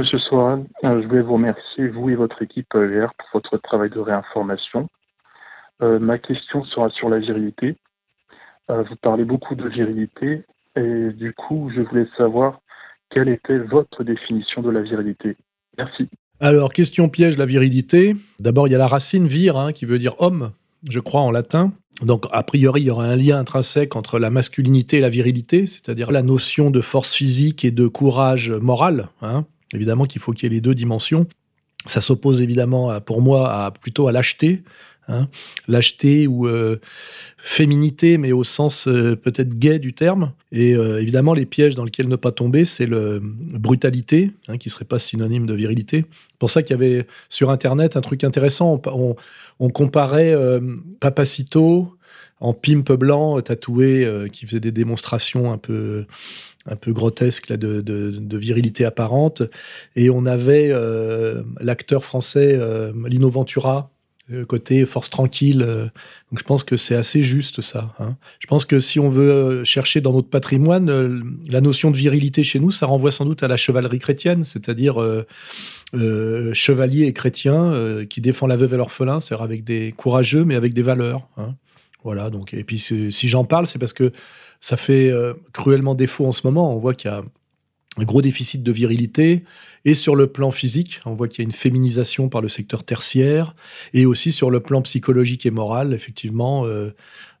Monsieur 0.00 0.18
Soran, 0.30 0.64
euh, 0.84 1.02
je 1.02 1.08
voulais 1.08 1.20
vous 1.20 1.34
remercier, 1.34 1.88
vous 1.88 2.08
et 2.08 2.14
votre 2.14 2.40
équipe 2.40 2.72
LR, 2.72 3.12
pour 3.18 3.28
votre 3.34 3.58
travail 3.58 3.90
de 3.90 3.98
réinformation. 3.98 4.88
Euh, 5.82 5.98
ma 5.98 6.16
question 6.16 6.64
sera 6.64 6.88
sur 6.88 7.10
la 7.10 7.18
virilité. 7.18 7.76
Euh, 8.70 8.82
vous 8.84 8.96
parlez 9.02 9.24
beaucoup 9.24 9.54
de 9.54 9.68
virilité 9.68 10.40
et 10.74 11.10
du 11.12 11.34
coup, 11.34 11.70
je 11.76 11.82
voulais 11.82 12.06
savoir 12.16 12.62
quelle 13.10 13.28
était 13.28 13.58
votre 13.58 14.02
définition 14.02 14.62
de 14.62 14.70
la 14.70 14.80
virilité. 14.80 15.36
Merci. 15.76 16.08
Alors, 16.40 16.72
question 16.72 17.10
piège, 17.10 17.36
la 17.36 17.44
virilité. 17.44 18.16
D'abord, 18.38 18.68
il 18.68 18.70
y 18.70 18.76
a 18.76 18.78
la 18.78 18.88
racine 18.88 19.26
vir, 19.26 19.58
hein, 19.58 19.74
qui 19.74 19.84
veut 19.84 19.98
dire 19.98 20.14
homme, 20.18 20.52
je 20.88 21.00
crois, 21.00 21.20
en 21.20 21.30
latin. 21.30 21.74
Donc, 22.00 22.24
a 22.32 22.42
priori, 22.42 22.80
il 22.80 22.86
y 22.86 22.90
aura 22.90 23.04
un 23.04 23.16
lien 23.16 23.38
intrinsèque 23.38 23.96
entre 23.96 24.18
la 24.18 24.30
masculinité 24.30 24.96
et 24.96 25.00
la 25.00 25.10
virilité, 25.10 25.66
c'est-à-dire 25.66 26.10
la 26.10 26.22
notion 26.22 26.70
de 26.70 26.80
force 26.80 27.12
physique 27.12 27.66
et 27.66 27.70
de 27.70 27.86
courage 27.86 28.50
moral. 28.50 29.10
Hein. 29.20 29.44
Évidemment 29.74 30.04
qu'il 30.04 30.20
faut 30.20 30.32
qu'il 30.32 30.44
y 30.44 30.52
ait 30.52 30.56
les 30.56 30.60
deux 30.60 30.74
dimensions. 30.74 31.26
Ça 31.86 32.00
s'oppose 32.00 32.40
évidemment, 32.42 33.00
pour 33.00 33.22
moi, 33.22 33.50
à, 33.52 33.70
plutôt 33.70 34.08
à 34.08 34.12
lâcheté. 34.12 34.62
Hein. 35.10 35.28
lâcheté 35.66 36.28
ou 36.28 36.46
euh, 36.46 36.76
féminité, 37.36 38.16
mais 38.16 38.30
au 38.30 38.44
sens 38.44 38.86
euh, 38.86 39.16
peut-être 39.16 39.58
gay 39.58 39.80
du 39.80 39.92
terme. 39.92 40.32
Et 40.52 40.74
euh, 40.74 41.02
évidemment, 41.02 41.34
les 41.34 41.46
pièges 41.46 41.74
dans 41.74 41.84
lesquels 41.84 42.06
ne 42.06 42.16
pas 42.16 42.30
tomber, 42.30 42.64
c'est 42.64 42.86
le 42.86 43.20
brutalité, 43.22 44.30
hein, 44.46 44.56
qui 44.56 44.70
serait 44.70 44.84
pas 44.84 45.00
synonyme 45.00 45.46
de 45.46 45.54
virilité. 45.54 46.04
Pour 46.38 46.50
ça 46.50 46.62
qu'il 46.62 46.74
y 46.74 46.78
avait 46.78 47.06
sur 47.28 47.50
Internet 47.50 47.96
un 47.96 48.02
truc 48.02 48.22
intéressant. 48.22 48.80
On, 48.86 49.16
on 49.58 49.68
comparait 49.68 50.34
Papacito 51.00 51.96
en 52.38 52.54
pimp 52.54 52.92
blanc 52.92 53.40
tatoué 53.40 54.08
qui 54.32 54.46
faisait 54.46 54.60
des 54.60 54.72
démonstrations 54.72 55.52
un 55.52 55.58
peu 55.58 56.06
un 56.66 56.76
peu 56.76 56.92
grotesque 56.92 57.48
là, 57.48 57.56
de, 57.56 58.36
virilité 58.36 58.84
apparente. 58.84 59.42
Et 59.96 60.10
on 60.10 60.26
avait 60.26 60.68
euh, 60.70 61.42
l'acteur 61.60 62.04
français 62.04 62.56
euh, 62.58 62.92
Lino 63.06 63.30
Ventura, 63.30 63.90
euh, 64.32 64.44
côté 64.44 64.84
force 64.84 65.10
tranquille. 65.10 65.58
donc 65.60 66.38
je 66.38 66.44
pense 66.44 66.62
que 66.62 66.76
c'est 66.76 66.94
assez 66.94 67.22
juste 67.22 67.60
ça. 67.62 67.94
Hein. 67.98 68.16
Je 68.38 68.46
pense 68.46 68.64
que 68.64 68.78
si 68.78 69.00
on 69.00 69.10
veut 69.10 69.64
chercher 69.64 70.00
dans 70.00 70.12
notre 70.12 70.28
patrimoine, 70.28 71.22
la 71.50 71.60
notion 71.60 71.90
de 71.90 71.96
virilité 71.96 72.44
chez 72.44 72.60
nous, 72.60 72.70
ça 72.70 72.86
renvoie 72.86 73.10
sans 73.10 73.24
doute 73.24 73.42
à 73.42 73.48
la 73.48 73.56
chevalerie 73.56 73.98
chrétienne, 73.98 74.44
c'est-à-dire 74.44 75.02
chevalier 76.52 77.06
et 77.06 77.12
chrétien 77.12 78.04
qui 78.08 78.20
défend 78.20 78.46
la 78.46 78.56
veuve 78.56 78.74
et 78.74 78.76
l'orphelin, 78.76 79.20
c'est-à-dire 79.20 79.44
avec 79.44 79.64
des 79.64 79.92
courageux 79.96 80.44
mais 80.44 80.54
avec 80.54 80.74
des 80.74 80.82
valeurs. 80.82 81.26
Hein. 81.36 81.54
Voilà. 82.04 82.30
Donc 82.30 82.54
et 82.54 82.64
puis 82.64 82.78
si 82.78 83.28
j'en 83.28 83.44
parle, 83.44 83.66
c'est 83.66 83.78
parce 83.78 83.94
que 83.94 84.12
ça 84.60 84.76
fait 84.76 85.10
euh, 85.10 85.34
cruellement 85.52 85.94
défaut 85.94 86.26
en 86.26 86.32
ce 86.32 86.46
moment. 86.46 86.74
On 86.74 86.78
voit 86.78 86.94
qu'il 86.94 87.10
y 87.10 87.14
a 87.14 87.22
un 87.96 88.04
gros 88.04 88.22
déficit 88.22 88.62
de 88.62 88.72
virilité 88.72 89.42
et 89.84 89.94
sur 89.94 90.14
le 90.14 90.26
plan 90.26 90.50
physique, 90.50 91.00
on 91.06 91.14
voit 91.14 91.28
qu'il 91.28 91.42
y 91.42 91.44
a 91.44 91.48
une 91.48 91.52
féminisation 91.52 92.28
par 92.28 92.40
le 92.40 92.48
secteur 92.48 92.84
tertiaire 92.84 93.56
et 93.94 94.06
aussi 94.06 94.32
sur 94.32 94.50
le 94.50 94.60
plan 94.60 94.82
psychologique 94.82 95.44
et 95.46 95.50
moral, 95.50 95.92
effectivement, 95.94 96.66
euh, 96.66 96.90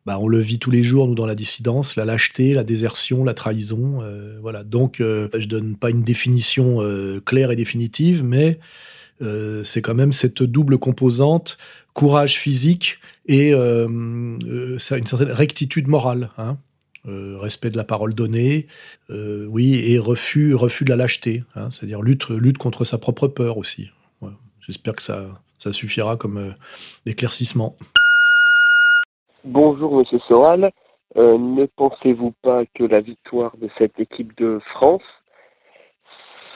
bah, 0.06 0.18
on 0.18 0.28
le 0.28 0.38
vit 0.38 0.58
tous 0.58 0.70
les 0.70 0.82
jours 0.82 1.06
nous 1.06 1.14
dans 1.14 1.26
la 1.26 1.34
dissidence, 1.34 1.94
la 1.94 2.06
lâcheté, 2.06 2.54
la 2.54 2.64
désertion, 2.64 3.22
la 3.22 3.34
trahison, 3.34 4.00
euh, 4.02 4.38
voilà. 4.40 4.64
Donc 4.64 4.96
je 4.98 5.46
donne 5.46 5.76
pas 5.76 5.90
une 5.90 6.02
définition 6.02 6.78
claire 7.24 7.50
et 7.50 7.56
définitive, 7.56 8.24
mais 8.24 8.58
c'est 9.62 9.82
quand 9.82 9.94
même 9.94 10.12
cette 10.12 10.42
double 10.42 10.78
composante 10.78 11.58
courage 11.92 12.38
physique 12.38 12.98
et 13.26 13.52
une 13.52 14.78
certaine 14.78 15.32
rectitude 15.32 15.86
morale. 15.86 16.30
Hein. 16.38 16.56
Euh, 17.08 17.38
respect 17.38 17.70
de 17.70 17.78
la 17.78 17.84
parole 17.84 18.14
donnée, 18.14 18.66
euh, 19.08 19.46
oui, 19.48 19.82
et 19.90 19.98
refus, 19.98 20.54
refus 20.54 20.84
de 20.84 20.90
la 20.90 20.96
lâcheté, 20.96 21.44
hein, 21.56 21.70
c'est-à-dire 21.70 22.02
lutte, 22.02 22.58
contre 22.58 22.84
sa 22.84 22.98
propre 22.98 23.26
peur 23.26 23.56
aussi. 23.56 23.90
J'espère 24.60 24.94
que 24.94 25.02
ça, 25.02 25.28
ça 25.58 25.72
suffira 25.72 26.18
comme 26.18 26.36
euh, 26.36 26.50
éclaircissement. 27.06 27.74
Bonjour 29.44 29.96
Monsieur 29.96 30.18
Soral, 30.28 30.72
ne 31.16 31.64
pensez-vous 31.74 32.34
pas 32.42 32.64
que 32.74 32.84
la 32.84 33.00
victoire 33.00 33.56
de 33.56 33.70
cette 33.78 33.98
équipe 33.98 34.36
de 34.36 34.60
France 34.74 35.02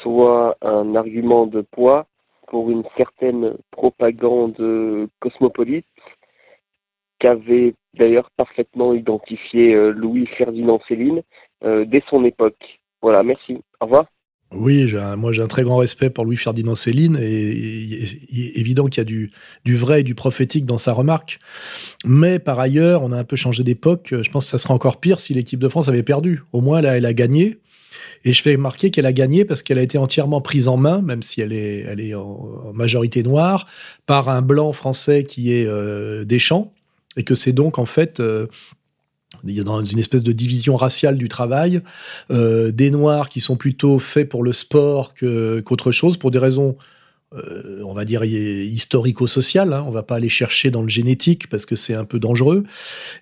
soit 0.02 0.58
un 0.60 0.94
argument 0.94 1.46
de 1.46 1.62
poids 1.62 2.06
pour 2.48 2.70
une 2.70 2.84
certaine 2.98 3.56
propagande 3.70 5.08
cosmopolite 5.20 5.86
qu'avait 7.18 7.74
d'ailleurs 7.98 8.30
parfaitement 8.36 8.94
identifié 8.94 9.74
euh, 9.74 9.90
Louis-Ferdinand 9.90 10.80
Céline 10.88 11.22
euh, 11.64 11.84
dès 11.84 12.02
son 12.10 12.24
époque. 12.24 12.80
Voilà, 13.02 13.22
merci. 13.22 13.58
Au 13.80 13.86
revoir. 13.86 14.06
Oui, 14.52 14.86
moi 15.16 15.32
j'ai 15.32 15.42
un 15.42 15.48
très 15.48 15.64
grand 15.64 15.78
respect 15.78 16.10
pour 16.10 16.24
Louis-Ferdinand 16.24 16.76
Céline 16.76 17.18
et 17.20 17.50
il 17.50 18.46
est 18.46 18.56
évident 18.56 18.86
qu'il 18.86 18.98
y 18.98 19.00
a 19.00 19.04
du, 19.04 19.30
vrai 19.74 20.00
et 20.00 20.02
du 20.04 20.14
prophétique 20.14 20.64
dans 20.64 20.78
sa 20.78 20.92
remarque. 20.92 21.40
Mais 22.04 22.38
par 22.38 22.60
ailleurs, 22.60 23.02
on 23.02 23.10
a 23.10 23.16
un 23.16 23.24
peu 23.24 23.34
changé 23.34 23.64
d'époque. 23.64 24.14
Je 24.22 24.30
pense 24.30 24.44
que 24.44 24.50
ça 24.50 24.58
serait 24.58 24.74
encore 24.74 25.00
pire 25.00 25.18
si 25.18 25.34
l'équipe 25.34 25.58
de 25.58 25.68
France 25.68 25.88
avait 25.88 26.04
perdu. 26.04 26.42
Au 26.52 26.60
moins 26.60 26.80
là, 26.82 26.96
elle 26.96 27.06
a 27.06 27.14
gagné. 27.14 27.58
Et 28.24 28.32
je 28.32 28.42
fais 28.42 28.54
remarquer 28.54 28.90
qu'elle 28.90 29.06
a 29.06 29.12
gagné 29.12 29.44
parce 29.44 29.62
qu'elle 29.62 29.78
a 29.78 29.82
été 29.82 29.98
entièrement 29.98 30.40
prise 30.40 30.68
en 30.68 30.76
main, 30.76 31.02
même 31.02 31.22
si 31.22 31.40
elle 31.40 31.52
est, 31.52 31.80
elle 31.80 32.00
est 32.00 32.14
en, 32.14 32.72
majorité 32.72 33.22
noire, 33.22 33.66
par 34.06 34.28
un 34.28 34.40
blanc 34.40 34.72
français 34.72 35.24
qui 35.24 35.52
est 35.52 35.66
euh, 35.66 36.24
Deschamps, 36.24 36.72
et 37.16 37.24
que 37.24 37.34
c'est 37.34 37.52
donc 37.52 37.78
en 37.78 37.86
fait 37.86 38.20
euh, 38.20 38.46
il 39.44 39.62
dans 39.64 39.84
une 39.84 39.98
espèce 39.98 40.22
de 40.22 40.32
division 40.32 40.76
raciale 40.76 41.16
du 41.16 41.28
travail, 41.28 41.80
euh, 42.30 42.70
des 42.70 42.90
Noirs 42.90 43.28
qui 43.28 43.40
sont 43.40 43.56
plutôt 43.56 43.98
faits 43.98 44.28
pour 44.28 44.42
le 44.42 44.52
sport 44.52 45.14
qu'autre 45.14 45.92
chose, 45.92 46.16
pour 46.16 46.30
des 46.30 46.38
raisons, 46.38 46.76
euh, 47.34 47.82
on 47.84 47.94
va 47.94 48.04
dire, 48.04 48.22
historico-sociales. 48.24 49.72
Hein. 49.72 49.84
on 49.88 49.90
va 49.90 50.04
pas 50.04 50.16
aller 50.16 50.28
chercher 50.28 50.70
dans 50.70 50.82
le 50.82 50.88
génétique 50.88 51.48
parce 51.48 51.66
que 51.66 51.74
c'est 51.74 51.94
un 51.94 52.04
peu 52.04 52.20
dangereux, 52.20 52.62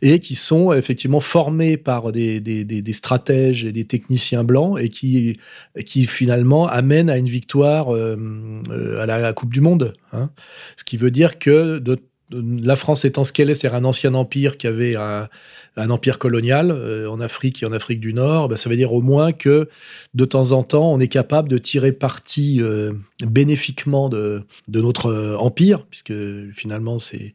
et 0.03 0.19
qui 0.19 0.35
sont 0.35 0.73
effectivement 0.75 1.21
formés 1.21 1.79
par 1.79 2.13
des, 2.13 2.41
des, 2.41 2.65
des, 2.65 2.93
stratèges 2.93 3.65
et 3.65 3.73
des 3.73 3.87
techniciens 3.87 4.45
blancs 4.45 4.79
et 4.79 4.91
qui, 4.91 5.39
qui 5.87 6.07
finalement 6.07 6.69
amènent 6.69 7.11
à 7.11 7.17
une 7.17 7.29
victoire 7.29 7.89
à 7.91 9.07
la, 9.07 9.33
Coupe 9.33 9.53
du 9.53 9.63
Monde. 9.63 9.95
Hein. 10.13 10.31
Ce 10.77 10.85
qui 10.85 10.99
veut 10.99 11.11
dire 11.11 11.39
que 11.39 11.79
de 11.79 11.99
la 12.33 12.77
France 12.77 13.05
étant 13.05 13.25
ce 13.25 13.33
qu'elle 13.33 13.51
est, 13.51 13.55
c'est-à-dire 13.55 13.79
un 13.79 13.85
ancien 13.85 14.15
empire 14.15 14.57
qui 14.57 14.67
avait 14.67 14.97
un, 14.97 15.29
empire 15.77 16.19
colonial 16.19 16.71
euh, 16.71 17.09
en 17.09 17.21
Afrique 17.21 17.63
et 17.63 17.67
en 17.67 17.73
Afrique 17.73 18.01
du 18.01 18.13
Nord, 18.15 18.49
ben, 18.49 18.57
ça 18.57 18.69
veut 18.69 18.77
dire 18.77 18.93
au 18.93 19.01
moins 19.01 19.33
que 19.33 19.69
de 20.15 20.25
temps 20.25 20.53
en 20.53 20.63
temps, 20.63 20.93
on 20.93 21.01
est 21.01 21.09
capable 21.09 21.49
de 21.49 21.59
tirer 21.59 21.93
parti 21.93 22.59
euh, 22.61 22.93
bénéfiquement 23.27 24.09
de, 24.09 24.43
notre 24.69 25.07
euh, 25.07 25.37
empire, 25.37 25.87
puisque 25.87 26.13
finalement, 26.53 26.99
c'est 26.99 27.35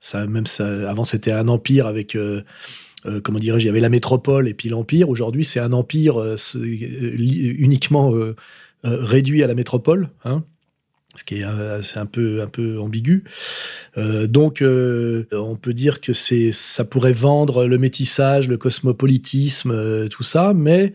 ça, 0.00 0.26
même 0.26 0.44
avant 0.86 1.04
c'était 1.04 1.32
un 1.32 1.48
empire 1.48 1.86
avec 1.86 2.16
comment 3.22 3.38
dirais-je, 3.38 3.70
la 3.70 3.88
métropole 3.88 4.48
et 4.48 4.54
puis 4.54 4.68
l'empire. 4.68 5.08
Aujourd'hui, 5.08 5.46
c'est 5.46 5.60
un 5.60 5.72
empire 5.72 6.22
uniquement 6.74 8.12
réduit 8.82 9.42
à 9.42 9.46
la 9.46 9.54
métropole. 9.54 10.10
Hein 10.26 10.44
ce 11.14 11.24
qui 11.24 11.40
est 11.40 11.44
euh, 11.44 11.80
un 11.96 12.06
peu 12.06 12.42
un 12.42 12.46
peu 12.46 12.78
ambigu. 12.78 13.24
Euh, 13.96 14.26
donc, 14.26 14.62
euh, 14.62 15.24
on 15.32 15.56
peut 15.56 15.74
dire 15.74 16.00
que 16.00 16.12
c'est 16.12 16.52
ça 16.52 16.84
pourrait 16.84 17.12
vendre 17.12 17.66
le 17.66 17.78
métissage, 17.78 18.48
le 18.48 18.56
cosmopolitisme, 18.56 20.08
tout 20.08 20.22
ça, 20.22 20.52
mais 20.54 20.92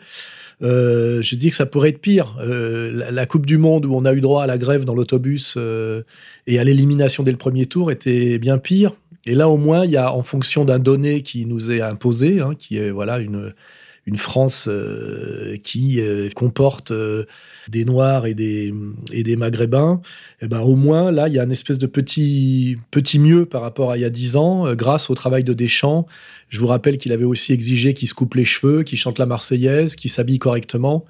je 0.62 1.36
dis 1.36 1.50
que 1.50 1.56
ça 1.56 1.66
pourrait 1.66 1.89
être 1.89 2.01
pire. 2.01 2.38
La, 2.42 3.25
Coupe 3.25 3.45
du 3.45 3.57
Monde 3.57 3.86
où 3.86 3.95
on 3.95 4.04
a 4.06 4.13
eu 4.13 4.21
droit 4.21 4.44
à 4.44 4.48
la 4.48 4.57
grève 4.57 4.83
dans 4.83 4.95
l'autobus 4.95 5.57
et 6.48 6.60
à 6.60 6.63
l'élimination 6.63 7.24
dès 7.24 7.31
le 7.31 7.38
premier 7.38 7.65
tour 7.65 7.92
était 7.92 8.38
bien 8.39 8.57
pire. 8.57 8.95
Et 9.25 9.36
là, 9.36 9.48
au 9.48 9.57
moins, 9.57 9.86
il 9.86 9.92
y 9.92 9.98
a, 9.98 10.13
en 10.13 10.22
fonction 10.22 10.65
d'un 10.65 10.80
donné 10.80 11.22
qui 11.22 11.45
nous 11.45 11.72
est 11.72 11.81
imposé, 11.81 12.39
hein, 12.39 12.56
qui 12.57 12.77
est 12.77 12.89
voilà 12.89 13.19
une 13.19 13.54
une 14.09 14.17
France 14.17 14.67
qui 15.63 16.01
comporte 16.35 16.91
des 17.67 17.85
Noirs 17.85 18.25
et 18.25 18.33
des, 18.33 18.73
et 19.13 19.23
des 19.23 19.35
Maghrébins, 19.35 20.01
eh 20.41 20.47
ben, 20.47 20.59
au 20.59 20.75
moins, 20.75 21.11
là, 21.11 21.27
il 21.27 21.35
y 21.35 21.39
a 21.39 21.44
une 21.44 21.51
espèce 21.51 21.77
de 21.77 21.85
petit, 21.85 22.77
petit 22.89 23.19
mieux 23.19 23.45
par 23.45 23.61
rapport 23.61 23.91
à 23.91 23.97
il 23.97 24.01
y 24.01 24.06
a 24.06 24.09
dix 24.09 24.35
ans, 24.35 24.73
grâce 24.73 25.09
au 25.09 25.15
travail 25.15 25.44
de 25.44 25.53
Deschamps. 25.53 26.07
Je 26.50 26.59
vous 26.59 26.67
rappelle 26.67 26.97
qu'il 26.97 27.11
avait 27.11 27.25
aussi 27.25 27.53
exigé 27.53 27.94
qu'il 27.94 28.07
se 28.07 28.15
coupe 28.15 28.33
les 28.33 28.45
cheveux, 28.45 28.81
qu'il 28.81 28.97
chante 28.97 29.19
la 29.19 29.27
Marseillaise, 29.27 29.95
qu'il 29.95 30.09
s'habille 30.09 30.39
correctement. 30.39 31.05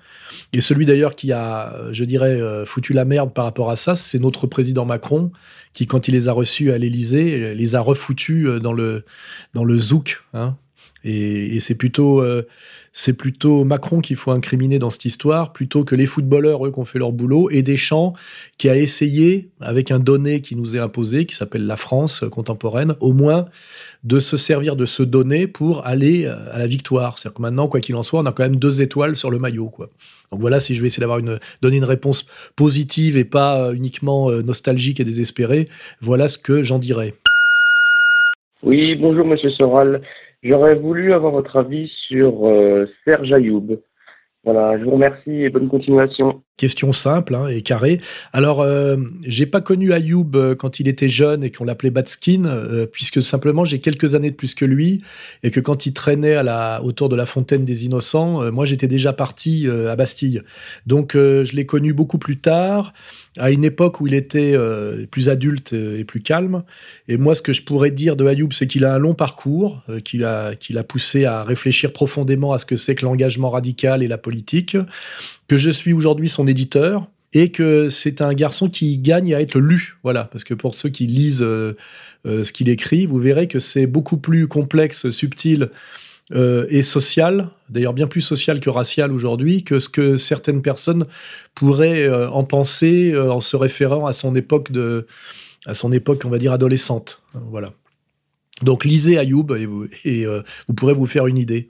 Et 0.52 0.60
celui 0.60 0.86
d'ailleurs 0.86 1.16
qui 1.16 1.32
a, 1.32 1.74
je 1.92 2.04
dirais, 2.04 2.42
foutu 2.66 2.92
la 2.92 3.06
merde 3.06 3.34
par 3.34 3.46
rapport 3.46 3.72
à 3.72 3.78
ça, 3.78 3.96
c'est 3.96 4.20
notre 4.20 4.46
président 4.46 4.84
Macron, 4.84 5.32
qui, 5.72 5.88
quand 5.88 6.10
il 6.10 6.14
les 6.16 6.28
a 6.28 6.34
reçus 6.34 6.72
à 6.72 6.78
l'Élysée, 6.78 7.56
les 7.56 7.76
a 7.76 7.80
refoutus 7.80 8.48
dans 8.62 8.74
le, 8.74 9.06
dans 9.54 9.64
le 9.64 9.78
zouk. 9.78 10.24
Hein. 10.34 10.58
Et, 11.04 11.60
c'est 11.60 11.76
plutôt, 11.76 12.22
euh, 12.22 12.48
c'est 12.94 13.18
plutôt 13.18 13.64
Macron 13.64 14.00
qu'il 14.00 14.16
faut 14.16 14.32
incriminer 14.32 14.80
dans 14.80 14.90
cette 14.90 15.06
histoire, 15.06 15.54
plutôt 15.54 15.84
que 15.84 15.96
les 15.96 16.06
footballeurs, 16.06 16.66
eux, 16.66 16.72
qui 16.72 16.80
ont 16.80 16.86
fait 16.86 17.00
leur 17.00 17.12
boulot, 17.12 17.50
et 17.50 17.62
Deschamps, 17.62 18.14
qui 18.58 18.70
a 18.70 18.76
essayé, 18.76 19.50
avec 19.62 19.92
un 19.92 20.00
donné 20.00 20.42
qui 20.42 20.56
nous 20.56 20.76
est 20.76 20.80
imposé, 20.80 21.26
qui 21.26 21.36
s'appelle 21.36 21.66
la 21.66 21.78
France 21.78 22.24
contemporaine, 22.32 22.96
au 23.00 23.14
moins 23.14 23.46
de 24.04 24.20
se 24.20 24.38
servir 24.38 24.76
de 24.76 24.86
ce 24.86 25.04
donné 25.04 25.48
pour 25.48 25.86
aller 25.86 26.26
euh, 26.26 26.36
à 26.54 26.60
la 26.60 26.68
victoire. 26.68 27.18
C'est-à-dire 27.18 27.38
que 27.38 27.42
maintenant, 27.42 27.68
quoi 27.68 27.80
qu'il 27.80 27.96
en 27.96 28.04
soit, 28.04 28.22
on 28.22 28.26
a 28.26 28.32
quand 28.32 28.44
même 28.44 28.56
deux 28.56 28.82
étoiles 28.82 29.16
sur 29.16 29.30
le 29.30 29.40
maillot. 29.40 29.72
Donc 30.32 30.40
voilà, 30.40 30.60
si 30.60 30.76
je 30.76 30.82
vais 30.82 30.88
essayer 30.88 31.02
d'avoir 31.02 31.20
une, 31.20 31.40
donner 31.62 31.78
une 31.78 31.86
réponse 31.86 32.28
positive 32.56 33.18
et 33.18 33.26
pas 33.26 33.62
euh, 33.62 33.74
uniquement 33.74 34.32
nostalgique 34.32 35.00
et 35.00 35.04
désespérée, 35.04 35.68
voilà 36.02 36.28
ce 36.28 36.38
que 36.38 36.64
j'en 36.64 36.80
dirais. 36.80 37.14
Oui, 38.62 38.96
bonjour 38.96 39.26
Monsieur 39.26 39.52
Soral. 39.52 40.02
J'aurais 40.42 40.76
voulu 40.76 41.14
avoir 41.14 41.34
votre 41.34 41.58
avis 41.58 41.92
sur 42.08 42.48
euh, 42.48 42.86
Serge 43.04 43.32
Ayoub. 43.34 43.82
Voilà, 44.44 44.80
je 44.80 44.86
vous 44.86 44.92
remercie 44.92 45.44
et 45.44 45.50
bonne 45.50 45.68
continuation. 45.68 46.44
Question 46.60 46.92
simple 46.92 47.36
hein, 47.36 47.48
et 47.48 47.62
carrée. 47.62 48.02
Alors, 48.34 48.62
euh, 48.62 48.98
j'ai 49.26 49.46
pas 49.46 49.62
connu 49.62 49.94
Ayoub 49.94 50.32
euh, 50.36 50.56
quand 50.56 50.82
il 50.82 50.90
était 50.90 51.08
jeune 51.08 51.42
et 51.42 51.52
qu'on 51.52 51.64
l'appelait 51.64 51.90
Batskin, 51.90 52.44
euh, 52.44 52.86
puisque 52.86 53.24
simplement 53.24 53.64
j'ai 53.64 53.80
quelques 53.80 54.14
années 54.14 54.30
de 54.30 54.36
plus 54.36 54.56
que 54.56 54.66
lui 54.66 55.02
et 55.42 55.52
que 55.52 55.62
quand 55.62 55.86
il 55.86 55.94
traînait 55.94 56.34
à 56.34 56.44
la, 56.44 56.82
autour 56.84 57.08
de 57.08 57.16
la 57.16 57.26
fontaine 57.26 57.64
des 57.64 57.86
innocents, 57.86 58.52
moi 58.52 58.66
j'étais 58.66 58.90
déjà 58.90 59.14
parti 59.14 59.70
à 59.70 59.96
Bastille. 59.96 60.42
Donc, 60.86 61.14
je 61.14 61.56
l'ai 61.56 61.66
connu 61.66 61.94
beaucoup 61.94 62.18
plus 62.18 62.36
tard, 62.36 62.94
à 63.38 63.52
une 63.52 63.64
époque 63.64 64.02
où 64.02 64.08
il 64.08 64.14
était 64.14 64.58
plus 65.12 65.30
adulte 65.30 65.72
et 65.72 66.04
plus 66.04 66.22
calme. 66.22 66.64
Et 67.08 67.16
moi, 67.16 67.36
ce 67.36 67.42
que 67.42 67.54
je 67.54 67.64
pourrais 67.64 67.92
dire 67.92 68.18
de 68.18 68.26
Ayoub, 68.26 68.52
c'est 68.52 68.68
qu'il 68.68 68.84
a 68.84 68.94
un 68.94 69.00
long 69.00 69.14
parcours, 69.14 69.82
qu'il 70.04 70.26
a, 70.26 70.56
qu'il 70.56 70.78
a 70.78 70.84
poussé 70.84 71.24
à 71.24 71.44
réfléchir 71.44 71.94
profondément 71.94 72.52
à 72.52 72.60
ce 72.60 72.66
que 72.66 72.76
c'est 72.76 72.96
que 72.96 73.06
l'engagement 73.06 73.50
radical 73.50 74.04
et 74.04 74.08
la 74.08 74.18
politique, 74.18 74.76
que 75.50 75.58
je 75.58 75.72
suis 75.72 75.92
aujourd'hui 75.92 76.30
son 76.30 76.48
éditeur 76.48 77.08
et 77.34 77.52
que 77.52 77.90
c'est 77.90 78.22
un 78.22 78.34
garçon 78.34 78.70
qui 78.70 78.98
gagne 79.00 79.34
à 79.34 79.42
être 79.42 79.60
lu. 79.60 79.98
Voilà, 80.04 80.26
parce 80.26 80.44
que 80.44 80.54
pour 80.54 80.76
ceux 80.76 80.90
qui 80.90 81.08
lisent 81.08 81.42
euh, 81.42 81.76
euh, 82.26 82.44
ce 82.44 82.54
qu'il 82.54 82.70
écrit, 82.70 83.06
vous 83.06 83.20
verrez 83.20 83.48
que 83.48 83.60
c'est 83.60 83.88
beaucoup 83.88 84.18
plus 84.18 84.48
complexe, 84.48 85.10
subtil 85.10 85.70
euh, 86.34 86.68
et 86.70 86.84
social, 86.84 87.50
d'ailleurs 87.70 87.94
bien 87.94 88.06
plus 88.06 88.22
social 88.22 88.60
que 88.60 88.70
racial 88.70 89.12
aujourd'hui, 89.12 89.64
que 89.64 89.80
ce 89.80 89.90
que 89.90 90.18
certaines 90.18 90.62
personnes 90.62 91.06
pourraient 91.56 92.08
en 92.10 92.44
penser 92.44 93.18
en 93.18 93.42
se 93.42 93.56
référant 93.56 94.06
à 94.06 94.14
son 94.14 94.36
époque 94.36 94.72
de, 94.72 95.08
à 95.66 95.74
son 95.74 95.92
époque, 95.92 96.22
on 96.26 96.30
va 96.30 96.38
dire 96.38 96.54
adolescente. 96.54 97.24
Voilà. 97.34 97.74
Donc 98.62 98.86
lisez 98.86 99.18
Ayoub 99.18 99.56
et 99.56 99.66
vous, 99.66 99.88
et, 100.06 100.26
vous 100.68 100.74
pourrez 100.76 100.94
vous 100.94 101.08
faire 101.08 101.26
une 101.26 101.38
idée. 101.38 101.70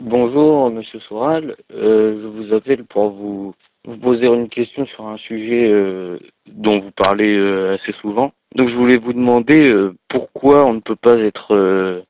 Bonjour, 0.00 0.70
Monsieur 0.70 0.98
Soral. 1.00 1.56
Euh, 1.72 2.20
je 2.20 2.26
vous 2.26 2.52
appelle 2.54 2.84
pour 2.84 3.10
vous, 3.10 3.54
poser 4.02 4.26
une 4.26 4.48
question 4.48 4.86
sur 4.86 5.06
un 5.06 5.16
sujet 5.18 5.68
euh, 5.70 6.18
dont 6.46 6.80
vous 6.80 6.90
parlez 6.90 7.36
euh, 7.36 7.74
assez 7.74 7.92
souvent. 8.00 8.32
Donc, 8.56 8.68
je 8.70 8.74
voulais 8.74 8.96
vous 8.96 9.12
demander 9.12 9.72
pourquoi 10.08 10.64
on 10.66 10.74
ne 10.74 10.80
peut 10.80 10.96
pas 10.96 11.18
être 11.18 12.04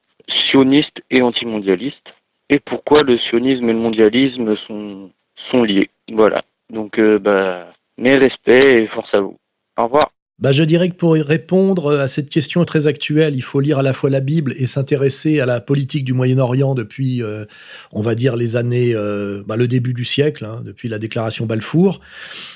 sioniste 0.50 1.02
et 1.10 1.22
antimondialiste, 1.22 2.12
et 2.50 2.58
pourquoi 2.58 3.02
le 3.02 3.16
sionisme 3.18 3.68
et 3.68 3.72
le 3.72 3.78
mondialisme 3.78 4.56
sont, 4.66 5.10
sont 5.50 5.62
liés. 5.62 5.88
Voilà. 6.12 6.42
Donc, 6.70 7.00
bah, 7.00 7.68
mes 7.96 8.16
respects 8.16 8.48
et 8.48 8.86
force 8.88 9.14
à 9.14 9.20
vous. 9.20 9.38
Au 9.78 9.84
revoir. 9.84 10.10
Bah, 10.40 10.50
je 10.50 10.64
dirais 10.64 10.88
que 10.88 10.96
pour 10.96 11.12
répondre 11.12 11.96
à 11.96 12.08
cette 12.08 12.28
question 12.28 12.64
très 12.64 12.88
actuelle, 12.88 13.36
il 13.36 13.42
faut 13.42 13.60
lire 13.60 13.78
à 13.78 13.82
la 13.84 13.92
fois 13.92 14.10
la 14.10 14.18
Bible 14.18 14.52
et 14.58 14.66
s'intéresser 14.66 15.38
à 15.38 15.46
la 15.46 15.60
politique 15.60 16.04
du 16.04 16.12
Moyen-Orient 16.12 16.74
depuis, 16.74 17.22
euh, 17.22 17.44
on 17.92 18.02
va 18.02 18.16
dire, 18.16 18.34
les 18.34 18.56
années, 18.56 18.96
euh, 18.96 19.44
bah, 19.46 19.54
le 19.54 19.68
début 19.68 19.94
du 19.94 20.04
siècle, 20.04 20.44
hein, 20.44 20.60
depuis 20.64 20.88
la 20.88 20.98
déclaration 20.98 21.46
Balfour. 21.46 22.00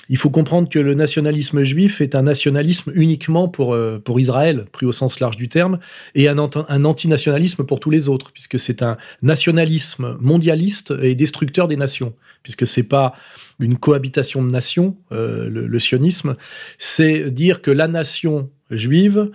Il 0.08 0.16
faut 0.16 0.28
comprendre 0.28 0.68
que 0.68 0.80
le 0.80 0.94
nationalisme 0.94 1.62
juif 1.62 2.00
est 2.00 2.16
un 2.16 2.22
nationalisme 2.22 2.90
uniquement 2.96 3.46
pour, 3.46 3.74
euh, 3.74 4.02
pour 4.04 4.18
Israël, 4.18 4.64
pris 4.72 4.84
au 4.84 4.92
sens 4.92 5.20
large 5.20 5.36
du 5.36 5.48
terme, 5.48 5.78
et 6.16 6.26
un, 6.26 6.36
un 6.36 6.84
antinationalisme 6.84 7.62
pour 7.62 7.78
tous 7.78 7.90
les 7.90 8.08
autres, 8.08 8.32
puisque 8.32 8.58
c'est 8.58 8.82
un 8.82 8.96
nationalisme 9.22 10.16
mondialiste 10.18 10.94
et 11.00 11.14
destructeur 11.14 11.68
des 11.68 11.76
nations, 11.76 12.12
puisque 12.42 12.66
c'est 12.66 12.82
pas 12.82 13.14
une 13.60 13.76
cohabitation 13.76 14.42
de 14.42 14.50
nations, 14.50 14.96
euh, 15.12 15.48
le, 15.48 15.78
sionisme, 15.78 16.36
c'est 16.78 17.30
dire 17.30 17.60
que 17.62 17.70
la 17.70 17.88
nation 17.88 18.50
juive 18.70 19.30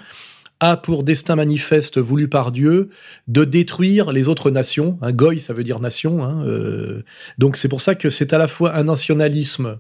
a 0.60 0.78
pour 0.78 1.04
destin 1.04 1.36
manifeste 1.36 1.98
voulu 1.98 2.30
par 2.30 2.52
Dieu 2.52 2.90
de 3.28 3.44
détruire 3.44 4.12
les 4.12 4.30
autres 4.30 4.50
nations. 4.50 4.98
Un 5.02 5.12
goy, 5.12 5.40
ça 5.40 5.54
veut 5.54 5.64
dire 5.64 5.80
nation. 5.80 6.24
Hein, 6.24 6.46
euh. 6.46 7.02
donc 7.38 7.58
c'est 7.58 7.68
pour 7.68 7.82
ça 7.82 7.96
que 7.96 8.10
c'est 8.10 8.32
à 8.32 8.38
la 8.38 8.48
fois 8.48 8.76
un 8.76 8.86
nationalisme 8.86 9.80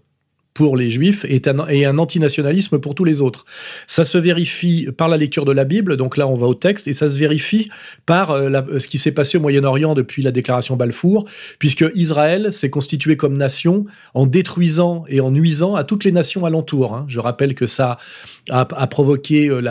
pour 0.53 0.77
les 0.77 0.91
juifs 0.91 1.25
et 1.27 1.41
un, 1.47 1.97
antinationalisme 1.97 2.79
pour 2.79 2.95
tous 2.95 3.03
les 3.03 3.21
autres. 3.21 3.45
Ça 3.87 4.05
se 4.05 4.17
vérifie 4.17 4.87
par 4.97 5.07
la 5.07 5.17
lecture 5.17 5.45
de 5.45 5.51
la 5.51 5.63
Bible, 5.63 5.97
donc 5.97 6.17
là 6.17 6.27
on 6.27 6.35
va 6.35 6.47
au 6.47 6.53
texte, 6.53 6.87
et 6.87 6.93
ça 6.93 7.09
se 7.09 7.17
vérifie 7.17 7.69
par 8.05 8.31
euh, 8.31 8.79
ce 8.79 8.87
qui 8.87 8.97
s'est 8.97 9.11
passé 9.11 9.37
au 9.37 9.41
Moyen-Orient 9.41 9.93
depuis 9.95 10.21
la 10.21 10.31
déclaration 10.31 10.75
Balfour, 10.75 11.27
puisque 11.59 11.85
Israël 11.95 12.53
s'est 12.53 12.69
constitué 12.69 13.17
comme 13.17 13.37
nation 13.37 13.85
en 14.13 14.25
détruisant 14.25 15.05
et 15.07 15.21
en 15.21 15.31
nuisant 15.31 15.75
à 15.75 15.83
toutes 15.83 16.03
les 16.03 16.11
nations 16.11 16.45
alentours. 16.45 16.93
Hein. 16.95 17.05
Je 17.07 17.19
rappelle 17.19 17.55
que 17.55 17.67
ça 17.67 17.97
a, 18.49 18.65
provoqué 18.87 19.49
euh, 19.49 19.61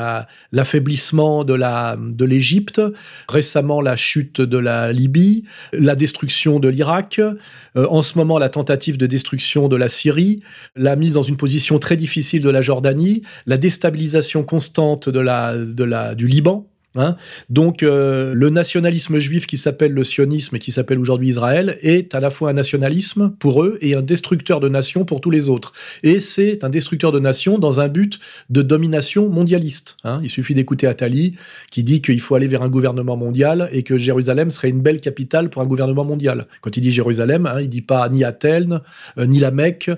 l'affaiblissement 0.50 1.44
de 1.44 1.54
la 1.54 1.96
de 1.98 2.24
l'Égypte, 2.24 2.80
récemment 3.28 3.80
la 3.80 3.96
chute 3.96 4.40
de 4.40 4.58
la 4.58 4.92
Libye, 4.92 5.44
la 5.72 5.94
destruction 5.94 6.58
de 6.58 6.68
l'Irak, 6.68 7.20
euh, 7.20 7.86
en 7.88 8.02
ce 8.02 8.16
moment 8.18 8.38
la 8.38 8.48
tentative 8.48 8.96
de 8.96 9.06
destruction 9.06 9.68
de 9.68 9.76
la 9.76 9.88
Syrie, 9.88 10.42
la 10.74 10.96
mise 10.96 11.14
dans 11.14 11.22
une 11.22 11.36
position 11.36 11.78
très 11.78 11.96
difficile 11.96 12.42
de 12.42 12.50
la 12.50 12.62
Jordanie, 12.62 13.22
la 13.46 13.58
déstabilisation 13.58 14.42
constante 14.44 15.08
de 15.08 15.20
la, 15.20 16.14
du 16.14 16.26
Liban, 16.26 16.68
Hein. 16.94 17.16
Donc 17.48 17.82
euh, 17.82 18.34
le 18.34 18.50
nationalisme 18.50 19.18
juif 19.18 19.46
qui 19.46 19.56
s'appelle 19.56 19.92
le 19.92 20.04
sionisme 20.04 20.56
et 20.56 20.58
qui 20.58 20.70
s'appelle 20.70 20.98
aujourd'hui 20.98 21.28
Israël 21.28 21.78
est 21.80 22.14
à 22.14 22.20
la 22.20 22.28
fois 22.28 22.50
un 22.50 22.52
nationalisme 22.52 23.32
pour 23.38 23.62
eux 23.62 23.78
et 23.80 23.94
un 23.94 24.02
destructeur 24.02 24.60
de 24.60 24.68
nations 24.68 25.06
pour 25.06 25.22
tous 25.22 25.30
les 25.30 25.48
autres. 25.48 25.72
Et 26.02 26.20
c'est 26.20 26.64
un 26.64 26.68
destructeur 26.68 27.10
de 27.10 27.18
nations 27.18 27.58
dans 27.58 27.80
un 27.80 27.88
but 27.88 28.20
de 28.50 28.60
domination 28.60 29.30
mondialiste. 29.30 29.96
Hein. 30.04 30.20
Il 30.22 30.28
suffit 30.28 30.52
d'écouter 30.52 30.86
Attali 30.86 31.34
qui 31.70 31.82
dit 31.82 32.02
qu'il 32.02 32.20
faut 32.20 32.34
aller 32.34 32.46
vers 32.46 32.60
un 32.60 32.68
gouvernement 32.68 33.16
mondial 33.16 33.70
et 33.72 33.84
que 33.84 33.96
Jérusalem 33.96 34.50
serait 34.50 34.68
une 34.68 34.82
belle 34.82 35.00
capitale 35.00 35.48
pour 35.48 35.62
un 35.62 35.66
gouvernement 35.66 36.04
mondial. 36.04 36.46
Quand 36.60 36.76
il 36.76 36.82
dit 36.82 36.92
Jérusalem, 36.92 37.46
hein, 37.46 37.60
il 37.62 37.70
dit 37.70 37.80
pas 37.80 38.06
ni 38.10 38.22
Athènes, 38.22 38.80
euh, 39.16 39.24
ni 39.24 39.38
la 39.38 39.50
Mecque, 39.50 39.90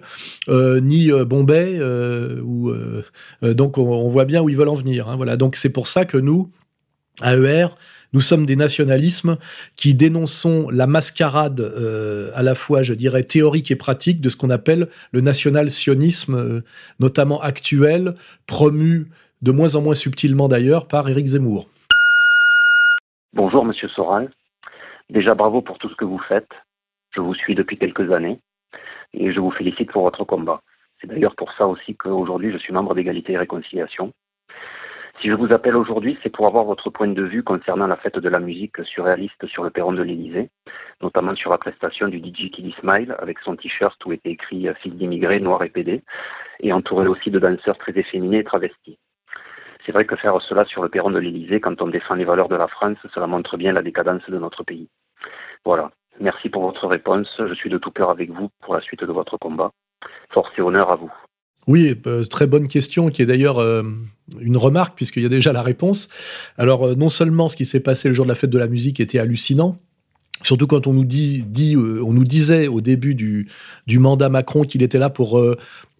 euh, 0.48 0.80
ni 0.80 1.10
Bombay. 1.10 1.80
donc 3.42 3.78
on, 3.78 3.82
on, 3.82 4.08
voit 4.08 4.26
bien 4.26 4.42
où 4.42 4.48
ils 4.48 4.56
veulent 4.56 4.68
en 4.68 4.74
venir. 4.74 5.08
Hein. 5.08 5.16
voilà. 5.16 5.36
Donc 5.36 5.56
c'est 5.56 5.70
pour 5.70 5.88
ça 5.88 6.04
que 6.04 6.18
nous 6.18 6.50
AER, 7.22 7.68
nous 8.12 8.20
sommes 8.20 8.46
des 8.46 8.56
nationalismes 8.56 9.38
qui 9.76 9.94
dénonçons 9.94 10.68
la 10.70 10.86
mascarade 10.86 11.60
euh, 11.60 12.30
à 12.34 12.42
la 12.42 12.54
fois, 12.54 12.82
je 12.82 12.94
dirais, 12.94 13.24
théorique 13.24 13.70
et 13.72 13.76
pratique 13.76 14.20
de 14.20 14.28
ce 14.28 14.36
qu'on 14.36 14.50
appelle 14.50 14.88
le 15.12 15.20
national-sionisme, 15.20 16.34
euh, 16.36 16.60
notamment 17.00 17.40
actuel, 17.40 18.14
promu 18.46 19.08
de 19.42 19.52
moins 19.52 19.74
en 19.74 19.82
moins 19.82 19.94
subtilement 19.94 20.48
d'ailleurs 20.48 20.86
par 20.86 21.08
Éric 21.08 21.26
Zemmour. 21.26 21.68
Bonjour 23.32 23.64
Monsieur 23.64 23.88
Soral. 23.88 24.30
Déjà 25.10 25.34
bravo 25.34 25.60
pour 25.60 25.78
tout 25.78 25.88
ce 25.88 25.96
que 25.96 26.04
vous 26.04 26.20
faites. 26.28 26.50
Je 27.10 27.20
vous 27.20 27.34
suis 27.34 27.56
depuis 27.56 27.78
quelques 27.78 28.12
années 28.12 28.38
et 29.12 29.32
je 29.32 29.40
vous 29.40 29.50
félicite 29.50 29.90
pour 29.90 30.02
votre 30.02 30.24
combat. 30.24 30.62
C'est 31.00 31.08
d'ailleurs 31.08 31.34
pour 31.34 31.52
ça 31.58 31.66
aussi 31.66 31.96
qu'aujourd'hui 31.96 32.52
je 32.52 32.58
suis 32.58 32.72
membre 32.72 32.94
d'égalité 32.94 33.32
et 33.32 33.38
réconciliation. 33.38 34.12
Si 35.20 35.28
je 35.28 35.34
vous 35.34 35.52
appelle 35.52 35.76
aujourd'hui, 35.76 36.18
c'est 36.22 36.30
pour 36.30 36.46
avoir 36.46 36.64
votre 36.64 36.90
point 36.90 37.08
de 37.08 37.22
vue 37.22 37.42
concernant 37.42 37.86
la 37.86 37.96
fête 37.96 38.18
de 38.18 38.28
la 38.28 38.40
musique 38.40 38.84
surréaliste 38.84 39.46
sur 39.46 39.62
le 39.62 39.70
perron 39.70 39.92
de 39.92 40.02
l'Élysée, 40.02 40.50
notamment 41.00 41.34
sur 41.34 41.50
la 41.50 41.58
prestation 41.58 42.08
du 42.08 42.18
DJ 42.18 42.50
Kiddy 42.50 42.74
Smile 42.80 43.14
avec 43.18 43.38
son 43.38 43.56
t-shirt 43.56 44.04
où 44.04 44.12
était 44.12 44.30
écrit 44.30 44.66
Fille 44.82 44.92
d'immigrés, 44.92 45.40
noir 45.40 45.62
et 45.62 45.70
pédé, 45.70 46.02
et 46.60 46.72
entouré 46.72 47.06
aussi 47.06 47.30
de 47.30 47.38
danseurs 47.38 47.78
très 47.78 47.96
efféminés 47.96 48.38
et 48.38 48.44
travestis. 48.44 48.98
C'est 49.86 49.92
vrai 49.92 50.04
que 50.04 50.16
faire 50.16 50.40
cela 50.42 50.64
sur 50.64 50.82
le 50.82 50.88
perron 50.88 51.10
de 51.10 51.18
l'Élysée, 51.18 51.60
quand 51.60 51.80
on 51.80 51.88
défend 51.88 52.14
les 52.14 52.24
valeurs 52.24 52.48
de 52.48 52.56
la 52.56 52.68
France, 52.68 52.98
cela 53.14 53.26
montre 53.26 53.56
bien 53.56 53.72
la 53.72 53.82
décadence 53.82 54.28
de 54.28 54.38
notre 54.38 54.64
pays. 54.64 54.88
Voilà. 55.64 55.90
Merci 56.20 56.48
pour 56.48 56.62
votre 56.62 56.86
réponse. 56.86 57.28
Je 57.38 57.54
suis 57.54 57.70
de 57.70 57.78
tout 57.78 57.90
cœur 57.90 58.10
avec 58.10 58.30
vous 58.30 58.48
pour 58.62 58.74
la 58.74 58.80
suite 58.80 59.04
de 59.04 59.12
votre 59.12 59.36
combat. 59.36 59.70
Force 60.30 60.52
et 60.58 60.62
honneur 60.62 60.90
à 60.90 60.96
vous. 60.96 61.12
Oui, 61.66 61.94
très 62.28 62.46
bonne 62.46 62.68
question, 62.68 63.10
qui 63.10 63.22
est 63.22 63.26
d'ailleurs 63.26 63.60
une 64.40 64.56
remarque, 64.56 64.96
puisqu'il 64.96 65.22
y 65.22 65.26
a 65.26 65.30
déjà 65.30 65.52
la 65.52 65.62
réponse. 65.62 66.08
Alors, 66.58 66.96
non 66.96 67.08
seulement 67.08 67.48
ce 67.48 67.56
qui 67.56 67.64
s'est 67.64 67.80
passé 67.80 68.08
le 68.08 68.14
jour 68.14 68.26
de 68.26 68.30
la 68.30 68.34
fête 68.34 68.50
de 68.50 68.58
la 68.58 68.68
musique 68.68 69.00
était 69.00 69.18
hallucinant, 69.18 69.78
Surtout 70.42 70.66
quand 70.66 70.86
on 70.86 70.92
nous, 70.92 71.04
disait 71.04 72.66
au 72.66 72.80
début 72.82 73.14
du, 73.14 73.48
mandat 73.98 74.28
Macron 74.28 74.64
qu'il 74.64 74.82
était 74.82 74.98
là 74.98 75.08
pour 75.08 75.40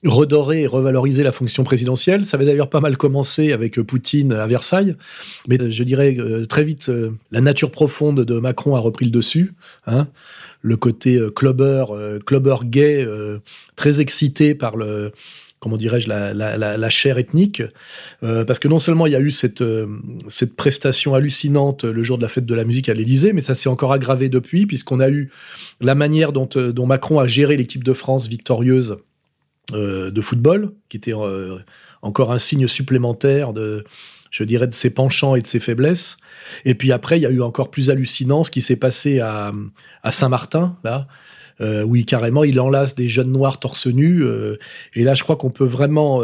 redorer 0.04 0.62
et 0.62 0.66
revaloriser 0.66 1.22
la 1.22 1.32
fonction 1.32 1.64
présidentielle. 1.64 2.26
Ça 2.26 2.36
avait 2.36 2.46
d'ailleurs 2.46 2.70
pas 2.70 2.80
mal 2.80 2.96
commencé 2.96 3.52
avec 3.52 3.80
Poutine 3.80 4.32
à 4.32 4.46
Versailles, 4.46 4.96
mais 5.48 5.60
euh, 5.60 5.70
je 5.70 5.82
dirais 5.82 6.16
euh, 6.18 6.46
très 6.46 6.64
vite, 6.64 6.88
euh, 6.88 7.10
la 7.30 7.40
nature 7.40 7.70
profonde 7.70 8.20
de 8.20 8.38
Macron 8.38 8.76
a 8.76 8.80
repris 8.80 9.06
le 9.06 9.10
dessus. 9.10 9.54
Hein. 9.86 10.08
Le 10.62 10.76
côté 10.76 11.20
clubber, 11.36 11.84
clubber 12.24 12.56
gay, 12.64 13.06
très 13.76 14.00
excité 14.00 14.54
par 14.54 14.78
le, 14.78 15.12
comment 15.64 15.78
dirais-je, 15.78 16.08
la, 16.08 16.34
la, 16.34 16.88
chair 16.90 17.16
ethnique, 17.18 17.62
parce 18.20 18.58
que 18.58 18.68
non 18.68 18.78
seulement 18.78 19.06
il 19.06 19.14
y 19.14 19.16
a 19.16 19.20
eu 19.20 19.30
cette, 19.30 19.64
cette 20.28 20.54
prestation 20.54 21.14
hallucinante 21.14 21.84
le 21.84 22.02
jour 22.02 22.18
de 22.18 22.22
la 22.22 22.28
fête 22.28 22.44
de 22.44 22.54
la 22.54 22.64
musique 22.64 22.90
à 22.90 22.94
l'Élysée, 22.94 23.32
mais 23.32 23.40
ça 23.40 23.54
s'est 23.54 23.70
encore 23.70 23.92
aggravé 23.92 24.28
depuis, 24.28 24.66
puisqu'on 24.66 25.00
a 25.00 25.08
eu 25.08 25.30
la 25.80 25.94
manière 25.94 26.32
dont, 26.32 26.48
dont 26.54 26.86
Macron 26.86 27.18
a 27.18 27.26
géré 27.26 27.56
l'équipe 27.56 27.82
de 27.82 27.94
France 27.94 28.28
victorieuse 28.28 28.98
euh, 29.72 30.10
de 30.10 30.20
football, 30.20 30.72
qui 30.90 30.98
était 30.98 31.14
euh, 31.14 31.58
encore 32.02 32.32
un 32.32 32.38
signe 32.38 32.68
supplémentaire 32.68 33.54
de, 33.54 33.82
je 34.30 34.44
dirais, 34.44 34.66
de 34.66 34.74
ses 34.74 34.90
penchants 34.90 35.36
et 35.36 35.40
de 35.40 35.46
ses 35.46 35.58
faiblesses. 35.58 36.18
Et 36.66 36.74
puis 36.74 36.92
après, 36.92 37.18
il 37.18 37.22
y 37.22 37.26
a 37.26 37.30
eu 37.30 37.40
encore 37.40 37.70
plus 37.70 37.88
hallucinant 37.88 38.42
ce 38.42 38.50
qui 38.50 38.60
s'est 38.60 38.76
passé 38.76 39.20
à, 39.20 39.52
Saint-Martin, 40.10 40.76
là, 40.84 41.08
euh, 41.60 42.02
carrément 42.02 42.44
il 42.44 42.60
enlace 42.60 42.94
des 42.94 43.08
jeunes 43.08 43.32
noirs 43.32 43.60
torse 43.60 43.86
nu. 43.86 44.24
et 44.94 45.04
là, 45.04 45.14
je 45.14 45.22
crois 45.22 45.36
qu'on 45.36 45.50
peut 45.50 45.64
vraiment 45.64 46.22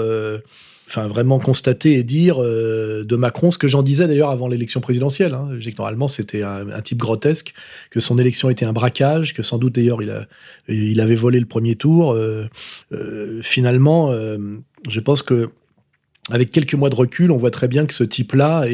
enfin 0.91 1.07
vraiment 1.07 1.39
constater 1.39 1.95
et 1.95 2.03
dire 2.03 2.43
euh, 2.43 3.05
de 3.05 3.17
Macron 3.17 3.53
ce 3.53 3.59
que 3.59 3.69
j'en 3.69 3.83
disais 3.83 4.09
d'ailleurs 4.09 4.31
avant 4.31 4.49
l'élection 4.49 4.81
présidentielle. 4.81 5.35
Hein. 5.35 5.49
que 5.61 5.77
normalement 5.79 6.09
c'était 6.09 6.43
un, 6.43 6.81
type 6.83 6.99
grotesque, 6.99 7.55
que 7.91 8.01
son 8.01 8.19
élection 8.19 8.51
était 8.51 8.65
un 8.65 8.73
braquage, 8.73 9.33
que 9.33 9.45
sans 9.45 9.59
doute 9.59 9.75
d'ailleurs 9.75 10.03
il, 10.03 10.27
il 10.69 11.01
avait 11.01 11.15
volé 11.15 11.39
le 11.39 11.47
premier 11.47 11.77
tour. 11.77 12.13
Euh, 12.13 12.49
euh, 12.93 13.41
finalement, 13.43 14.13
je 14.13 15.01
pense 15.01 15.23
que 15.23 15.51
avec 16.31 16.51
quelques 16.51 16.75
mois 16.75 16.91
de 16.91 16.95
recul, 16.95 17.31
on 17.31 17.37
voit 17.37 17.51
très 17.51 17.69
bien 17.69 17.87
que 17.87 17.95
ce 17.95 18.05
type-là 18.05 18.65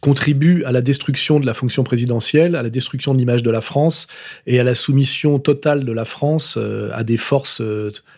contribue 0.00 0.64
à 0.64 0.72
la 0.72 0.80
destruction 0.80 1.40
de 1.40 1.46
la 1.46 1.54
fonction 1.54 1.84
présidentielle, 1.84 2.56
à 2.56 2.62
la 2.62 2.70
destruction 2.70 3.14
de 3.14 3.18
l'image 3.18 3.42
de 3.42 3.50
la 3.50 3.60
France 3.60 4.06
et 4.46 4.60
à 4.60 4.64
la 4.64 4.74
soumission 4.74 5.38
totale 5.38 5.84
de 5.84 5.92
la 5.92 6.04
France 6.04 6.58
à 6.92 7.04
des 7.04 7.16
forces 7.16 7.62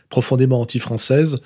profondément 0.09 0.61
anti-françaises. 0.61 1.40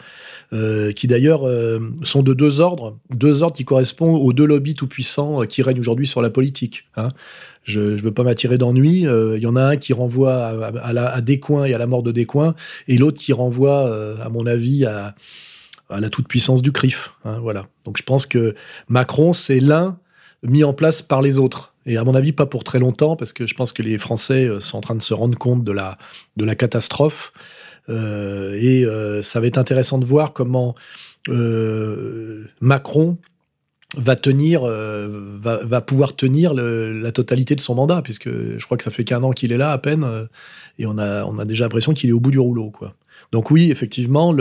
Euh, 0.54 0.92
qui 0.92 1.08
d'ailleurs 1.08 1.48
euh, 1.48 1.80
sont 2.02 2.22
de 2.22 2.32
deux 2.32 2.60
ordres, 2.60 2.96
deux 3.10 3.42
ordres 3.42 3.56
qui 3.56 3.64
correspondent 3.64 4.20
aux 4.22 4.32
deux 4.32 4.44
lobbies 4.44 4.74
tout-puissants 4.74 5.42
euh, 5.42 5.46
qui 5.46 5.62
règnent 5.62 5.80
aujourd'hui 5.80 6.06
sur 6.06 6.22
la 6.22 6.30
politique. 6.30 6.84
Hein. 6.96 7.08
Je 7.64 7.80
ne 7.80 7.96
veux 7.96 8.12
pas 8.12 8.22
m'attirer 8.22 8.56
d'ennui. 8.56 9.00
Il 9.00 9.42
y 9.42 9.46
en 9.46 9.56
a 9.56 9.62
un 9.62 9.76
qui 9.76 9.94
renvoie 9.94 10.34
à, 10.34 11.14
à, 11.14 11.20
Descoings 11.22 11.64
et 11.64 11.72
à 11.72 11.78
la 11.78 11.86
mort 11.86 12.02
de 12.02 12.12
Descoings, 12.12 12.54
et 12.88 12.98
l'autre 12.98 13.18
qui 13.18 13.32
renvoie, 13.32 13.90
à 14.22 14.28
mon 14.28 14.44
avis, 14.44 14.84
à, 14.84 15.14
la 16.00 16.10
toute-puissance 16.10 16.62
du 16.62 16.72
CRIF. 16.72 17.12
Hein, 17.24 17.38
voilà. 17.40 17.66
Donc 17.84 17.96
je 17.98 18.02
pense 18.02 18.26
que 18.26 18.54
Macron, 18.88 19.32
c'est 19.32 19.60
l'un 19.60 19.98
mis 20.42 20.64
en 20.64 20.72
place 20.72 21.02
par 21.02 21.22
les 21.22 21.38
autres. 21.38 21.74
Et 21.86 21.96
à 21.96 22.04
mon 22.04 22.14
avis, 22.14 22.32
pas 22.32 22.46
pour 22.46 22.64
très 22.64 22.78
longtemps, 22.78 23.16
parce 23.16 23.32
que 23.32 23.46
je 23.46 23.54
pense 23.54 23.72
que 23.72 23.82
les 23.82 23.98
Français 23.98 24.48
sont 24.60 24.78
en 24.78 24.80
train 24.80 24.94
de 24.94 25.02
se 25.02 25.12
rendre 25.14 25.36
compte 25.36 25.64
de 25.64 25.72
la, 25.72 25.98
de 26.36 26.44
la 26.44 26.54
catastrophe. 26.54 27.32
Euh, 27.88 28.58
et 28.60 28.84
euh, 28.84 29.22
ça 29.22 29.40
va 29.40 29.46
être 29.46 29.58
intéressant 29.58 29.98
de 29.98 30.04
voir 30.04 30.32
comment 30.32 30.74
euh, 31.28 32.44
Macron 32.60 33.18
va 33.96 34.16
tenir, 34.16 34.64
va, 34.64 35.80
pouvoir 35.80 36.16
tenir 36.16 36.52
la 36.52 37.12
totalité 37.12 37.54
de 37.54 37.60
son 37.60 37.76
mandat, 37.76 38.02
puisque 38.02 38.28
je 38.28 38.64
crois 38.64 38.76
que 38.76 38.82
ça 38.82 38.90
fait 38.90 39.04
qu'un 39.04 39.22
an 39.22 39.30
qu'il 39.30 39.52
est 39.52 39.56
là 39.56 39.70
à 39.70 39.78
peine, 39.78 40.04
et 40.80 40.86
on 40.86 40.98
a, 40.98 41.24
on 41.24 41.38
a 41.38 41.44
déjà 41.44 41.66
l'impression 41.66 41.94
qu'il 41.94 42.10
est 42.10 42.12
au 42.12 42.18
bout 42.18 42.32
du 42.32 42.40
rouleau, 42.40 42.70
quoi. 42.70 42.96
Donc 43.32 43.50
oui, 43.50 43.70
effectivement, 43.70 44.34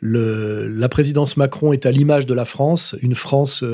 la 0.00 0.88
présidence 0.88 1.36
Macron 1.36 1.72
est 1.72 1.86
à 1.86 1.90
l'image 1.90 2.26
de 2.26 2.34
la 2.34 2.44
France, 2.44 2.96
une 3.02 3.14
France 3.14 3.64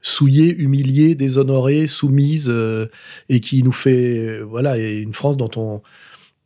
souillée, 0.00 0.54
humiliée, 0.56 1.14
déshonorée, 1.14 1.86
soumise, 1.86 2.52
et 3.28 3.40
qui 3.40 3.62
nous 3.62 3.72
fait, 3.72 4.40
voilà, 4.40 4.78
et 4.78 4.98
une 4.98 5.14
France 5.14 5.36
dont 5.36 5.50
on, 5.56 5.82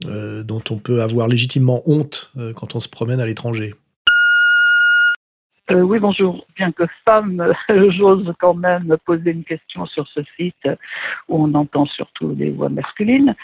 euh, 0.06 0.42
dont 0.42 0.62
on 0.70 0.78
peut 0.78 1.02
avoir 1.02 1.28
légitimement 1.28 1.82
honte 1.86 2.32
euh, 2.36 2.52
quand 2.52 2.74
on 2.74 2.80
se 2.80 2.88
promène 2.88 3.20
à 3.20 3.26
l'étranger. 3.26 3.74
Euh, 5.70 5.82
oui, 5.82 6.00
bonjour. 6.00 6.44
Bien 6.56 6.72
que 6.72 6.84
femme, 7.04 7.52
j'ose 7.68 8.32
quand 8.40 8.54
même 8.54 8.96
poser 9.04 9.30
une 9.30 9.44
question 9.44 9.86
sur 9.86 10.06
ce 10.08 10.20
site 10.36 10.68
où 11.28 11.44
on 11.44 11.54
entend 11.54 11.86
surtout 11.86 12.34
des 12.34 12.50
voix 12.50 12.68
masculines. 12.68 13.34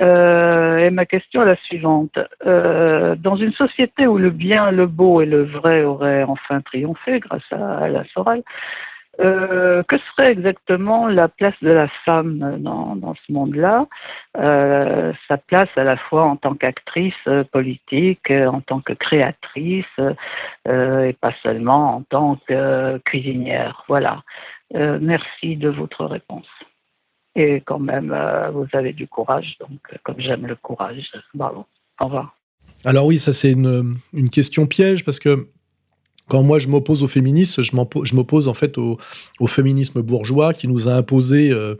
Et 0.00 0.90
ma 0.90 1.06
question 1.06 1.42
est 1.42 1.46
la 1.46 1.56
suivante. 1.56 2.18
dans 2.44 3.36
une 3.36 3.52
société 3.52 4.06
où 4.06 4.18
le 4.18 4.30
bien, 4.30 4.70
le 4.70 4.86
beau 4.86 5.20
et 5.20 5.26
le 5.26 5.44
vrai 5.44 5.84
auraient 5.84 6.22
enfin 6.22 6.60
triomphé 6.60 7.20
grâce 7.20 7.50
à 7.52 7.88
la 7.88 8.04
Soral, 8.12 8.42
euh, 9.20 9.82
que 9.82 9.96
serait 9.98 10.30
exactement 10.30 11.08
la 11.08 11.26
place 11.28 11.60
de 11.60 11.70
la 11.70 11.88
femme 12.04 12.58
dans, 12.60 12.94
dans 12.94 13.14
ce 13.14 13.32
monde-là? 13.32 13.86
Euh, 14.36 15.12
Sa 15.26 15.38
place 15.38 15.68
à 15.76 15.82
la 15.82 15.96
fois 15.96 16.24
en 16.24 16.36
tant 16.36 16.54
qu'actrice 16.54 17.14
euh, 17.26 17.42
politique, 17.42 18.30
euh, 18.30 18.46
en 18.46 18.60
tant 18.60 18.80
que 18.80 18.92
créatrice, 18.92 19.84
euh, 20.68 21.04
et 21.04 21.14
pas 21.14 21.32
seulement 21.42 21.96
en 21.96 22.02
tant 22.02 22.36
que 22.46 22.98
cuisinière. 22.98 23.84
Voilà. 23.88 24.22
merci 24.74 25.56
de 25.56 25.68
votre 25.68 26.04
réponse. 26.04 26.46
Et 27.40 27.62
quand 27.64 27.78
même, 27.78 28.12
vous 28.52 28.66
avez 28.72 28.92
du 28.92 29.06
courage, 29.06 29.56
donc 29.60 29.78
comme 30.02 30.16
j'aime 30.18 30.44
le 30.46 30.56
courage, 30.56 31.08
bravo. 31.34 31.66
Au 32.00 32.06
revoir. 32.06 32.36
Alors 32.84 33.06
oui, 33.06 33.20
ça 33.20 33.32
c'est 33.32 33.52
une, 33.52 33.94
une 34.12 34.28
question 34.28 34.66
piège 34.66 35.04
parce 35.04 35.20
que 35.20 35.46
quand 36.28 36.42
moi 36.42 36.58
je 36.58 36.68
m'oppose 36.68 37.02
au 37.02 37.06
féminisme, 37.06 37.62
je 37.62 38.14
m'oppose 38.14 38.48
en 38.48 38.54
fait 38.54 38.76
au, 38.78 38.98
féminisme 39.46 40.02
bourgeois 40.02 40.52
qui 40.52 40.68
nous 40.68 40.88
a 40.88 40.92
imposé 40.92 41.50
euh, 41.50 41.74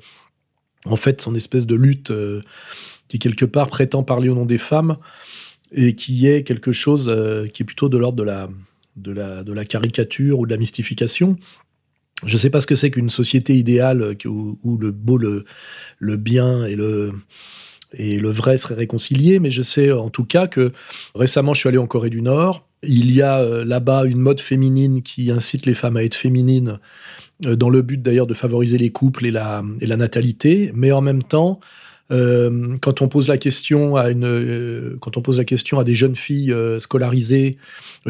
en 0.86 0.96
fait 0.96 1.20
son 1.20 1.34
espèce 1.34 1.66
de 1.66 1.74
lutte 1.74 2.10
euh, 2.10 2.42
qui 3.08 3.18
quelque 3.18 3.44
part 3.44 3.68
prétend 3.68 4.02
parler 4.02 4.28
au 4.28 4.34
nom 4.34 4.46
des 4.46 4.58
femmes 4.58 4.96
et 5.72 5.94
qui 5.94 6.26
est 6.26 6.42
quelque 6.42 6.72
chose 6.72 7.08
euh, 7.08 7.46
qui 7.46 7.62
est 7.62 7.66
plutôt 7.66 7.88
de 7.88 7.98
l'ordre 7.98 8.16
de 8.18 8.22
la, 8.22 8.48
de, 8.96 9.12
la, 9.12 9.44
de 9.44 9.52
la 9.52 9.64
caricature 9.64 10.38
ou 10.38 10.46
de 10.46 10.50
la 10.50 10.56
mystification. 10.56 11.36
Je 12.26 12.32
ne 12.32 12.38
sais 12.38 12.50
pas 12.50 12.60
ce 12.60 12.66
que 12.66 12.74
c'est 12.74 12.90
qu'une 12.90 13.10
société 13.10 13.54
idéale 13.54 14.16
où, 14.24 14.58
où, 14.62 14.76
le 14.76 14.90
beau, 14.90 15.18
le, 15.18 15.44
bien 16.16 16.64
et 16.64 16.74
le, 16.74 17.12
vrai 18.30 18.58
seraient 18.58 18.74
réconciliés, 18.74 19.38
mais 19.38 19.50
je 19.50 19.62
sais 19.62 19.92
en 19.92 20.10
tout 20.10 20.24
cas 20.24 20.46
que 20.46 20.72
récemment 21.14 21.54
je 21.54 21.60
suis 21.60 21.68
allé 21.68 21.78
en 21.78 21.86
Corée 21.86 22.10
du 22.10 22.22
Nord. 22.22 22.66
Il 22.82 23.10
y 23.12 23.22
a 23.22 23.40
euh, 23.40 23.64
là-bas 23.64 24.04
une 24.04 24.18
mode 24.18 24.40
féminine 24.40 25.02
qui 25.02 25.32
incite 25.32 25.66
les 25.66 25.74
femmes 25.74 25.96
à 25.96 26.04
être 26.04 26.14
féminines, 26.14 26.78
euh, 27.44 27.56
dans 27.56 27.70
le 27.70 27.82
but 27.82 28.00
d'ailleurs 28.00 28.26
de 28.26 28.34
favoriser 28.34 28.78
les 28.78 28.90
couples 28.90 29.26
et 29.26 29.30
la 29.32 29.62
natalité, 29.80 30.70
mais 30.74 30.92
en 30.92 31.00
même 31.00 31.22
temps, 31.22 31.60
euh, 32.10 32.74
quand 32.80 33.02
on 33.02 33.08
pose 33.08 33.28
la 33.28 33.38
question 33.38 33.96
à 33.96 34.10
une, 34.10 34.96
quand 35.00 35.16
on 35.16 35.22
pose 35.22 35.38
la 35.38 35.44
question 35.44 35.78
à 35.78 35.84
des 35.84 35.94
jeunes 35.94 36.16
filles 36.16 36.54
scolarisées, 36.78 37.58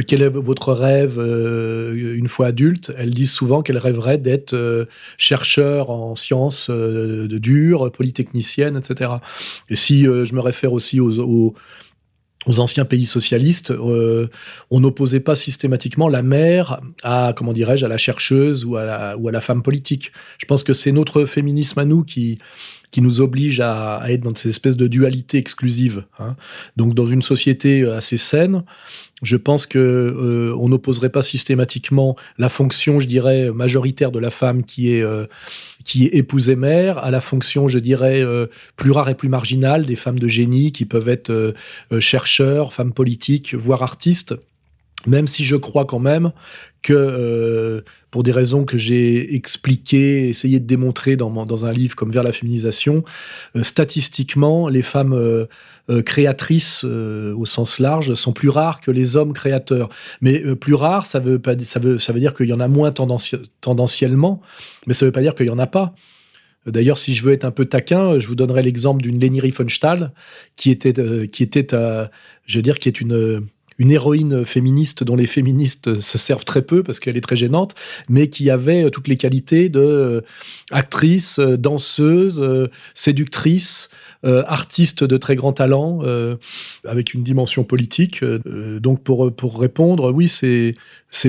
quel 0.06 0.22
est 0.22 0.28
votre 0.28 0.72
rêve 0.72 1.18
une 1.18 2.28
fois 2.28 2.48
adulte 2.48 2.92
Elles 2.96 3.10
disent 3.10 3.32
souvent 3.32 3.62
qu'elles 3.62 3.78
rêveraient 3.78 4.18
d'être 4.18 4.86
chercheurs 5.16 5.90
en 5.90 6.14
sciences 6.14 6.70
de 6.70 7.38
dures, 7.38 7.90
polytechniciennes, 7.90 8.76
etc. 8.76 9.10
Et 9.68 9.76
si 9.76 10.04
je 10.04 10.34
me 10.34 10.40
réfère 10.40 10.72
aussi 10.72 11.00
aux 11.00 11.54
aux 12.48 12.60
anciens 12.60 12.84
pays 12.84 13.04
socialistes, 13.04 13.70
euh, 13.70 14.28
on 14.70 14.80
n'opposait 14.80 15.20
pas 15.20 15.36
systématiquement 15.36 16.08
la 16.08 16.22
mère 16.22 16.80
à, 17.02 17.32
comment 17.36 17.52
dirais-je, 17.52 17.84
à 17.84 17.88
la 17.88 17.98
chercheuse 17.98 18.64
ou 18.64 18.76
à 18.76 19.16
la 19.32 19.40
femme 19.40 19.62
politique. 19.62 20.12
Je 20.38 20.46
pense 20.46 20.64
que 20.64 20.72
c'est 20.72 20.92
notre 20.92 21.26
féminisme 21.26 21.78
à 21.78 21.84
nous 21.84 22.04
qui, 22.04 22.38
qui 22.90 23.02
nous 23.02 23.20
oblige 23.20 23.60
à, 23.60 24.02
être 24.08 24.22
dans 24.22 24.34
ces 24.34 24.50
espèces 24.50 24.76
de 24.76 24.86
dualité 24.86 25.38
exclusive. 25.38 26.04
Hein. 26.18 26.36
Donc, 26.76 26.94
dans 26.94 27.06
une 27.06 27.22
société 27.22 27.84
assez 27.84 28.16
saine, 28.16 28.64
je 29.22 29.36
pense 29.36 29.66
que 29.66 29.78
euh, 29.78 30.54
on 30.58 30.68
n'opposerait 30.68 31.10
pas 31.10 31.22
systématiquement 31.22 32.16
la 32.38 32.48
fonction, 32.48 33.00
je 33.00 33.08
dirais, 33.08 33.50
majoritaire 33.50 34.12
de 34.12 34.18
la 34.18 34.30
femme 34.30 34.64
qui 34.64 34.92
est 34.92 35.02
euh, 35.02 35.26
qui 35.84 36.06
est 36.06 36.14
épousée 36.14 36.56
mère 36.56 36.98
à 36.98 37.10
la 37.10 37.20
fonction, 37.20 37.66
je 37.66 37.78
dirais, 37.78 38.22
euh, 38.22 38.46
plus 38.76 38.90
rare 38.90 39.08
et 39.08 39.14
plus 39.14 39.28
marginale 39.28 39.86
des 39.86 39.96
femmes 39.96 40.18
de 40.18 40.28
génie 40.28 40.70
qui 40.70 40.84
peuvent 40.84 41.08
être 41.08 41.54
chercheurs, 41.98 42.72
femmes 42.72 42.92
politiques, 42.92 43.54
voire 43.54 43.82
artistes. 43.82 44.34
Même 45.06 45.26
si 45.26 45.44
je 45.44 45.56
crois 45.56 45.84
quand 45.84 46.00
même 46.00 46.32
que, 46.82 46.92
euh, 46.92 47.82
pour 48.10 48.22
des 48.22 48.32
raisons 48.32 48.64
que 48.64 48.78
j'ai 48.78 49.34
expliquées, 49.34 50.28
essayé 50.28 50.60
de 50.60 50.66
démontrer 50.66 51.16
dans, 51.16 51.30
dans 51.44 51.66
un 51.66 51.72
livre 51.72 51.94
comme 51.94 52.10
Vers 52.10 52.22
la 52.22 52.32
féminisation, 52.32 53.04
euh, 53.56 53.62
statistiquement, 53.62 54.68
les 54.68 54.82
femmes 54.82 55.12
euh, 55.12 55.46
créatrices 56.02 56.84
au 56.84 57.44
sens 57.46 57.78
large 57.78 58.14
sont 58.14 58.32
plus 58.32 58.48
rares 58.48 58.80
que 58.80 58.90
les 58.90 59.16
hommes 59.16 59.32
créateurs. 59.32 59.88
Mais 60.20 60.38
plus 60.54 60.74
rares, 60.74 61.06
ça 61.06 61.18
veut, 61.18 61.38
pas, 61.38 61.58
ça 61.58 61.80
veut, 61.80 61.98
ça 61.98 62.12
veut 62.12 62.20
dire 62.20 62.34
qu'il 62.34 62.48
y 62.48 62.52
en 62.52 62.60
a 62.60 62.68
moins 62.68 62.92
tendanciellement, 62.92 64.42
mais 64.86 64.92
ça 64.92 65.06
veut 65.06 65.12
pas 65.12 65.22
dire 65.22 65.34
qu'il 65.34 65.46
y 65.46 65.50
en 65.50 65.58
a 65.58 65.66
pas. 65.66 65.94
D'ailleurs, 66.66 66.98
si 66.98 67.14
je 67.14 67.24
veux 67.24 67.32
être 67.32 67.44
un 67.44 67.50
peu 67.50 67.64
taquin, 67.64 68.18
je 68.18 68.26
vous 68.26 68.34
donnerai 68.34 68.62
l'exemple 68.62 69.00
d'une 69.00 69.18
Leni 69.18 69.40
Riefenstahl, 69.40 70.12
qui 70.56 70.70
était, 70.70 70.92
qui 71.28 71.42
était, 71.42 71.68
je 72.44 72.58
veux 72.58 72.62
dire, 72.62 72.78
qui 72.78 72.90
est 72.90 73.00
une 73.00 73.48
une 73.78 73.92
héroïne 73.92 74.44
féministe 74.44 75.04
dont 75.04 75.16
les 75.16 75.26
féministes 75.26 76.00
se 76.00 76.18
servent 76.18 76.44
très 76.44 76.62
peu 76.62 76.82
parce 76.82 76.98
qu'elle 77.00 77.16
est 77.16 77.22
très 77.22 77.36
gênante, 77.36 77.74
mais 78.08 78.28
qui 78.28 78.50
avait 78.50 78.90
toutes 78.90 79.08
les 79.08 79.16
qualités 79.16 79.68
de 79.68 79.80
euh, 79.80 80.20
actrice, 80.70 81.38
euh, 81.38 81.56
danseuse, 81.56 82.40
euh, 82.40 82.68
séductrice, 82.94 83.88
artiste 84.24 85.04
de 85.04 85.16
très 85.16 85.36
grand 85.36 85.52
talent, 85.52 86.00
avec 86.84 87.14
une 87.14 87.22
dimension 87.22 87.62
politique. 87.62 88.24
donc 88.24 89.04
pour, 89.04 89.32
pour 89.32 89.60
répondre, 89.60 90.10
oui, 90.10 90.28
c'est 90.28 90.74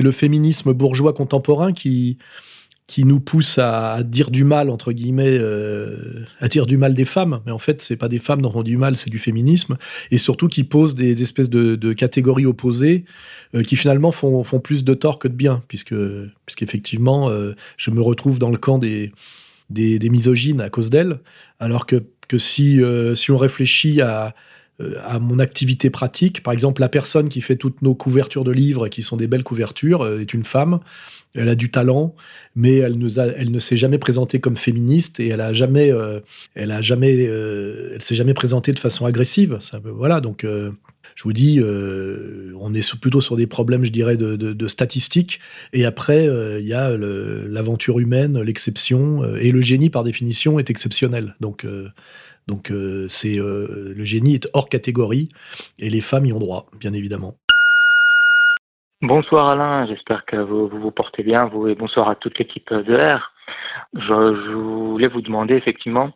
le 0.02 0.10
féminisme 0.10 0.72
bourgeois 0.72 1.12
contemporain 1.12 1.72
qui 1.72 2.16
qui 2.90 3.04
nous 3.04 3.20
pousse 3.20 3.56
à, 3.58 4.02
dire 4.02 4.32
du 4.32 4.42
mal 4.42 4.68
entre 4.68 4.90
guillemets, 4.90 5.38
euh, 5.38 6.24
à 6.40 6.48
dire 6.48 6.66
du 6.66 6.76
mal 6.76 6.92
des 6.92 7.04
femmes. 7.04 7.40
Mais 7.46 7.52
en 7.52 7.58
fait, 7.60 7.82
c'est 7.82 7.94
pas 7.94 8.08
des 8.08 8.18
femmes 8.18 8.42
dont 8.42 8.50
on 8.52 8.64
dit 8.64 8.72
du 8.72 8.76
mal, 8.76 8.96
c'est 8.96 9.10
du 9.10 9.20
féminisme, 9.20 9.76
et 10.10 10.18
surtout 10.18 10.48
qui 10.48 10.64
pose 10.64 10.96
des, 10.96 11.22
espèces 11.22 11.50
de, 11.50 11.92
catégories 11.92 12.46
opposées 12.46 13.04
euh, 13.54 13.62
qui 13.62 13.76
finalement 13.76 14.10
font, 14.10 14.42
font, 14.42 14.58
plus 14.58 14.82
de 14.82 14.92
tort 14.94 15.20
que 15.20 15.28
de 15.28 15.34
bien, 15.34 15.62
puisque 15.68 15.94
puisqu'effectivement, 16.46 17.30
euh, 17.30 17.54
je 17.76 17.92
me 17.92 18.00
retrouve 18.00 18.40
dans 18.40 18.50
le 18.50 18.58
camp 18.58 18.78
des 18.78 19.12
des, 19.70 20.00
misogynes 20.10 20.60
à 20.60 20.68
cause 20.68 20.90
d'elles, 20.90 21.20
alors 21.60 21.86
que 21.86 22.02
que 22.26 22.38
si 22.38 22.80
si 23.14 23.30
on 23.30 23.36
réfléchit 23.36 24.00
à 24.00 24.34
à 25.04 25.18
mon 25.18 25.38
activité 25.40 25.90
pratique. 25.90 26.42
Par 26.42 26.54
exemple, 26.54 26.80
la 26.80 26.88
personne 26.88 27.28
qui 27.28 27.42
fait 27.42 27.56
toutes 27.56 27.82
nos 27.82 27.94
couvertures 27.94 28.44
de 28.44 28.50
livres, 28.50 28.88
qui 28.88 29.02
sont 29.02 29.18
des 29.18 29.26
belles 29.26 29.44
couvertures, 29.44 30.06
est 30.06 30.32
une 30.32 30.42
femme. 30.44 30.80
Elle 31.36 31.48
a 31.48 31.54
du 31.54 31.70
talent, 31.70 32.16
mais 32.56 32.78
elle, 32.78 32.98
elle 33.36 33.52
ne 33.52 33.58
s'est 33.60 33.76
jamais 33.76 33.98
présentée 33.98 34.40
comme 34.40 34.56
féministe 34.56 35.20
et 35.20 35.28
elle 35.28 35.40
a 35.40 35.52
jamais, 35.52 35.92
euh, 35.92 36.20
elle 36.54 36.72
a 36.72 36.80
jamais, 36.80 37.14
euh, 37.28 37.92
elle 37.94 38.02
s'est 38.02 38.16
jamais 38.16 38.34
présentée 38.34 38.72
de 38.72 38.80
façon 38.80 39.06
agressive. 39.06 39.58
Ça, 39.60 39.80
voilà, 39.84 40.20
donc 40.20 40.42
euh, 40.42 40.72
je 41.14 41.22
vous 41.22 41.32
dis, 41.32 41.60
on 41.62 42.74
est 42.74 42.94
plutôt 42.96 43.20
sur 43.20 43.36
des 43.36 43.46
problèmes, 43.46 43.84
je 43.84 43.92
dirais, 43.92 44.16
de, 44.16 44.66
statistiques. 44.66 45.40
Et 45.72 45.84
après, 45.84 46.24
il 46.60 46.66
y 46.66 46.72
a 46.72 46.96
l'aventure 46.96 47.98
humaine, 48.00 48.40
l'exception, 48.40 49.24
et 49.36 49.50
le 49.50 49.60
génie 49.60 49.90
par 49.90 50.02
définition 50.02 50.58
est 50.58 50.70
exceptionnel. 50.70 51.36
Donc 51.40 51.66
donc 52.46 52.72
c'est 53.08 53.36
le 53.36 54.04
génie 54.04 54.34
est 54.34 54.48
hors 54.52 54.68
catégorie 54.68 55.28
et 55.78 55.90
les 55.90 56.00
femmes 56.00 56.26
y 56.26 56.32
ont 56.32 56.38
droit, 56.38 56.70
bien 56.78 56.92
évidemment. 56.92 57.36
Bonsoir 59.02 59.48
Alain, 59.48 59.86
j'espère 59.86 60.26
que 60.26 60.36
vous, 60.36 60.68
vous, 60.68 60.90
portez 60.90 61.22
bien, 61.22 61.46
vous 61.46 61.66
et 61.68 61.74
bonsoir 61.74 62.10
à 62.10 62.16
toute 62.16 62.38
l'équipe 62.38 62.70
de 62.70 62.94
R. 62.94 63.32
Je, 63.94 64.52
voulais 64.52 65.08
vous 65.08 65.22
demander 65.22 65.54
effectivement 65.54 66.10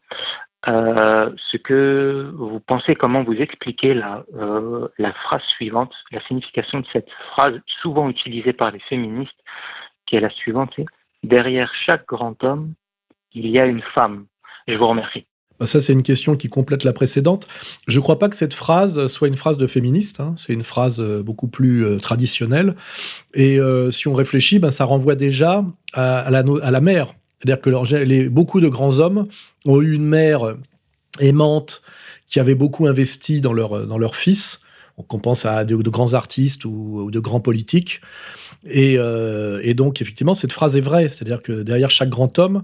euh, 0.69 1.31
ce 1.51 1.57
que 1.57 2.31
vous 2.35 2.61
pensez, 2.61 2.95
comment 2.95 3.23
vous 3.23 3.37
expliquez 3.37 3.95
la, 3.95 4.27
euh, 4.35 4.87
la 4.99 5.15
phrase 5.15 5.41
suivante, 5.45 5.95
la 6.13 6.21
signification 6.27 6.81
de 6.81 6.87
cette 6.93 7.11
phrase 7.31 7.59
souvent 7.81 8.11
utilisée 8.11 8.53
par 8.53 8.71
les 8.71 8.81
féministes, 8.81 9.43
qui 10.05 10.17
est 10.17 10.21
la 10.21 10.29
suivante, 10.29 10.75
derrière 11.23 11.73
chaque 11.87 12.07
grand 12.07 12.45
homme, 12.45 12.75
il 13.33 13.47
y 13.47 13.59
a 13.59 13.65
une 13.65 13.83
femme. 13.95 14.27
Je 14.69 14.75
vous 14.75 14.89
remercie. 14.89 15.27
Bah, 15.59 15.67
ça, 15.67 15.81
c'est 15.81 15.93
une 15.93 16.03
question 16.03 16.37
qui 16.37 16.49
complète 16.49 16.85
la 16.85 16.93
précédente. 16.93 17.47
Je 17.87 17.99
ne 17.99 18.03
crois 18.03 18.19
pas 18.19 18.29
que 18.29 18.37
cette 18.37 18.55
phrase 18.55 19.07
soit 19.07 19.29
une 19.29 19.37
phrase 19.37 19.59
de 19.59 19.67
féministe. 19.67 20.21
Hein. 20.21 20.35
C'est 20.37 20.53
une 20.53 20.63
phrase 20.63 21.01
euh, 21.01 21.23
beaucoup 21.23 21.49
plus 21.49 21.85
euh, 21.85 21.99
traditionnelle. 21.99 22.75
Et 23.35 23.59
euh, 23.61 23.91
si 23.91 24.09
on 24.09 24.15
réfléchit, 24.15 24.59
ben, 24.59 24.71
ça 24.71 24.85
renvoie 24.85 25.15
déjà 25.15 25.65
à, 25.93 26.31
la, 26.31 26.43
à 26.63 26.71
la, 26.71 26.81
mère. 26.81 27.15
C'est-à-dire 27.39 27.61
que 27.61 28.29
beaucoup 28.29 28.61
de 28.61 28.69
grands 28.69 28.99
hommes 28.99 29.27
ont 29.65 29.81
eu 29.81 29.93
une 29.93 30.07
mère 30.07 30.57
aimante 31.21 31.83
qui 32.27 32.41
avait 32.41 32.55
beaucoup 32.55 32.87
investi 32.87 33.41
dans 33.41 33.53
leur 33.53 34.17
fils. 34.17 34.61
On 34.97 35.19
pense 35.19 35.45
à 35.45 35.65
de, 35.65 35.77
grands 35.77 36.15
artistes 36.15 36.65
ou, 36.65 37.11
de 37.11 37.19
grands 37.19 37.41
politiques. 37.41 38.01
Euh, 38.67 39.61
et, 39.63 39.75
donc, 39.75 40.01
effectivement, 40.01 40.35
cette 40.35 40.53
phrase 40.53 40.77
est 40.77 40.81
vraie. 40.81 41.09
C'est-à-dire 41.09 41.43
que 41.43 41.63
derrière 41.63 41.91
chaque 41.91 42.09
grand 42.09 42.39
homme, 42.39 42.63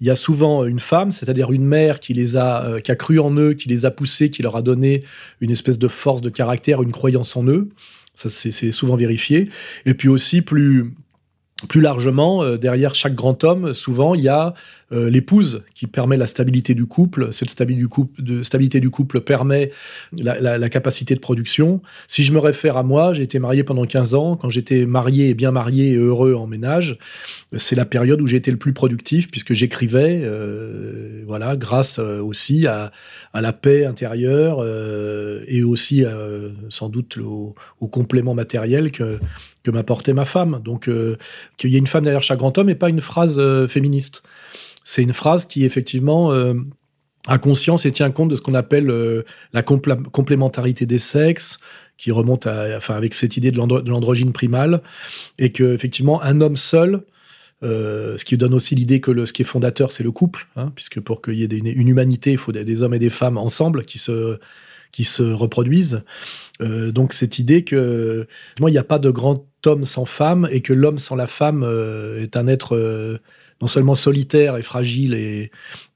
il 0.00 0.06
y 0.06 0.10
a 0.10 0.14
souvent 0.14 0.64
une 0.64 0.80
femme, 0.80 1.10
c'est-à-dire 1.10 1.52
une 1.52 1.64
mère 1.64 2.00
qui 2.00 2.14
les 2.14 2.36
a, 2.36 2.64
euh, 2.64 2.80
qui 2.80 2.90
a 2.92 2.96
cru 2.96 3.18
en 3.18 3.34
eux, 3.36 3.54
qui 3.54 3.68
les 3.68 3.86
a 3.86 3.90
poussés, 3.90 4.30
qui 4.30 4.42
leur 4.42 4.56
a 4.56 4.62
donné 4.62 5.04
une 5.40 5.50
espèce 5.50 5.78
de 5.78 5.88
force 5.88 6.22
de 6.22 6.30
caractère, 6.30 6.82
une 6.82 6.92
croyance 6.92 7.36
en 7.36 7.44
eux. 7.46 7.68
Ça, 8.14 8.28
c'est 8.28 8.72
souvent 8.72 8.96
vérifié. 8.96 9.48
Et 9.86 9.94
puis 9.94 10.08
aussi, 10.08 10.42
plus, 10.42 10.92
plus 11.66 11.80
largement, 11.80 12.44
euh, 12.44 12.56
derrière 12.56 12.94
chaque 12.94 13.16
grand 13.16 13.42
homme, 13.42 13.74
souvent, 13.74 14.14
il 14.14 14.22
y 14.22 14.28
a 14.28 14.54
euh, 14.92 15.10
l'épouse 15.10 15.64
qui 15.74 15.88
permet 15.88 16.16
la 16.16 16.28
stabilité 16.28 16.72
du 16.72 16.86
couple. 16.86 17.32
Cette 17.32 17.50
stabilité 17.50 17.82
du 17.82 17.88
couple, 17.88 18.22
de, 18.22 18.44
stabilité 18.44 18.78
du 18.78 18.90
couple 18.90 19.20
permet 19.20 19.72
la, 20.16 20.68
capacité 20.68 21.16
de 21.16 21.20
production. 21.20 21.82
Si 22.06 22.22
je 22.22 22.32
me 22.32 22.38
réfère 22.38 22.76
à 22.76 22.84
moi, 22.84 23.12
j'ai 23.12 23.24
été 23.24 23.40
marié 23.40 23.64
pendant 23.64 23.84
15 23.84 24.14
ans. 24.14 24.36
Quand 24.36 24.50
j'étais 24.50 24.86
marié 24.86 25.30
et 25.30 25.34
bien 25.34 25.50
marié 25.50 25.92
et 25.92 25.96
heureux 25.96 26.34
en 26.34 26.46
ménage, 26.46 26.96
c'est 27.56 27.74
la 27.74 27.84
période 27.84 28.20
où 28.20 28.26
j'ai 28.26 28.36
été 28.36 28.52
le 28.52 28.56
plus 28.56 28.72
productif 28.72 29.28
puisque 29.28 29.52
j'écrivais, 29.52 30.20
euh, 30.22 31.24
voilà, 31.26 31.56
grâce 31.56 31.98
aussi 31.98 32.66
à, 32.68 32.92
la 33.34 33.52
paix 33.52 33.84
intérieure 33.84 34.64
et 35.46 35.62
aussi 35.62 36.04
sans 36.70 36.88
doute 36.88 37.18
au, 37.18 37.54
au 37.80 37.88
complément 37.88 38.34
matériel 38.34 38.90
que 38.90 39.18
que 39.68 39.74
m'apportait 39.74 40.14
ma 40.14 40.24
femme. 40.24 40.62
Donc, 40.64 40.88
euh, 40.88 41.16
qu'il 41.58 41.70
y 41.70 41.76
ait 41.76 41.78
une 41.78 41.86
femme 41.86 42.04
derrière 42.04 42.22
chaque 42.22 42.38
grand 42.38 42.56
homme 42.56 42.70
et 42.70 42.74
pas 42.74 42.88
une 42.88 43.02
phrase 43.02 43.38
euh, 43.38 43.68
féministe. 43.68 44.22
C'est 44.82 45.02
une 45.02 45.12
phrase 45.12 45.44
qui, 45.44 45.66
effectivement, 45.66 46.32
euh, 46.32 46.54
a 47.26 47.36
conscience 47.36 47.84
et 47.84 47.92
tient 47.92 48.10
compte 48.10 48.30
de 48.30 48.34
ce 48.34 48.40
qu'on 48.40 48.54
appelle 48.54 48.90
la 49.52 49.62
complémentarité 49.62 50.86
des 50.86 50.98
sexes, 50.98 51.58
qui 51.98 52.10
remonte 52.10 52.46
à, 52.46 52.78
enfin, 52.78 52.94
avec 52.94 53.14
cette 53.14 53.36
idée 53.36 53.50
de 53.50 53.58
l'androgyne 53.58 54.32
primale, 54.32 54.80
et 55.38 55.52
que, 55.52 55.74
effectivement, 55.74 56.22
un 56.22 56.40
homme 56.40 56.56
seul, 56.56 57.02
ce 57.60 58.24
qui 58.24 58.38
donne 58.38 58.54
aussi 58.54 58.74
l'idée 58.76 59.00
que 59.00 59.10
le, 59.10 59.26
ce 59.26 59.34
qui 59.34 59.42
est 59.42 59.44
fondateur, 59.44 59.92
c'est 59.92 60.04
le 60.04 60.12
couple, 60.12 60.48
hein, 60.56 60.72
puisque 60.74 61.00
pour 61.00 61.20
qu'il 61.20 61.34
y 61.34 61.42
ait 61.42 61.48
une 61.48 61.88
humanité, 61.88 62.32
il 62.32 62.38
faut 62.38 62.52
des, 62.52 62.82
hommes 62.82 62.94
et 62.94 62.98
des 62.98 63.10
femmes 63.10 63.36
ensemble 63.36 63.84
qui 63.84 63.98
se, 63.98 64.38
qui 64.90 65.04
se 65.04 65.22
reproduisent. 65.22 66.02
donc 66.60 67.12
cette 67.12 67.38
idée 67.38 67.62
que 67.62 68.26
moi 68.58 68.70
il 68.70 68.72
n'y 68.72 68.78
a 68.78 68.84
pas 68.84 68.98
de 68.98 69.10
grand 69.10 69.47
homme 69.66 69.84
sans 69.84 70.04
femme 70.04 70.48
et 70.50 70.60
que 70.60 70.72
l'homme 70.72 70.98
sans 70.98 71.16
la 71.16 71.26
femme 71.26 71.62
euh, 71.62 72.22
est 72.22 72.36
un 72.36 72.46
être 72.46 72.76
euh, 72.76 73.18
non 73.60 73.66
seulement 73.66 73.96
solitaire 73.96 74.56
et 74.56 74.62
fragile 74.62 75.14
et, 75.14 75.50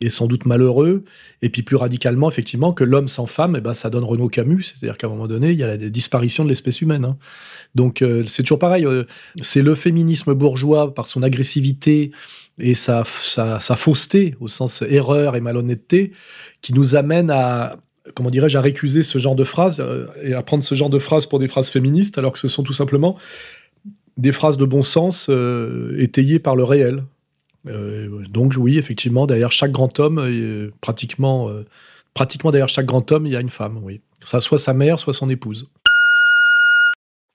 sans 0.08 0.26
doute 0.26 0.46
malheureux, 0.46 1.04
et 1.42 1.48
puis 1.48 1.62
plus 1.62 1.76
radicalement, 1.76 2.28
effectivement, 2.28 2.72
que 2.72 2.82
l'homme 2.82 3.06
sans 3.06 3.26
femme, 3.26 3.54
eh 3.56 3.60
ben, 3.60 3.72
ça 3.72 3.88
donne 3.88 4.02
Renaud 4.02 4.28
Camus, 4.28 4.64
c'est-à-dire 4.64 4.98
qu'à 4.98 5.06
un 5.06 5.10
moment 5.10 5.28
donné, 5.28 5.52
il 5.52 5.58
y 5.58 5.62
a 5.62 5.68
la 5.68 5.76
disparition 5.76 6.42
de 6.42 6.48
l'espèce 6.48 6.80
humaine. 6.80 7.04
Hein. 7.04 7.16
Donc 7.76 8.02
euh, 8.02 8.24
c'est 8.26 8.42
toujours 8.42 8.58
pareil, 8.58 8.84
c'est 9.40 9.62
le 9.62 9.76
féminisme 9.76 10.34
bourgeois 10.34 10.92
par 10.92 11.06
son 11.06 11.22
agressivité 11.22 12.10
et 12.58 12.74
sa, 12.74 13.04
sa, 13.04 13.76
fausseté, 13.76 14.34
au 14.40 14.48
sens 14.48 14.82
erreur 14.82 15.36
et 15.36 15.40
malhonnêteté, 15.40 16.12
qui 16.60 16.74
nous 16.74 16.96
amène 16.96 17.30
à, 17.30 17.76
comment 18.14 18.30
dirais-je, 18.30 18.58
à 18.58 18.60
récuser 18.60 19.02
ce 19.02 19.18
genre 19.18 19.34
de 19.34 19.44
phrases 19.44 19.80
euh, 19.80 20.06
et 20.22 20.34
à 20.34 20.42
prendre 20.42 20.64
ce 20.64 20.74
genre 20.74 20.90
de 20.90 20.98
phrases 20.98 21.26
pour 21.26 21.38
des 21.38 21.48
phrases 21.48 21.70
féministes, 21.70 22.18
alors 22.18 22.32
que 22.32 22.38
ce 22.38 22.48
sont 22.48 22.62
tout 22.62 22.72
simplement 22.72 23.16
des 24.16 24.32
phrases 24.32 24.56
de 24.56 24.64
bon 24.64 24.82
sens 24.82 25.28
euh, 25.30 25.94
étayées 25.98 26.38
par 26.38 26.56
le 26.56 26.64
réel. 26.64 27.02
Euh, 27.66 28.24
donc 28.28 28.54
oui, 28.58 28.76
effectivement, 28.76 29.26
derrière 29.26 29.52
chaque 29.52 29.72
grand 29.72 29.98
homme, 30.00 30.20
pratiquement, 30.80 31.48
derrière 32.50 32.68
chaque 32.68 32.86
grand 32.86 33.10
homme, 33.12 33.26
il 33.26 33.32
y 33.32 33.36
a 33.36 33.40
une 33.40 33.50
femme, 33.50 33.78
oui. 33.82 34.00
Ça, 34.22 34.40
soit 34.40 34.58
sa 34.58 34.74
mère, 34.74 34.98
soit 34.98 35.14
son 35.14 35.30
épouse. 35.30 35.68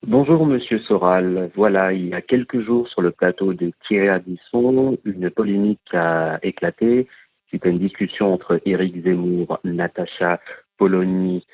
Bonjour 0.05 0.45
Monsieur 0.45 0.79
Soral. 0.79 1.49
Voilà, 1.55 1.91
il 1.91 2.07
y 2.07 2.13
a 2.13 2.21
quelques 2.21 2.61
jours 2.61 2.87
sur 2.87 3.01
le 3.01 3.11
plateau 3.11 3.53
de 3.53 3.71
Thierry 3.87 4.09
Ardisson, 4.09 4.97
une 5.03 5.29
polémique 5.31 5.79
a 5.93 6.39
éclaté 6.43 7.07
c'était 7.51 7.69
une 7.69 7.79
discussion 7.79 8.33
entre 8.33 8.59
Éric 8.65 9.03
Zemmour, 9.03 9.59
Natacha 9.63 10.39
Polony 10.77 11.45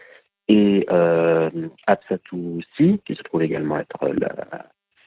et 0.48 0.86
euh, 0.92 1.50
Absatou 1.88 2.62
Si, 2.76 3.00
qui 3.06 3.16
se 3.16 3.24
trouve 3.24 3.44
également 3.44 3.78
être 3.80 3.98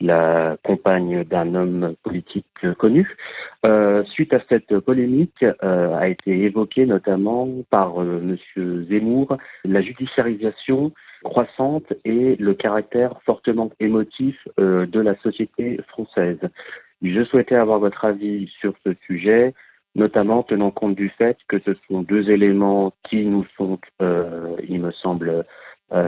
la, 0.01 0.57
compagne 0.63 1.25
d'un 1.25 1.55
homme 1.55 1.95
politique 2.03 2.47
connu. 2.79 3.17
Euh, 3.65 4.05
suite 4.05 4.35
à 4.35 4.41
cette 4.49 4.79
polémique, 4.81 5.43
euh, 5.43 5.97
a 5.97 6.09
été 6.09 6.31
évoquée 6.43 6.87
notamment 6.87 7.49
par 7.71 8.01
euh, 8.01 8.21
Monsieur 8.21 8.85
Zemmour 8.91 9.37
la 9.65 9.81
judiciarisation 9.81 10.93
croissante 11.25 11.93
et 12.05 12.37
le 12.37 12.55
caractère 12.55 13.15
fortement 13.25 13.71
émotif 13.81 14.37
de 14.59 15.01
la 15.01 15.17
société 15.23 15.81
française. 15.89 16.39
Je 17.03 17.25
souhaitais 17.25 17.57
avoir 17.57 17.81
votre 17.81 18.05
avis 18.05 18.49
sur 18.61 18.75
ce 18.85 18.95
sujet, 19.07 19.55
notamment 19.97 20.45
tenant 20.45 20.71
compte 20.71 20.95
du 20.95 21.09
fait 21.09 21.37
que 21.49 21.59
ce 21.61 21.73
sont 21.89 22.03
deux 22.03 22.31
éléments 22.31 22.93
qui 23.09 23.25
nous 23.25 23.45
sont, 23.57 23.79
il 24.69 24.81
me 24.81 24.93
semble, 24.93 25.45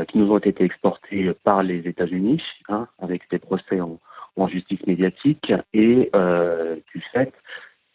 qui 0.09 0.19
nous 0.19 0.31
ont 0.31 0.39
été 0.39 0.63
exportés 0.63 1.33
par 1.43 1.63
les 1.65 1.89
États-Unis, 1.89 2.43
hein, 2.69 2.87
avec 3.01 3.23
des 3.31 3.39
procès 3.39 3.81
en, 3.81 3.99
justice 4.47 4.87
médiatique, 4.87 5.53
et 5.73 6.11
du 6.95 7.01
fait 7.13 7.33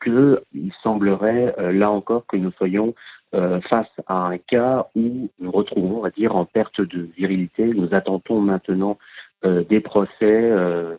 qu'il 0.04 0.74
semblerait 0.82 1.56
euh, 1.58 1.72
là 1.72 1.90
encore 1.90 2.26
que 2.28 2.38
nous 2.38 2.52
soyons 2.52 2.94
euh, 3.34 3.60
face 3.62 3.92
à 4.08 4.28
un 4.28 4.38
cas 4.38 4.88
où 4.96 5.30
nous 5.40 5.52
retrouvons, 5.52 5.98
on 5.98 6.02
va 6.02 6.10
dire, 6.12 6.36
en 6.36 6.46
perte 6.46 6.82
de 6.82 7.10
virilité. 7.18 7.66
Nous 7.66 7.94
attendons 7.94 8.42
maintenant 8.42 8.98
euh, 9.46 9.64
des 9.64 9.80
procès 9.80 10.52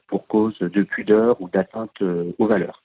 pour 0.09 0.27
cause 0.27 0.59
de 0.59 0.83
pudeur 0.83 1.41
ou 1.41 1.49
d'atteinte 1.49 2.03
aux 2.39 2.47
valeurs. 2.47 2.84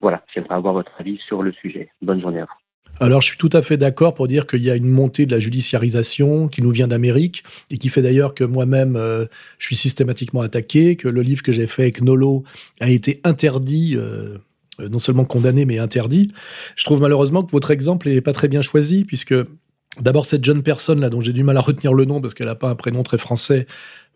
Voilà, 0.00 0.22
j'aimerais 0.34 0.54
avoir 0.54 0.74
votre 0.74 0.92
avis 0.98 1.18
sur 1.26 1.42
le 1.42 1.52
sujet. 1.52 1.90
Bonne 2.02 2.20
journée 2.20 2.40
à 2.40 2.44
vous. 2.44 3.04
Alors, 3.04 3.20
je 3.20 3.26
suis 3.26 3.38
tout 3.38 3.50
à 3.52 3.62
fait 3.62 3.76
d'accord 3.76 4.14
pour 4.14 4.28
dire 4.28 4.46
qu'il 4.46 4.62
y 4.62 4.70
a 4.70 4.76
une 4.76 4.88
montée 4.88 5.26
de 5.26 5.32
la 5.32 5.40
judiciarisation 5.40 6.46
qui 6.46 6.62
nous 6.62 6.70
vient 6.70 6.86
d'Amérique 6.86 7.42
et 7.70 7.76
qui 7.76 7.88
fait 7.88 8.02
d'ailleurs 8.02 8.34
que 8.34 8.44
moi-même, 8.44 8.96
je 8.96 9.66
suis 9.66 9.74
systématiquement 9.74 10.42
attaqué, 10.42 10.94
que 10.94 11.08
le 11.08 11.22
livre 11.22 11.42
que 11.42 11.50
j'ai 11.50 11.66
fait 11.66 11.82
avec 11.82 12.02
Nolo 12.02 12.44
a 12.80 12.90
été 12.90 13.20
interdit 13.24 13.96
euh, 14.80 14.88
non 14.88 14.98
seulement 14.98 15.24
condamné, 15.24 15.64
mais 15.64 15.78
interdit. 15.78 16.32
Je 16.76 16.84
trouve 16.84 17.00
malheureusement 17.00 17.42
que 17.42 17.50
votre 17.50 17.70
exemple 17.70 18.08
n'est 18.08 18.20
pas 18.20 18.32
très 18.32 18.48
bien 18.48 18.62
choisi, 18.62 19.04
puisque 19.04 19.34
d'abord, 20.00 20.26
cette 20.26 20.44
jeune 20.44 20.62
personne, 20.62 21.00
là, 21.00 21.10
dont 21.10 21.20
j'ai 21.20 21.32
du 21.32 21.44
mal 21.44 21.56
à 21.56 21.60
retenir 21.60 21.94
le 21.94 22.04
nom, 22.04 22.20
parce 22.20 22.34
qu'elle 22.34 22.46
n'a 22.46 22.54
pas 22.54 22.68
un 22.68 22.74
prénom 22.74 23.02
très 23.02 23.18
français, 23.18 23.66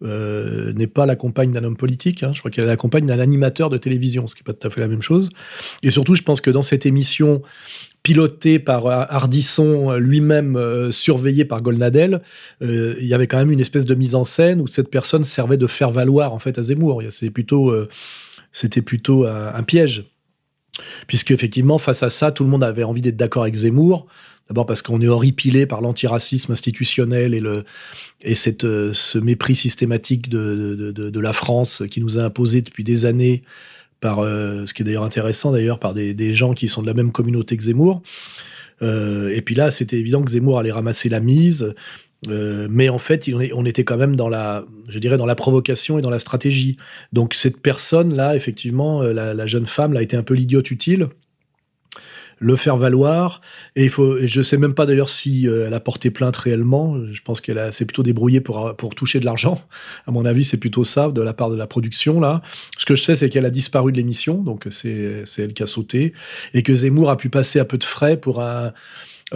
euh, 0.02 0.72
n'est 0.72 0.86
pas 0.86 1.06
la 1.06 1.16
compagne 1.16 1.50
d'un 1.50 1.64
homme 1.64 1.76
politique. 1.76 2.22
Hein. 2.22 2.32
Je 2.34 2.38
crois 2.38 2.50
qu'elle 2.50 2.64
est 2.64 2.68
la 2.68 2.76
compagne 2.76 3.06
d'un 3.06 3.18
animateur 3.18 3.70
de 3.70 3.76
télévision, 3.76 4.26
ce 4.26 4.34
qui 4.34 4.42
n'est 4.42 4.52
pas 4.52 4.52
tout 4.52 4.66
à 4.66 4.70
fait 4.70 4.80
la 4.80 4.88
même 4.88 5.02
chose. 5.02 5.30
Et 5.82 5.90
surtout, 5.90 6.14
je 6.14 6.22
pense 6.22 6.40
que 6.40 6.50
dans 6.50 6.62
cette 6.62 6.86
émission 6.86 7.42
pilotée 8.02 8.58
par 8.58 8.86
Hardisson, 8.86 9.94
lui-même 9.94 10.56
euh, 10.56 10.92
surveillé 10.92 11.44
par 11.44 11.62
Golnadel, 11.62 12.22
il 12.60 13.06
y 13.06 13.14
avait 13.14 13.26
quand 13.26 13.38
même 13.38 13.50
une 13.50 13.60
espèce 13.60 13.86
de 13.86 13.94
mise 13.94 14.14
en 14.14 14.24
scène 14.24 14.60
où 14.60 14.66
cette 14.66 14.90
personne 14.90 15.24
servait 15.24 15.56
de 15.56 15.66
faire 15.66 15.90
valoir 15.90 16.32
en 16.32 16.38
fait 16.38 16.58
à 16.58 16.62
Zemmour. 16.62 17.02
C'était 17.10 18.82
plutôt 18.82 19.26
un 19.26 19.62
piège. 19.62 20.04
Puisque 21.06 21.30
effectivement, 21.30 21.78
face 21.78 22.02
à 22.02 22.10
ça, 22.10 22.32
tout 22.32 22.44
le 22.44 22.50
monde 22.50 22.64
avait 22.64 22.84
envie 22.84 23.00
d'être 23.00 23.16
d'accord 23.16 23.42
avec 23.42 23.54
Zemmour. 23.54 24.06
D'abord 24.48 24.64
parce 24.64 24.80
qu'on 24.80 25.00
est 25.02 25.08
horripilé 25.08 25.66
par 25.66 25.82
l'antiracisme 25.82 26.52
institutionnel 26.52 27.34
et, 27.34 27.40
le, 27.40 27.64
et 28.22 28.34
cette, 28.34 28.64
euh, 28.64 28.92
ce 28.94 29.18
mépris 29.18 29.54
systématique 29.54 30.30
de, 30.30 30.92
de, 30.94 31.20
la 31.20 31.34
France 31.34 31.82
qui 31.90 32.00
nous 32.00 32.18
a 32.18 32.22
imposé 32.22 32.62
depuis 32.62 32.82
des 32.82 33.04
années 33.04 33.42
par, 34.00 34.20
euh, 34.20 34.64
ce 34.64 34.72
qui 34.72 34.82
est 34.82 34.84
d'ailleurs 34.86 35.04
intéressant 35.04 35.52
d'ailleurs, 35.52 35.78
par 35.78 35.92
des, 35.92 36.14
des, 36.14 36.32
gens 36.32 36.54
qui 36.54 36.68
sont 36.68 36.80
de 36.80 36.86
la 36.86 36.94
même 36.94 37.12
communauté 37.12 37.58
que 37.58 37.62
Zemmour. 37.62 38.02
Euh, 38.80 39.28
et 39.34 39.42
puis 39.42 39.54
là, 39.54 39.70
c'était 39.70 39.98
évident 39.98 40.22
que 40.22 40.30
Zemmour 40.30 40.58
allait 40.58 40.72
ramasser 40.72 41.08
la 41.10 41.20
mise. 41.20 41.74
Euh, 42.26 42.66
mais 42.70 42.88
en 42.88 42.98
fait, 42.98 43.30
on 43.54 43.64
était 43.64 43.84
quand 43.84 43.96
même 43.96 44.16
dans 44.16 44.28
la, 44.28 44.64
je 44.88 44.98
dirais, 44.98 45.16
dans 45.16 45.26
la 45.26 45.36
provocation 45.36 45.98
et 45.98 46.02
dans 46.02 46.10
la 46.10 46.18
stratégie. 46.18 46.76
Donc 47.12 47.34
cette 47.34 47.60
personne-là, 47.60 48.34
effectivement, 48.34 49.02
euh, 49.02 49.12
la, 49.12 49.46
jeune 49.46 49.66
femme, 49.66 49.92
là, 49.92 50.00
a 50.00 50.02
été 50.02 50.16
un 50.16 50.24
peu 50.24 50.34
l'idiote 50.34 50.70
utile, 50.70 51.08
le 52.40 52.56
faire 52.56 52.76
valoir. 52.76 53.40
Et 53.76 53.84
il 53.84 53.90
faut, 53.90 54.18
je 54.20 54.42
sais 54.42 54.56
même 54.56 54.74
pas 54.74 54.84
d'ailleurs 54.84 55.08
si 55.08 55.46
euh, 55.46 55.66
elle 55.68 55.74
a 55.74 55.80
porté 55.80 56.10
plainte 56.10 56.36
réellement. 56.36 56.96
Je 57.12 57.20
pense 57.22 57.40
qu'elle 57.40 57.72
s'est 57.72 57.84
plutôt 57.84 58.02
débrouillée 58.02 58.40
pour 58.40 58.76
pour 58.76 58.96
toucher 58.96 59.20
de 59.20 59.24
l'argent. 59.24 59.62
À 60.06 60.10
mon 60.10 60.24
avis, 60.24 60.42
c'est 60.42 60.56
plutôt 60.56 60.84
ça 60.84 61.08
de 61.10 61.22
la 61.22 61.32
part 61.32 61.50
de 61.50 61.56
la 61.56 61.66
production 61.68 62.20
là. 62.20 62.42
Ce 62.78 62.84
que 62.84 62.96
je 62.96 63.02
sais, 63.02 63.14
c'est 63.14 63.28
qu'elle 63.28 63.46
a 63.46 63.50
disparu 63.50 63.92
de 63.92 63.96
l'émission, 63.96 64.42
donc 64.42 64.66
c'est 64.70 65.22
c'est 65.24 65.42
elle 65.42 65.52
qui 65.52 65.62
a 65.62 65.66
sauté, 65.66 66.14
et 66.54 66.62
que 66.62 66.74
Zemmour 66.74 67.10
a 67.10 67.16
pu 67.16 67.28
passer 67.28 67.60
à 67.60 67.64
peu 67.64 67.78
de 67.78 67.84
frais 67.84 68.16
pour 68.16 68.42
un 68.42 68.72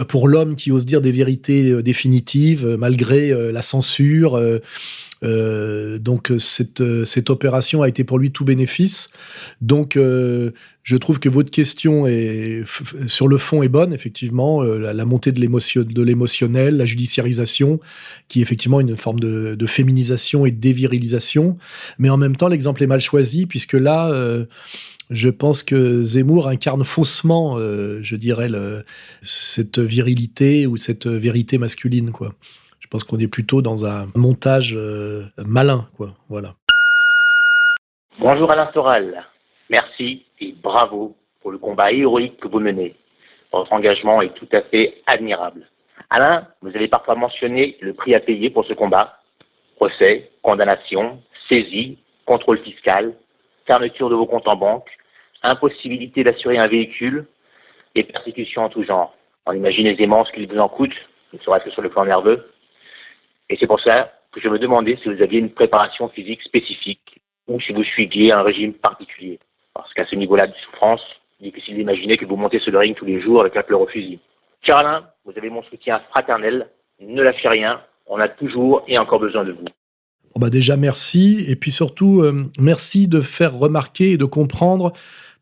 pour 0.07 0.27
l'homme 0.27 0.55
qui 0.55 0.71
ose 0.71 0.85
dire 0.85 1.01
des 1.01 1.11
vérités 1.11 1.69
euh, 1.69 1.83
définitives 1.83 2.65
euh, 2.65 2.77
malgré 2.77 3.31
euh, 3.31 3.51
la 3.51 3.61
censure. 3.61 4.39
donc 5.21 6.33
cette, 6.37 6.83
cette 7.05 7.29
opération 7.29 7.81
a 7.81 7.87
été 7.87 8.03
pour 8.03 8.19
lui 8.19 8.31
tout 8.31 8.43
bénéfice. 8.43 9.09
Donc 9.61 9.97
je 9.97 10.97
trouve 10.97 11.19
que 11.19 11.29
votre 11.29 11.49
question 11.49 12.05
est 12.07 12.63
sur 13.07 13.29
le 13.29 13.37
fond 13.37 13.63
est 13.63 13.69
bonne 13.69 13.93
effectivement. 13.93 14.61
La, 14.63 15.05
montée 15.05 15.31
de 15.31 15.39
l'émotionnel, 16.03 16.75
la 16.75 16.83
judiciarisation, 16.83 17.79
qui 18.27 18.39
est 18.39 18.41
effectivement 18.41 18.81
une 18.81 18.97
forme 18.97 19.21
de, 19.21 19.55
de, 19.55 19.65
féminisation 19.65 20.45
et 20.45 20.51
de 20.51 20.59
dévirilisation. 20.59 21.57
Mais 21.99 22.09
en 22.09 22.17
même 22.17 22.35
temps 22.35 22.49
l'exemple 22.49 22.83
est 22.83 22.87
mal 22.87 22.99
choisi 22.99 23.45
puisque 23.45 23.73
là 23.73 24.11
je 25.09 25.29
pense 25.29 25.63
que 25.63 26.03
Zemmour 26.03 26.47
incarne 26.47 26.83
faussement, 26.83 27.57
euh, 27.57 27.99
je 28.01 28.15
dirais, 28.15 28.47
cette 29.21 29.79
virilité 29.79 30.67
ou 30.67 30.77
cette 30.77 31.07
vérité 31.07 31.57
masculine. 31.57 32.11
Je 32.79 32.87
pense 32.87 33.03
qu'on 33.03 33.19
est 33.19 33.27
plutôt 33.27 33.61
dans 33.61 33.85
un 33.85 34.07
montage 34.15 34.75
euh, 34.75 35.25
malin. 35.37 35.85
Voilà. 36.29 36.53
Bonjour 38.19 38.51
Alain 38.51 38.69
Soral. 38.73 39.25
Merci 39.69 40.25
et 40.39 40.53
bravo 40.61 41.15
pour 41.41 41.51
le 41.51 41.57
combat 41.57 41.91
héroïque 41.91 42.39
que 42.39 42.47
vous 42.47 42.59
menez. 42.59 42.95
Votre 43.51 43.73
engagement 43.73 44.21
est 44.21 44.33
tout 44.33 44.47
à 44.51 44.61
fait 44.61 45.01
admirable. 45.05 45.67
Alain, 46.09 46.47
vous 46.61 46.69
avez 46.69 46.87
parfois 46.87 47.15
mentionné 47.15 47.77
le 47.81 47.93
prix 47.93 48.15
à 48.15 48.19
payer 48.19 48.49
pour 48.49 48.65
ce 48.65 48.73
combat. 48.73 49.19
Procès, 49.75 50.29
condamnation, 50.41 51.21
saisie, 51.49 51.97
contrôle 52.25 52.59
fiscal, 52.59 53.13
fermeture 53.65 54.09
de 54.09 54.15
vos 54.15 54.25
comptes 54.25 54.47
en 54.47 54.55
banque, 54.55 54.89
impossibilité 55.43 56.23
d'assurer 56.23 56.57
un 56.57 56.67
véhicule 56.67 57.25
et 57.95 58.03
persécutions 58.03 58.63
en 58.63 58.69
tout 58.69 58.83
genre. 58.83 59.15
On 59.45 59.53
imagine 59.53 59.87
aisément 59.87 60.25
ce 60.25 60.31
qu'il 60.31 60.47
vous 60.47 60.59
en 60.59 60.69
coûte, 60.69 60.93
ne 61.33 61.39
serait-ce 61.39 61.65
que 61.65 61.71
sur 61.71 61.81
le 61.81 61.89
plan 61.89 62.05
nerveux. 62.05 62.49
Et 63.49 63.57
c'est 63.59 63.67
pour 63.67 63.81
ça 63.81 64.11
que 64.31 64.39
je 64.39 64.49
me 64.49 64.57
demandais 64.57 64.97
si 65.01 65.09
vous 65.09 65.21
aviez 65.21 65.39
une 65.39 65.51
préparation 65.51 66.09
physique 66.09 66.41
spécifique 66.43 67.19
ou 67.47 67.59
si 67.59 67.73
vous 67.73 67.83
suiviez 67.83 68.31
un 68.31 68.41
régime 68.41 68.73
particulier. 68.73 69.39
Parce 69.73 69.93
qu'à 69.93 70.05
ce 70.05 70.15
niveau-là 70.15 70.47
de 70.47 70.53
souffrance, 70.55 71.01
difficile 71.39 71.75
d'imaginer 71.75 72.17
que 72.17 72.25
vous 72.25 72.37
montez 72.37 72.59
sur 72.59 72.71
le 72.71 72.79
ring 72.79 72.95
tous 72.95 73.05
les 73.05 73.21
jours 73.21 73.41
avec 73.41 73.53
la 73.55 73.63
pleure 73.63 73.81
au 73.81 73.87
fusil. 73.87 74.19
Cher 74.61 75.03
vous 75.25 75.33
avez 75.37 75.49
mon 75.49 75.63
soutien 75.63 75.99
fraternel. 76.09 76.69
Ne 76.99 77.21
lâchez 77.21 77.49
rien. 77.49 77.81
On 78.07 78.19
a 78.19 78.29
toujours 78.29 78.83
et 78.87 78.97
encore 78.97 79.19
besoin 79.19 79.43
de 79.43 79.51
vous. 79.51 79.65
Bon 80.35 80.41
bah 80.41 80.49
déjà 80.49 80.77
merci. 80.77 81.45
Et 81.47 81.55
puis 81.55 81.71
surtout 81.71 82.21
euh, 82.21 82.45
merci 82.59 83.07
de 83.07 83.21
faire 83.21 83.53
remarquer 83.53 84.11
et 84.11 84.17
de 84.17 84.25
comprendre 84.25 84.93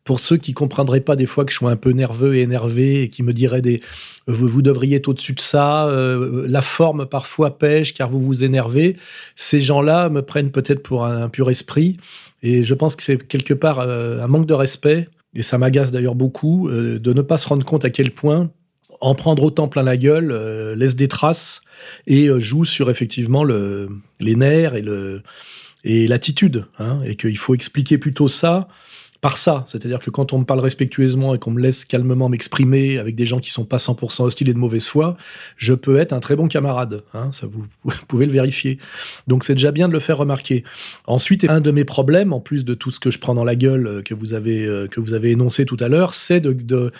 pour 0.04 0.18
ceux 0.18 0.36
qui 0.36 0.52
comprendraient 0.52 1.00
pas 1.00 1.16
des 1.16 1.26
fois 1.26 1.44
que 1.44 1.52
je 1.52 1.58
suis 1.58 1.66
un 1.66 1.76
peu 1.76 1.90
nerveux 1.90 2.34
et 2.34 2.42
énervé 2.42 3.02
et 3.02 3.08
qui 3.08 3.22
me 3.22 3.32
diraient 3.32 3.62
des 3.62 3.80
vous, 4.26 4.62
devriez 4.62 4.96
être 4.96 5.08
au-dessus 5.08 5.32
de 5.32 5.40
ça, 5.40 5.86
euh, 5.88 6.44
la 6.48 6.62
forme 6.62 7.06
parfois 7.06 7.58
pêche 7.58 7.94
car 7.94 8.08
vous 8.08 8.20
vous 8.20 8.44
énervez, 8.44 8.96
ces 9.34 9.60
gens-là 9.60 10.08
me 10.10 10.22
prennent 10.22 10.50
peut-être 10.50 10.82
pour 10.82 11.04
un, 11.04 11.28
pur 11.28 11.50
esprit 11.50 11.96
et 12.42 12.62
je 12.62 12.74
pense 12.74 12.94
que 12.94 13.02
c'est 13.02 13.16
quelque 13.16 13.54
part 13.54 13.80
euh, 13.80 14.22
un 14.22 14.26
manque 14.26 14.46
de 14.46 14.54
respect 14.54 15.08
et 15.34 15.42
ça 15.42 15.56
m'agace 15.56 15.90
d'ailleurs 15.92 16.14
beaucoup 16.14 16.68
de 16.70 17.12
ne 17.12 17.22
pas 17.22 17.38
se 17.38 17.48
rendre 17.48 17.64
compte 17.64 17.84
à 17.84 17.90
quel 17.90 18.10
point 18.10 18.50
en 19.00 19.14
prendre 19.14 19.42
autant 19.42 19.66
plein 19.68 19.82
la 19.82 19.96
gueule 19.96 20.74
laisse 20.74 20.96
des 20.96 21.08
traces 21.08 21.62
et 22.06 22.28
euh, 22.28 22.40
joue 22.40 22.64
sur 22.64 22.90
effectivement 22.90 23.44
le, 23.44 23.88
les 24.20 24.36
nerfs 24.36 24.74
et 24.74 24.82
le 24.82 25.22
et 25.84 26.06
l'attitude, 26.06 26.66
hein, 26.78 27.00
et 27.04 27.16
qu'il 27.16 27.36
faut 27.36 27.54
expliquer 27.54 27.98
plutôt 27.98 28.28
ça 28.28 28.68
par 29.22 29.38
ça. 29.38 29.64
C'est-à-dire 29.68 30.00
que 30.00 30.10
quand 30.10 30.32
on 30.32 30.40
me 30.40 30.44
parle 30.44 30.58
respectueusement 30.58 31.34
et 31.34 31.38
qu'on 31.38 31.52
me 31.52 31.60
laisse 31.60 31.84
calmement 31.84 32.28
m'exprimer 32.28 32.98
avec 32.98 33.14
des 33.14 33.24
gens 33.24 33.38
qui 33.38 33.50
sont 33.50 33.64
pas 33.64 33.76
100% 33.76 34.24
hostiles 34.24 34.48
et 34.48 34.52
de 34.52 34.58
mauvaise 34.58 34.88
foi, 34.88 35.16
je 35.56 35.74
peux 35.74 35.98
être 35.98 36.12
un 36.12 36.18
très 36.18 36.34
bon 36.34 36.48
camarade. 36.48 37.04
Hein, 37.14 37.30
ça 37.30 37.46
vous, 37.46 37.64
pouvez 38.08 38.26
le 38.26 38.32
vérifier. 38.32 38.78
Donc 39.28 39.44
c'est 39.44 39.54
déjà 39.54 39.70
bien 39.70 39.86
de 39.86 39.92
le 39.92 40.00
faire 40.00 40.18
remarquer. 40.18 40.64
Ensuite, 41.06 41.48
un 41.48 41.60
de 41.60 41.70
mes 41.70 41.84
problèmes, 41.84 42.32
en 42.32 42.40
plus 42.40 42.64
de 42.64 42.74
tout 42.74 42.90
ce 42.90 42.98
que 42.98 43.12
je 43.12 43.20
prends 43.20 43.34
dans 43.34 43.44
la 43.44 43.54
gueule 43.54 43.86
euh, 43.86 44.02
que 44.02 44.12
vous 44.12 44.34
avez, 44.34 44.66
euh, 44.66 44.88
que 44.88 44.98
vous 44.98 45.14
avez 45.14 45.30
énoncé 45.30 45.66
tout 45.66 45.76
à 45.78 45.86
l'heure, 45.86 46.14
c'est 46.14 46.40
de, 46.40 46.52
de 46.52 46.90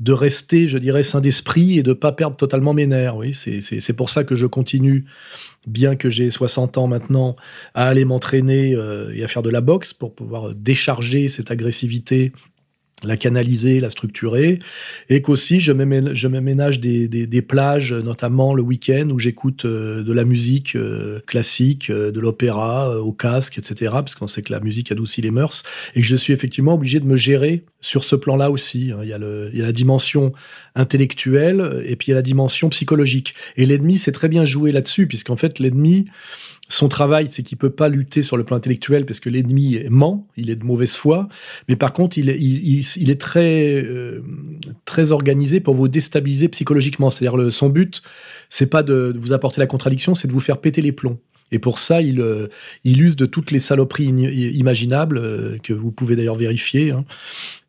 de 0.00 0.12
rester, 0.12 0.68
je 0.68 0.78
dirais, 0.78 1.02
sain 1.02 1.20
d'esprit 1.20 1.78
et 1.78 1.82
de 1.82 1.92
pas 1.92 2.12
perdre 2.12 2.36
totalement 2.36 2.74
mes 2.74 2.86
nerfs. 2.86 3.16
Oui, 3.16 3.34
c'est 3.34 3.92
pour 3.92 4.10
ça 4.10 4.24
que 4.24 4.34
je 4.34 4.46
continue, 4.46 5.04
bien 5.66 5.96
que 5.96 6.10
j'ai 6.10 6.30
60 6.30 6.78
ans 6.78 6.86
maintenant, 6.86 7.36
à 7.74 7.88
aller 7.88 8.04
m'entraîner 8.04 8.74
euh, 8.74 9.12
et 9.14 9.22
à 9.22 9.28
faire 9.28 9.42
de 9.42 9.50
la 9.50 9.60
boxe 9.60 9.92
pour 9.92 10.14
pouvoir 10.14 10.54
décharger 10.54 11.28
cette 11.28 11.50
agressivité 11.50 12.32
la 13.04 13.16
canaliser, 13.16 13.80
la 13.80 13.90
structurer, 13.90 14.58
et 15.08 15.22
qu'aussi 15.22 15.60
je 15.60 15.72
m'aménage 15.72 16.80
des, 16.80 17.08
des, 17.08 17.42
plages, 17.42 17.92
notamment 17.92 18.54
le 18.54 18.62
week-end, 18.62 19.08
où 19.10 19.18
j'écoute 19.18 19.64
euh, 19.64 20.02
de 20.02 20.12
la 20.12 20.24
musique 20.24 20.76
euh, 20.76 21.20
classique, 21.26 21.90
euh, 21.90 22.10
de 22.10 22.20
l'opéra 22.20 22.98
au 23.00 23.12
casque, 23.12 23.58
etc., 23.58 23.92
parce 23.92 24.14
qu'on 24.14 24.26
sait 24.26 24.42
que 24.42 24.52
la 24.52 24.60
musique 24.60 24.92
adoucit 24.92 25.20
les 25.20 25.30
mœurs, 25.30 25.62
et 25.94 26.00
que 26.00 26.06
je 26.06 26.16
suis 26.16 26.32
effectivement 26.32 26.74
obligé 26.74 27.00
de 27.00 27.06
me 27.06 27.16
gérer 27.16 27.64
sur 27.80 28.04
ce 28.04 28.16
plan-là 28.16 28.50
aussi. 28.50 28.92
Hein. 28.92 29.00
Il 29.02 29.08
y, 29.08 29.12
a 29.12 29.18
le, 29.18 29.50
il 29.52 29.58
y 29.58 29.62
a 29.62 29.66
la 29.66 29.72
dimension 29.72 30.32
intellectuelle, 30.74 31.82
et 31.84 31.96
puis 31.96 32.08
il 32.08 32.10
y 32.10 32.14
a 32.14 32.16
la 32.16 32.22
dimension 32.22 32.68
psychologique. 32.68 33.34
Et 33.56 33.66
l'ennemi, 33.66 33.98
c'est 33.98 34.12
très 34.12 34.28
bien 34.28 34.44
joué 34.44 34.72
là-dessus, 34.72 35.06
puisqu'en 35.06 35.36
fait, 35.36 35.58
l'ennemi, 35.58 36.06
son 36.72 36.88
travail, 36.88 37.26
c'est 37.28 37.42
qu'il 37.42 37.58
peut 37.58 37.70
pas 37.70 37.90
lutter 37.90 38.22
sur 38.22 38.38
le 38.38 38.44
plan 38.44 38.56
intellectuel 38.56 39.04
parce 39.04 39.20
que 39.20 39.28
l'ennemi 39.28 39.78
ment, 39.90 40.26
il 40.38 40.48
est 40.48 40.56
de 40.56 40.64
mauvaise 40.64 40.96
foi. 40.96 41.28
Mais 41.68 41.76
par 41.76 41.92
contre, 41.92 42.16
il 42.16 42.30
est, 42.30 42.40
il, 42.40 43.10
est 43.10 43.20
très, 43.20 43.84
euh, 43.84 44.22
très 44.86 45.12
organisé 45.12 45.60
pour 45.60 45.74
vous 45.74 45.88
déstabiliser 45.88 46.48
psychologiquement. 46.48 47.10
C'est-à-dire, 47.10 47.52
son 47.52 47.68
but, 47.68 48.02
c'est 48.48 48.70
pas 48.70 48.82
de, 48.82 49.14
vous 49.18 49.34
apporter 49.34 49.60
la 49.60 49.66
contradiction, 49.66 50.14
c'est 50.14 50.28
de 50.28 50.32
vous 50.32 50.40
faire 50.40 50.58
péter 50.58 50.80
les 50.80 50.92
plombs. 50.92 51.18
Et 51.50 51.58
pour 51.58 51.78
ça, 51.78 52.00
il, 52.00 52.22
euh, 52.22 52.48
il 52.84 53.02
use 53.02 53.16
de 53.16 53.26
toutes 53.26 53.50
les 53.50 53.58
saloperies 53.58 54.06
imaginables, 54.06 55.18
euh, 55.18 55.58
que 55.62 55.74
vous 55.74 55.92
pouvez 55.92 56.16
d'ailleurs 56.16 56.36
vérifier. 56.36 56.92
Hein. 56.92 57.04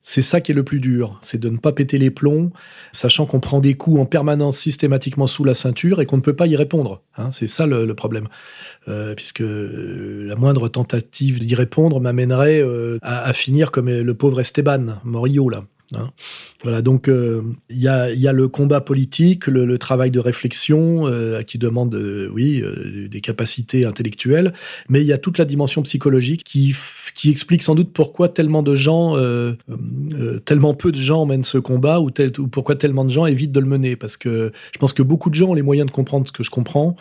C'est 0.06 0.22
ça 0.22 0.42
qui 0.42 0.52
est 0.52 0.56
le 0.56 0.64
plus 0.64 0.82
dur, 0.82 1.18
c'est 1.22 1.40
de 1.40 1.48
ne 1.48 1.58
pas 1.58 1.72
péter 1.72 1.98
les 1.98 2.12
plombs, 2.12 2.52
sachant 2.92 3.26
qu'on 3.26 3.40
prend 3.40 3.62
des 3.62 3.76
coups 3.76 4.02
en 4.02 4.06
permanence 4.06 4.58
systématiquement 4.58 5.28
sous 5.28 5.46
la 5.46 5.54
ceinture 5.54 6.02
et 6.02 6.06
qu'on 6.06 6.18
ne 6.18 6.22
peut 6.22 6.36
pas 6.36 6.46
y 6.46 6.58
répondre. 6.58 7.02
Hein. 7.18 7.32
c'est 7.32 7.48
ça 7.48 7.66
le, 7.66 7.94
problème. 7.96 8.28
Euh, 8.90 9.16
puisque 9.16 9.42
euh, 9.42 10.26
la 10.28 10.36
moindre 10.36 10.68
tentative 10.68 11.40
d'y 11.40 11.56
répondre 11.56 12.02
m'amènerait 12.02 12.62
euh, 12.62 13.00
à, 13.02 13.24
à, 13.24 13.32
finir 13.32 13.72
comme 13.72 13.90
le 13.90 14.14
pauvre 14.14 14.42
Esteban 14.42 14.98
Morillo, 15.06 15.48
là. 15.48 15.64
Hein. 15.96 16.12
Voilà, 16.64 16.82
donc 16.82 17.08
euh, 17.08 17.42
il 17.70 17.80
y, 17.80 17.88
a, 17.88 18.32
le 18.32 18.48
combat 18.48 18.82
politique, 18.82 19.48
le, 19.48 19.78
travail 19.78 20.12
de 20.12 20.20
réflexion 20.20 21.08
euh, 21.08 21.42
qui 21.44 21.58
demande, 21.58 21.94
euh, 21.96 22.30
oui, 22.34 22.64
des 23.10 23.22
capacités 23.22 23.86
intellectuelles, 23.86 24.54
mais 24.90 25.02
il 25.02 25.08
y 25.08 25.14
a 25.14 25.18
toute 25.18 25.38
la 25.38 25.46
dimension 25.46 25.82
psychologique 25.84 26.44
qui, 26.44 26.76
explique 27.30 27.64
sans 27.64 27.76
doute 27.76 27.92
pourquoi 27.94 28.30
tellement 28.30 28.64
de 28.64 28.76
gens, 28.76 29.18
tellement 30.46 30.74
peu 30.74 30.92
de 30.92 30.98
gens 30.98 31.26
mènent 31.26 31.44
ce 31.44 31.58
combat 31.58 32.00
ou, 32.00 32.10
ou 32.40 32.48
pourquoi 32.48 32.76
tellement 32.76 33.06
de 33.06 33.10
gens 33.10 33.26
évitent 33.26 33.52
de 33.52 33.60
le 33.60 33.66
mener. 33.66 33.96
Parce 33.96 34.18
que 34.18 34.52
je 34.74 34.80
pense 34.80 34.94
que 34.94 35.04
beaucoup 35.04 35.30
de 35.30 35.36
gens 35.36 35.50
ont 35.50 35.54
les 35.54 35.62
moyens 35.62 35.88
de 35.88 35.92
comprendre 35.92 36.28
ce 36.28 36.32
que 36.32 36.44
je 36.44 36.50
comprends, 36.50 36.96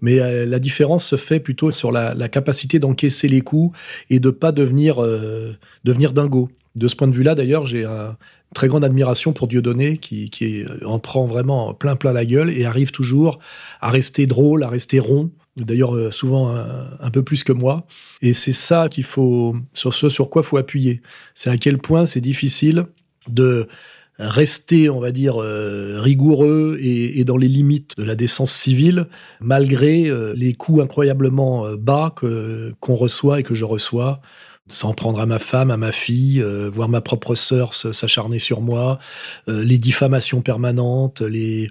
mais 0.00 0.46
la 0.46 0.58
différence 0.58 1.04
se 1.04 1.16
fait 1.16 1.40
plutôt 1.40 1.70
sur 1.70 1.92
la, 1.92 2.28
capacité 2.28 2.78
d'encaisser 2.78 3.28
les 3.28 3.40
coups 3.40 3.76
et 4.08 4.20
de 4.20 4.30
pas 4.30 4.52
devenir, 4.52 5.04
devenir 5.84 6.12
dingo. 6.12 6.48
De 6.76 6.86
ce 6.86 6.94
point 6.94 7.08
de 7.08 7.12
vue-là, 7.12 7.34
d'ailleurs, 7.34 7.66
j'ai 7.66 7.84
une 7.84 8.14
très 8.54 8.68
grande 8.68 8.84
admiration 8.84 9.32
pour 9.32 9.48
Dieudonné, 9.48 9.98
qui, 9.98 10.30
qui 10.30 10.64
en 10.84 10.98
prend 10.98 11.26
vraiment 11.26 11.74
plein 11.74 11.96
plein 11.96 12.12
la 12.12 12.24
gueule 12.24 12.50
et 12.50 12.64
arrive 12.64 12.92
toujours 12.92 13.40
à 13.80 13.90
rester 13.90 14.26
drôle, 14.26 14.62
à 14.62 14.68
rester 14.68 15.00
rond. 15.00 15.30
D'ailleurs, 15.56 15.96
euh, 15.96 16.10
souvent 16.10 16.54
un, 16.54 17.10
peu 17.10 17.22
plus 17.22 17.44
que 17.44 17.52
moi. 17.52 17.86
Et 18.22 18.32
c'est 18.32 18.52
ça 18.52 18.88
qu'il 18.88 19.04
faut, 19.04 19.56
sur 19.72 19.94
ce 19.94 20.08
sur 20.08 20.30
quoi 20.30 20.42
faut 20.42 20.56
appuyer. 20.56 21.02
C'est 21.34 21.50
à 21.50 21.56
quel 21.56 21.78
point 21.78 22.06
c'est 22.06 22.20
difficile 22.20 22.86
de 23.28 23.68
rester, 24.18 24.90
on 24.90 25.00
va 25.00 25.12
dire, 25.12 25.42
euh, 25.42 25.96
rigoureux 25.98 26.78
et, 26.80 27.24
dans 27.24 27.36
les 27.36 27.48
limites 27.48 27.96
de 27.96 28.04
la 28.04 28.14
décence 28.14 28.52
civile, 28.52 29.06
malgré 29.40 30.08
euh, 30.08 30.34
les 30.36 30.52
coups 30.52 30.82
incroyablement 30.82 31.72
bas 31.74 32.14
qu'on 32.14 32.94
reçoit 32.94 33.40
et 33.40 33.42
que 33.42 33.54
je 33.54 33.64
reçois 33.64 34.20
s'en 34.70 34.94
prendre 34.94 35.20
à 35.20 35.26
ma 35.26 35.38
femme, 35.38 35.70
à 35.70 35.76
ma 35.76 35.92
fille, 35.92 36.40
euh, 36.40 36.70
voir 36.72 36.88
ma 36.88 37.00
propre 37.00 37.34
sœur 37.34 37.74
s'acharner 37.74 38.38
sur 38.38 38.60
moi, 38.60 38.98
euh, 39.48 39.62
les 39.64 39.78
diffamations 39.78 40.40
permanentes, 40.40 41.20
les, 41.20 41.68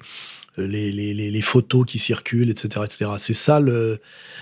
les, 0.58 1.42
photos 1.42 1.86
qui 1.86 2.00
circulent, 2.00 2.50
etc. 2.50 2.82
etc. 2.84 3.12
C'est 3.18 3.34
ça, 3.34 3.62
le, 3.62 4.02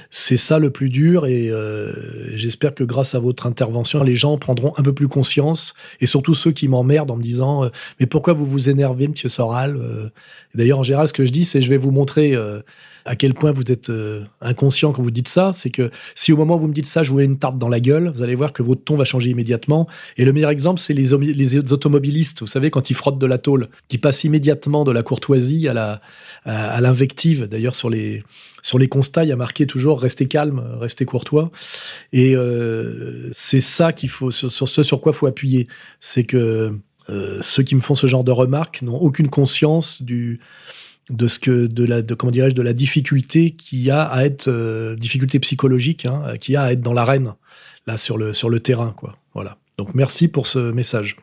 ça 0.09 0.57
le 0.57 0.71
plus 0.71 0.89
dur 0.89 1.27
et 1.27 1.51
euh, 1.51 2.35
j'espère 2.35 2.73
que 2.73 2.83
grâce 2.83 3.13
à 3.13 3.19
votre 3.19 3.45
intervention, 3.45 4.03
les 4.03 4.15
gens 4.15 4.35
prendront 4.39 4.73
un 4.77 4.83
peu 4.83 4.93
plus 4.93 5.07
conscience 5.07 5.75
et 6.01 6.07
surtout 6.07 6.33
ceux 6.33 6.51
qui 6.51 6.67
m'emmerdent 6.67 7.11
en 7.11 7.17
me 7.17 7.23
disant 7.23 7.69
Mais 7.99 8.07
pourquoi 8.07 8.33
vous 8.33 8.45
vous 8.45 8.69
énervez, 8.69 9.07
monsieur 9.07 9.29
Soral 9.29 9.79
D'ailleurs, 10.55 10.79
en 10.79 10.83
général, 10.83 11.07
ce 11.07 11.13
que 11.13 11.25
je 11.25 11.31
dis, 11.31 11.45
c'est 11.45 11.61
Je 11.61 11.69
vais 11.69 11.77
vous 11.77 11.91
montrer 11.91 12.35
à 13.07 13.15
quel 13.15 13.33
point 13.33 13.51
vous 13.51 13.71
êtes 13.71 13.89
euh, 13.89 14.23
inconscient 14.41 14.91
quand 14.91 15.01
vous 15.01 15.11
dites 15.11 15.29
ça, 15.29 15.51
c'est 15.53 15.69
que 15.69 15.89
si 16.13 16.31
au 16.31 16.37
moment 16.37 16.55
où 16.55 16.59
vous 16.59 16.67
me 16.67 16.73
dites 16.73 16.85
ça, 16.85 17.03
je 17.03 17.11
vous 17.11 17.17
mets 17.17 17.25
une 17.25 17.39
tarte 17.39 17.57
dans 17.57 17.69
la 17.69 17.79
gueule, 17.79 18.11
vous 18.13 18.21
allez 18.21 18.35
voir 18.35 18.53
que 18.53 18.61
votre 18.61 18.83
ton 18.83 18.95
va 18.97 19.05
changer 19.05 19.29
immédiatement. 19.29 19.87
Et 20.17 20.25
le 20.25 20.33
meilleur 20.33 20.51
exemple, 20.51 20.79
c'est 20.79 20.93
les, 20.93 21.13
automobilistes, 21.13 22.41
vous 22.41 22.47
savez, 22.47 22.69
quand 22.69 22.89
ils 22.89 22.95
frottent 22.95 23.19
de 23.19 23.25
la 23.25 23.37
tôle, 23.37 23.67
qui 23.87 23.97
passent 23.97 24.23
immédiatement 24.23 24.83
de 24.83 24.91
la 24.91 25.03
courtoisie 25.03 25.67
à 25.67 26.01
à, 26.45 26.81
l'invective. 26.81 27.45
D'ailleurs, 27.45 27.75
sur 27.75 27.89
les 27.89 28.23
sur 28.61 28.79
les 28.79 28.87
constats, 28.87 29.23
il 29.23 29.29
y 29.29 29.31
a 29.31 29.35
marqué 29.35 29.65
toujours 29.67 30.01
restez 30.01 30.27
calme, 30.27 30.63
restez 30.79 31.05
courtois. 31.05 31.51
Et 32.13 32.35
euh, 32.35 33.29
c'est 33.33 33.61
ça 33.61 33.93
qu'il 33.93 34.09
faut 34.09 34.31
sur, 34.31 34.51
ce 34.51 34.83
sur 34.83 35.01
quoi 35.01 35.13
faut 35.13 35.27
appuyer, 35.27 35.67
c'est 35.99 36.23
que 36.23 36.73
euh, 37.09 37.37
ceux 37.41 37.63
qui 37.63 37.75
me 37.75 37.81
font 37.81 37.95
ce 37.95 38.07
genre 38.07 38.23
de 38.23 38.31
remarques 38.31 38.81
n'ont 38.81 38.97
aucune 38.97 39.29
conscience 39.29 40.01
du 40.01 40.39
de 41.09 41.27
ce 41.27 41.39
que 41.39 41.67
de 41.67 41.85
la 41.85 42.01
de 42.01 42.13
comment 42.13 42.31
dirais-je 42.31 42.55
de 42.55 42.61
la 42.61 42.73
difficulté 42.73 43.51
qu'il 43.51 43.79
y 43.79 43.91
a 43.91 44.03
à 44.03 44.25
être 44.25 44.47
euh, 44.49 44.95
difficulté 44.95 45.39
psychologique 45.39 46.05
hein, 46.05 46.37
qu'il 46.39 46.53
y 46.53 46.57
a 46.57 46.63
à 46.63 46.71
être 46.73 46.81
dans 46.81 46.93
l'arène 46.93 47.33
là 47.85 47.97
sur 47.97 48.17
le 48.17 48.33
sur 48.33 48.49
le 48.49 48.59
terrain 48.59 48.93
quoi. 48.95 49.17
Voilà. 49.33 49.57
Donc 49.77 49.93
merci 49.93 50.27
pour 50.27 50.47
ce 50.47 50.71
message 50.71 51.15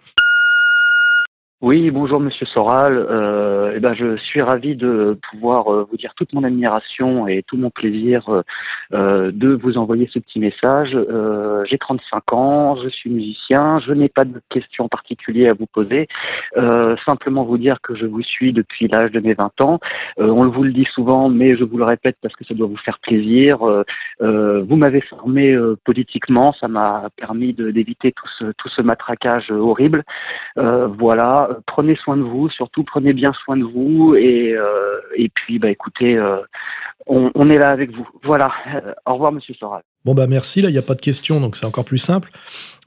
oui, 1.65 1.91
bonjour 1.91 2.21
Monsieur 2.21 2.45
Soral. 2.45 2.95
Euh, 2.95 3.73
eh 3.75 3.81
ben, 3.81 3.95
je 3.95 4.19
suis 4.19 4.43
ravi 4.43 4.77
de 4.77 5.19
pouvoir 5.31 5.73
euh, 5.73 5.87
vous 5.91 5.97
dire 5.97 6.13
toute 6.15 6.35
mon 6.35 6.45
admiration 6.45 7.27
et 7.27 7.43
tout 7.43 7.57
mon 7.57 7.71
plaisir 7.71 8.43
euh, 8.93 9.33
de 9.33 9.55
vous 9.55 9.79
envoyer 9.79 10.07
ce 10.13 10.19
petit 10.19 10.41
message. 10.41 10.95
J'ai 11.65 11.79
35 11.79 12.33
ans, 12.35 12.77
je 12.85 12.91
suis 12.91 13.09
musicien, 13.09 13.81
je 13.81 13.95
n'ai 13.95 14.11
pas 14.11 14.27
de 14.27 14.43
questions 14.51 14.89
particulières 14.89 15.53
à 15.53 15.55
vous 15.55 15.65
poser. 15.65 16.07
Simplement 17.07 17.45
vous 17.45 17.57
dire 17.57 17.81
que 17.81 17.95
je 17.95 18.05
vous 18.05 18.23
suis 18.23 18.53
depuis 18.53 18.87
l'âge 18.87 19.11
de 19.13 19.21
mes 19.21 19.33
20 19.33 19.63
ans. 19.63 19.81
On 20.19 20.47
vous 20.49 20.65
le 20.65 20.73
dit 20.73 20.87
souvent, 20.93 21.31
mais 21.31 21.57
je 21.57 21.65
vous 21.65 21.79
le 21.79 21.85
répète 21.85 22.17
parce 22.21 22.37
que 22.37 22.45
ça 22.45 22.53
doit 22.53 22.67
vous 22.67 22.77
faire 22.77 22.99
plaisir. 22.99 23.59
vous 24.21 24.77
m'avez 24.77 25.01
formé 25.01 25.57
politiquement, 25.85 26.53
ça 26.53 26.69
m'a 26.69 27.09
permis 27.17 27.55
d'éviter 27.55 28.13
tout 28.13 28.29
ce, 28.39 28.53
tout 28.59 28.69
ce 28.69 28.83
matraquage 28.83 29.51
horrible. 29.51 30.05
voilà 30.57 31.54
prenez 31.67 31.97
soin 31.97 32.17
de 32.17 32.23
vous, 32.23 32.49
surtout 32.51 32.85
prenez 32.85 33.13
bien 33.13 33.33
soin 33.45 33.57
de 33.57 33.65
vous 33.65 34.15
et, 34.15 34.55
euh, 34.55 35.01
puis 35.35 35.59
bah 35.59 35.71
écoutez, 35.71 36.17
euh, 36.17 36.39
on, 37.07 37.51
est 37.51 37.59
là 37.59 37.71
avec 37.71 37.91
vous. 37.91 38.09
Voilà. 38.23 38.53
Euh, 38.75 38.93
au 39.07 39.15
revoir, 39.15 39.33
Monsieur 39.33 39.55
Soral. 39.55 39.83
Bon 40.05 40.15
bah 40.15 40.27
merci. 40.27 40.63
Là, 40.63 40.69
il 40.69 40.73
n'y 40.73 40.79
a 40.79 40.83
pas 40.83 40.95
de 40.95 41.01
questions, 41.01 41.41
donc 41.41 41.57
c'est 41.57 41.67
encore 41.67 41.85
plus 41.85 41.99
simple. 41.99 42.31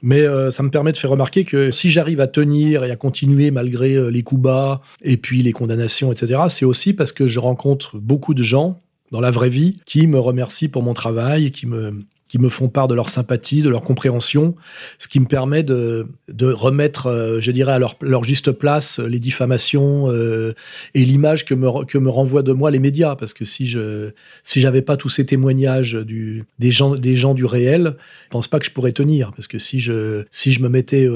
Mais 0.02 0.24
ça 0.52 0.62
me 0.62 0.70
permet 0.70 0.92
de 0.92 0.96
faire 0.96 1.10
remarquer 1.10 1.44
que 1.44 1.72
si 1.72 1.90
j'arrive 1.90 2.20
à 2.20 2.28
tenir 2.28 2.84
et 2.84 2.90
à 2.92 2.96
continuer 2.96 3.50
malgré 3.50 4.10
les 4.12 4.22
coups 4.22 4.42
bas 4.42 4.80
et 5.02 5.16
puis 5.16 5.42
les 5.42 5.50
condamnations, 5.50 6.12
etc., 6.12 6.42
c'est 6.48 6.64
aussi 6.64 6.94
parce 6.94 7.12
que 7.12 7.26
je 7.26 7.40
rencontre 7.40 7.96
beaucoup 7.96 8.32
de 8.32 8.42
gens 8.44 8.78
dans 9.10 9.20
la 9.20 9.30
vraie 9.30 9.48
vie 9.48 9.80
qui 9.86 10.06
me 10.06 10.20
remercient 10.20 10.68
pour 10.68 10.84
mon 10.84 10.94
travail 10.94 11.46
et 11.46 11.50
qui 11.50 11.66
me 11.66 11.98
qui 12.28 12.38
me 12.38 12.48
font 12.48 12.68
part 12.68 12.88
de 12.88 12.94
leur 12.94 13.08
sympathie, 13.08 13.62
de 13.62 13.70
leur 13.70 13.82
compréhension, 13.82 14.54
ce 14.98 15.08
qui 15.08 15.18
me 15.18 15.26
permet 15.26 15.62
de, 15.62 16.06
de 16.28 16.52
remettre, 16.52 17.06
euh, 17.06 17.40
je 17.40 17.50
dirais, 17.50 17.72
à 17.72 17.78
leur, 17.78 17.96
leur, 18.02 18.22
juste 18.22 18.52
place 18.52 19.00
euh, 19.00 19.06
les 19.06 19.18
diffamations 19.18 20.10
euh, 20.10 20.52
et 20.94 21.04
l'image 21.04 21.46
que 21.46 21.54
me, 21.54 21.84
que 21.86 21.96
me 21.96 22.10
renvoient 22.10 22.42
de 22.42 22.52
moi 22.52 22.70
les 22.70 22.78
médias. 22.78 23.16
Parce 23.16 23.32
que 23.32 23.44
si 23.44 23.66
je 23.66 24.10
si 24.44 24.60
j'avais 24.60 24.82
pas 24.82 24.96
tous 24.96 25.08
ces 25.08 25.24
témoignages 25.24 25.94
du, 25.94 26.44
des, 26.58 26.70
gens, 26.70 26.94
des 26.94 27.16
gens 27.16 27.34
du 27.34 27.46
réel, 27.46 27.96
je 28.24 28.30
pense 28.30 28.48
pas 28.48 28.58
que 28.58 28.66
je 28.66 28.72
pourrais 28.72 28.92
tenir. 28.92 29.32
Parce 29.32 29.48
que 29.48 29.58
si 29.58 29.80
je, 29.80 30.24
si 30.30 30.52
je 30.52 30.60
me 30.60 30.68
mettais 30.68 31.08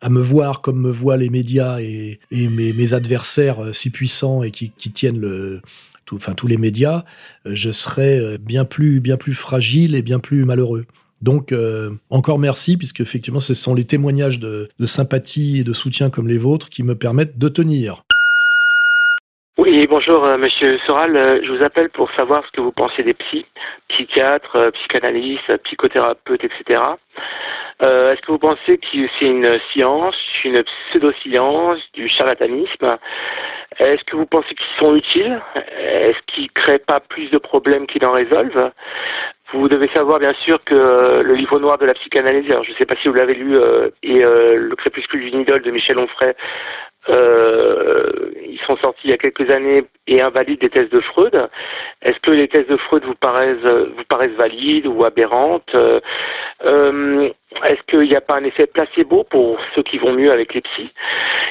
à 0.00 0.10
me 0.10 0.20
voir 0.20 0.60
comme 0.62 0.80
me 0.80 0.90
voient 0.90 1.16
les 1.16 1.30
médias 1.30 1.80
et, 1.80 2.18
et 2.32 2.48
mes, 2.48 2.72
mes 2.72 2.94
adversaires 2.94 3.60
si 3.72 3.90
puissants 3.90 4.42
et 4.42 4.50
qui, 4.50 4.72
qui 4.76 4.90
tiennent 4.90 5.18
le, 5.18 5.60
enfin 6.12 6.34
tous 6.34 6.46
les 6.46 6.56
médias, 6.56 7.04
euh, 7.46 7.50
je 7.54 7.70
serais 7.70 8.18
euh, 8.18 8.38
bien 8.38 8.64
plus, 8.64 9.00
bien 9.00 9.16
plus 9.16 9.34
fragile 9.34 9.94
et 9.94 10.02
bien 10.02 10.18
plus 10.18 10.44
malheureux. 10.44 10.86
Donc, 11.22 11.52
euh, 11.52 11.90
encore 12.10 12.38
merci, 12.38 12.76
puisque 12.76 13.00
effectivement, 13.00 13.40
ce 13.40 13.54
sont 13.54 13.74
les 13.74 13.84
témoignages 13.84 14.38
de, 14.38 14.68
sympathie 14.84 15.58
et 15.58 15.64
de 15.64 15.72
soutien 15.72 16.10
comme 16.10 16.28
les 16.28 16.38
vôtres 16.38 16.68
qui 16.68 16.82
me 16.82 16.94
permettent 16.94 17.38
de 17.38 17.48
tenir. 17.48 18.04
Oui, 19.58 19.86
bonjour 19.86 20.22
euh, 20.22 20.36
Monsieur 20.36 20.76
Soral. 20.84 21.16
Euh, 21.16 21.40
je 21.42 21.50
vous 21.50 21.64
appelle 21.64 21.88
pour 21.88 22.12
savoir 22.12 22.44
ce 22.44 22.50
que 22.50 22.60
vous 22.60 22.72
pensez 22.72 23.02
des 23.02 23.14
psys, 23.14 23.46
psychiatres, 23.88 24.54
euh, 24.56 24.70
psychanalystes, 24.70 25.56
psychothérapeutes, 25.64 26.44
etc. 26.44 26.82
Est-ce 27.80 28.20
que 28.20 28.32
vous 28.32 28.38
pensez 28.38 28.76
que 28.78 29.08
c'est 29.18 29.26
une 29.26 29.58
science, 29.72 30.14
une 30.44 30.62
pseudo-science, 30.62 31.78
du 31.94 32.08
charlatanisme? 32.08 32.98
Est-ce 33.78 34.04
que 34.04 34.16
vous 34.16 34.26
pensez 34.26 34.54
qu'ils 34.54 34.78
sont 34.78 34.94
utiles? 34.94 35.40
Est-ce 35.78 36.18
qu'ils 36.26 36.50
créent 36.52 36.78
pas 36.78 37.00
plus 37.00 37.30
de 37.30 37.38
problèmes 37.38 37.86
qu'ils 37.86 38.04
en 38.04 38.12
résolvent? 38.12 38.70
Vous 39.52 39.68
devez 39.68 39.88
savoir 39.88 40.18
bien 40.18 40.32
sûr 40.44 40.62
que 40.64 41.22
le 41.22 41.34
livre 41.34 41.58
noir 41.58 41.76
de 41.76 41.84
la 41.84 41.94
psychanalyse, 41.94 42.50
alors 42.50 42.64
je 42.64 42.72
ne 42.72 42.76
sais 42.76 42.86
pas 42.86 42.96
si 42.96 43.08
vous 43.08 43.14
l'avez 43.14 43.34
lu, 43.34 43.58
et 44.02 44.20
le 44.20 44.74
crépuscule 44.74 45.20
d'une 45.20 45.42
idole 45.42 45.62
de 45.62 45.70
Michel 45.70 45.98
Onfray 45.98 46.34
euh, 47.08 48.32
ils 48.48 48.58
sont 48.66 48.76
sortis 48.78 49.02
il 49.04 49.10
y 49.10 49.14
a 49.14 49.18
quelques 49.18 49.48
années 49.50 49.84
et 50.06 50.20
invalident 50.20 50.60
des 50.60 50.70
thèses 50.70 50.90
de 50.90 51.00
Freud. 51.00 51.48
Est-ce 52.02 52.18
que 52.20 52.30
les 52.30 52.48
thèses 52.48 52.66
de 52.66 52.76
Freud 52.76 53.04
vous 53.04 53.14
paraissent, 53.14 53.64
vous 53.64 54.04
paraissent 54.08 54.36
valides 54.36 54.86
ou 54.86 55.04
aberrantes 55.04 55.74
euh, 55.74 56.00
euh 56.64 57.28
Est-ce 57.64 57.82
qu'il 57.88 58.08
n'y 58.08 58.16
a 58.16 58.20
pas 58.20 58.36
un 58.36 58.44
effet 58.44 58.66
placebo 58.66 59.24
pour 59.24 59.58
ceux 59.74 59.82
qui 59.82 59.98
vont 59.98 60.12
mieux 60.12 60.32
avec 60.32 60.54
les 60.54 60.62
psys? 60.62 60.90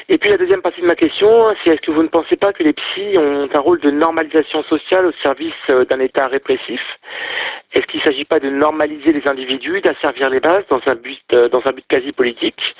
Et 0.10 0.18
puis 0.18 0.30
la 0.30 0.38
deuxième 0.38 0.62
partie 0.62 0.82
de 0.82 0.88
ma 0.88 0.96
question, 0.96 1.56
c'est 1.63 1.72
est-ce 1.72 1.82
que 1.82 1.91
vous 1.91 2.04
ne 2.04 2.10
pensez 2.10 2.36
pas 2.36 2.54
que 2.54 2.63
les 2.63 2.74
psys 2.74 3.18
ont 3.18 3.50
un 3.52 3.60
rôle 3.60 3.80
de 3.80 3.91
normalisation 3.91 4.63
sociale 4.63 5.06
au 5.06 5.12
service 5.24 5.54
euh, 5.70 5.86
d'un 5.86 6.00
État 6.00 6.28
répressif? 6.28 6.82
Est-ce 7.74 7.86
qu'il 7.88 8.00
ne 8.00 8.06
s'agit 8.06 8.26
pas 8.26 8.39
de 8.39 8.50
normaliser 8.50 9.12
les 9.12 9.28
individus, 9.28 9.82
d'asservir 9.82 10.30
les 10.30 10.39
bases 10.39 10.63
dans 10.70 10.82
un 10.86 10.96
but, 10.96 11.20
dans 11.52 11.62
un 11.65 11.72
but 11.72 11.86
quasi 11.89 12.13
politique? 12.13 12.76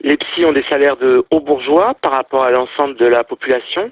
Les 0.00 0.16
psys 0.16 0.44
ont 0.44 0.52
des 0.52 0.64
salaires 0.64 0.96
de 0.96 1.24
hauts 1.30 1.40
bourgeois 1.40 1.91
par 1.94 2.12
rapport 2.12 2.44
à 2.44 2.50
l'ensemble 2.50 2.96
de 2.96 3.06
la 3.06 3.24
population 3.24 3.90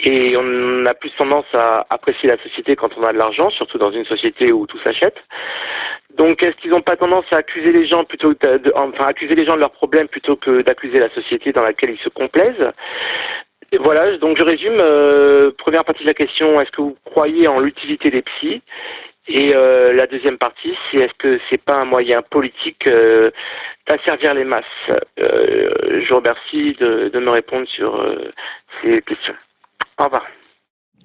et 0.00 0.36
on 0.36 0.86
a 0.86 0.94
plus 0.94 1.10
tendance 1.12 1.46
à 1.54 1.86
apprécier 1.88 2.28
la 2.28 2.36
société 2.42 2.76
quand 2.76 2.90
on 2.96 3.04
a 3.04 3.12
de 3.12 3.18
l'argent, 3.18 3.50
surtout 3.50 3.78
dans 3.78 3.92
une 3.92 4.04
société 4.04 4.52
où 4.52 4.66
tout 4.66 4.78
s'achète. 4.80 5.16
Donc, 6.16 6.42
est-ce 6.42 6.56
qu'ils 6.56 6.70
n'ont 6.70 6.82
pas 6.82 6.96
tendance 6.96 7.24
à 7.30 7.36
accuser 7.36 7.72
les 7.72 7.86
gens 7.86 8.04
plutôt, 8.04 8.34
de, 8.34 8.72
enfin, 8.74 9.06
accuser 9.06 9.34
les 9.34 9.44
gens 9.44 9.54
de 9.54 9.60
leurs 9.60 9.70
problèmes 9.70 10.08
plutôt 10.08 10.36
que 10.36 10.62
d'accuser 10.62 10.98
la 10.98 11.10
société 11.10 11.52
dans 11.52 11.62
laquelle 11.62 11.90
ils 11.90 12.04
se 12.04 12.08
complaisent? 12.08 12.72
Voilà. 13.80 14.16
Donc, 14.18 14.38
je 14.38 14.44
résume. 14.44 14.76
Euh, 14.78 15.50
première 15.56 15.84
partie 15.84 16.02
de 16.02 16.08
la 16.08 16.14
question 16.14 16.60
est-ce 16.60 16.70
que 16.70 16.82
vous 16.82 16.96
croyez 17.04 17.48
en 17.48 17.60
l'utilité 17.60 18.10
des 18.10 18.22
psys? 18.22 18.62
Et 19.26 19.54
euh, 19.54 19.94
la 19.94 20.06
deuxième 20.06 20.36
partie, 20.36 20.72
c'est 20.90 20.98
est-ce 20.98 21.14
que 21.18 21.40
c'est 21.48 21.62
pas 21.62 21.80
un 21.80 21.86
moyen 21.86 22.20
politique 22.22 22.86
euh, 22.86 23.30
d'asservir 23.88 24.34
les 24.34 24.44
masses? 24.44 24.64
Euh, 25.18 26.02
Je 26.02 26.08
vous 26.10 26.16
remercie 26.16 26.76
de, 26.78 27.18
me 27.18 27.30
répondre 27.30 27.66
sur 27.74 27.98
ces 28.82 29.00
questions. 29.02 29.34
Au 29.98 30.04
revoir. 30.04 30.24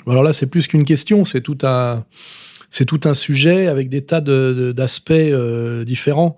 Alors 0.08 0.23
là, 0.23 0.34
c'est 0.34 0.49
plus 0.49 0.67
qu'une 0.67 0.84
question, 0.84 1.23
c'est 1.23 1.41
tout 1.41 1.58
un, 1.63 2.03
c'est 2.69 2.86
tout 2.86 3.01
un 3.05 3.13
sujet 3.13 3.67
avec 3.67 3.88
des 3.88 4.05
tas 4.05 4.21
d'aspects 4.21 5.13
différents. 5.86 6.38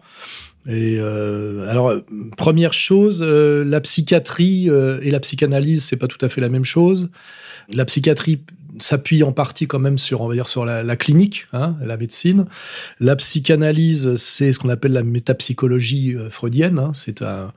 Et 0.69 0.99
alors, 0.99 1.93
première 2.37 2.73
chose, 2.73 3.23
la 3.23 3.81
psychiatrie 3.81 4.69
et 5.01 5.09
la 5.09 5.19
psychanalyse, 5.19 5.83
c'est 5.85 5.97
pas 5.97 6.07
tout 6.07 6.23
à 6.23 6.29
fait 6.29 6.41
la 6.41 6.49
même 6.49 6.65
chose. 6.65 7.09
La 7.73 7.85
psychiatrie 7.85 8.43
s'appuie 8.79 9.23
en 9.23 9.31
partie 9.31 9.67
quand 9.67 9.79
même 9.79 9.97
sur, 9.97 10.21
on 10.21 10.27
va 10.27 10.33
dire, 10.33 10.47
sur 10.47 10.65
la, 10.65 10.95
clinique, 10.95 11.47
hein, 11.53 11.75
la 11.81 11.97
médecine. 11.97 12.45
La 12.99 13.15
psychanalyse, 13.15 14.15
c'est 14.15 14.53
ce 14.53 14.59
qu'on 14.59 14.69
appelle 14.69 14.93
la 14.93 15.03
métapsychologie 15.03 16.15
euh, 16.15 16.29
freudienne. 16.29 16.79
Hein, 16.79 16.91
c'est 16.93 17.21
un, 17.21 17.53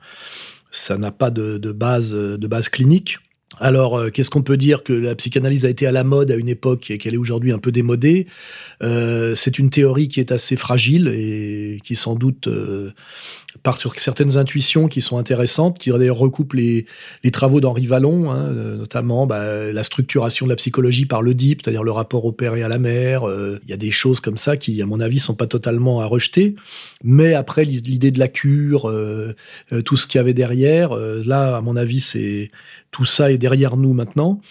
ça 0.71 0.97
n'a 0.97 1.11
pas 1.11 1.29
de, 1.29 1.57
de, 1.57 1.71
base, 1.71 2.13
de 2.13 2.47
base 2.47 2.69
clinique. 2.69 3.19
Alors, 3.59 3.97
euh, 3.97 4.09
qu'est-ce 4.09 4.29
qu'on 4.29 4.41
peut 4.41 4.57
dire 4.57 4.83
que 4.83 4.91
la 4.91 5.15
psychanalyse 5.15 5.65
a 5.65 5.69
été 5.69 5.87
à 5.87 5.91
la 5.91 6.03
mode 6.03 6.31
à 6.31 6.35
une 6.35 6.49
époque 6.49 6.91
et 6.91 6.97
qu'elle 6.97 7.13
est 7.13 7.17
aujourd'hui 7.17 7.51
un 7.51 7.59
peu 7.59 7.71
démodée? 7.71 8.27
Euh, 8.83 9.33
C'est 9.35 9.59
une 9.59 9.69
théorie 9.69 10.07
qui 10.07 10.19
est 10.19 10.31
assez 10.31 10.55
fragile 10.55 11.07
et 11.07 11.79
qui 11.83 11.95
sans 11.95 12.15
doute 12.15 12.47
euh, 12.47 12.91
part 13.63 13.77
sur 13.77 13.97
certaines 13.99 14.37
intuitions 14.37 14.87
qui 14.87 15.01
sont 15.01 15.17
intéressantes, 15.17 15.77
qui 15.77 15.89
d'ailleurs 15.89 16.17
recoupent 16.17 16.53
les, 16.53 16.85
les 17.23 17.31
travaux 17.31 17.61
d'Henri 17.61 17.87
Vallon, 17.87 18.31
hein, 18.31 18.51
euh, 18.51 18.77
notamment 18.77 19.25
bah, 19.27 19.71
la 19.71 19.83
structuration 19.83 20.45
de 20.45 20.51
la 20.51 20.55
psychologie 20.55 21.05
par 21.05 21.21
l'Oedipe, 21.21 21.61
c'est-à-dire 21.63 21.83
le 21.83 21.91
rapport 21.91 22.25
au 22.25 22.31
père 22.31 22.55
et 22.55 22.63
à 22.63 22.67
la 22.67 22.77
mère. 22.77 23.27
Euh, 23.27 23.59
il 23.63 23.69
y 23.69 23.73
a 23.73 23.77
des 23.77 23.91
choses 23.91 24.19
comme 24.19 24.37
ça 24.37 24.57
qui, 24.57 24.81
à 24.81 24.85
mon 24.85 24.99
avis, 24.99 25.19
sont 25.19 25.35
pas 25.35 25.47
totalement 25.47 26.01
à 26.01 26.05
rejeter. 26.05 26.55
Mais 27.03 27.33
après, 27.33 27.65
l'idée 27.65 28.11
de 28.11 28.19
la 28.19 28.27
cure, 28.27 28.89
euh, 28.89 29.35
euh 29.71 29.81
tout 29.81 29.97
ce 29.97 30.07
qu'il 30.07 30.19
y 30.19 30.21
avait 30.21 30.33
derrière, 30.33 30.93
euh, 30.93 31.21
là, 31.25 31.57
à 31.57 31.61
mon 31.61 31.75
avis, 31.75 32.01
c'est 32.01 32.49
tout 32.91 33.05
ça 33.05 33.31
est 33.31 33.37
derrière 33.37 33.77
nous 33.77 33.93
maintenant. 33.93 34.41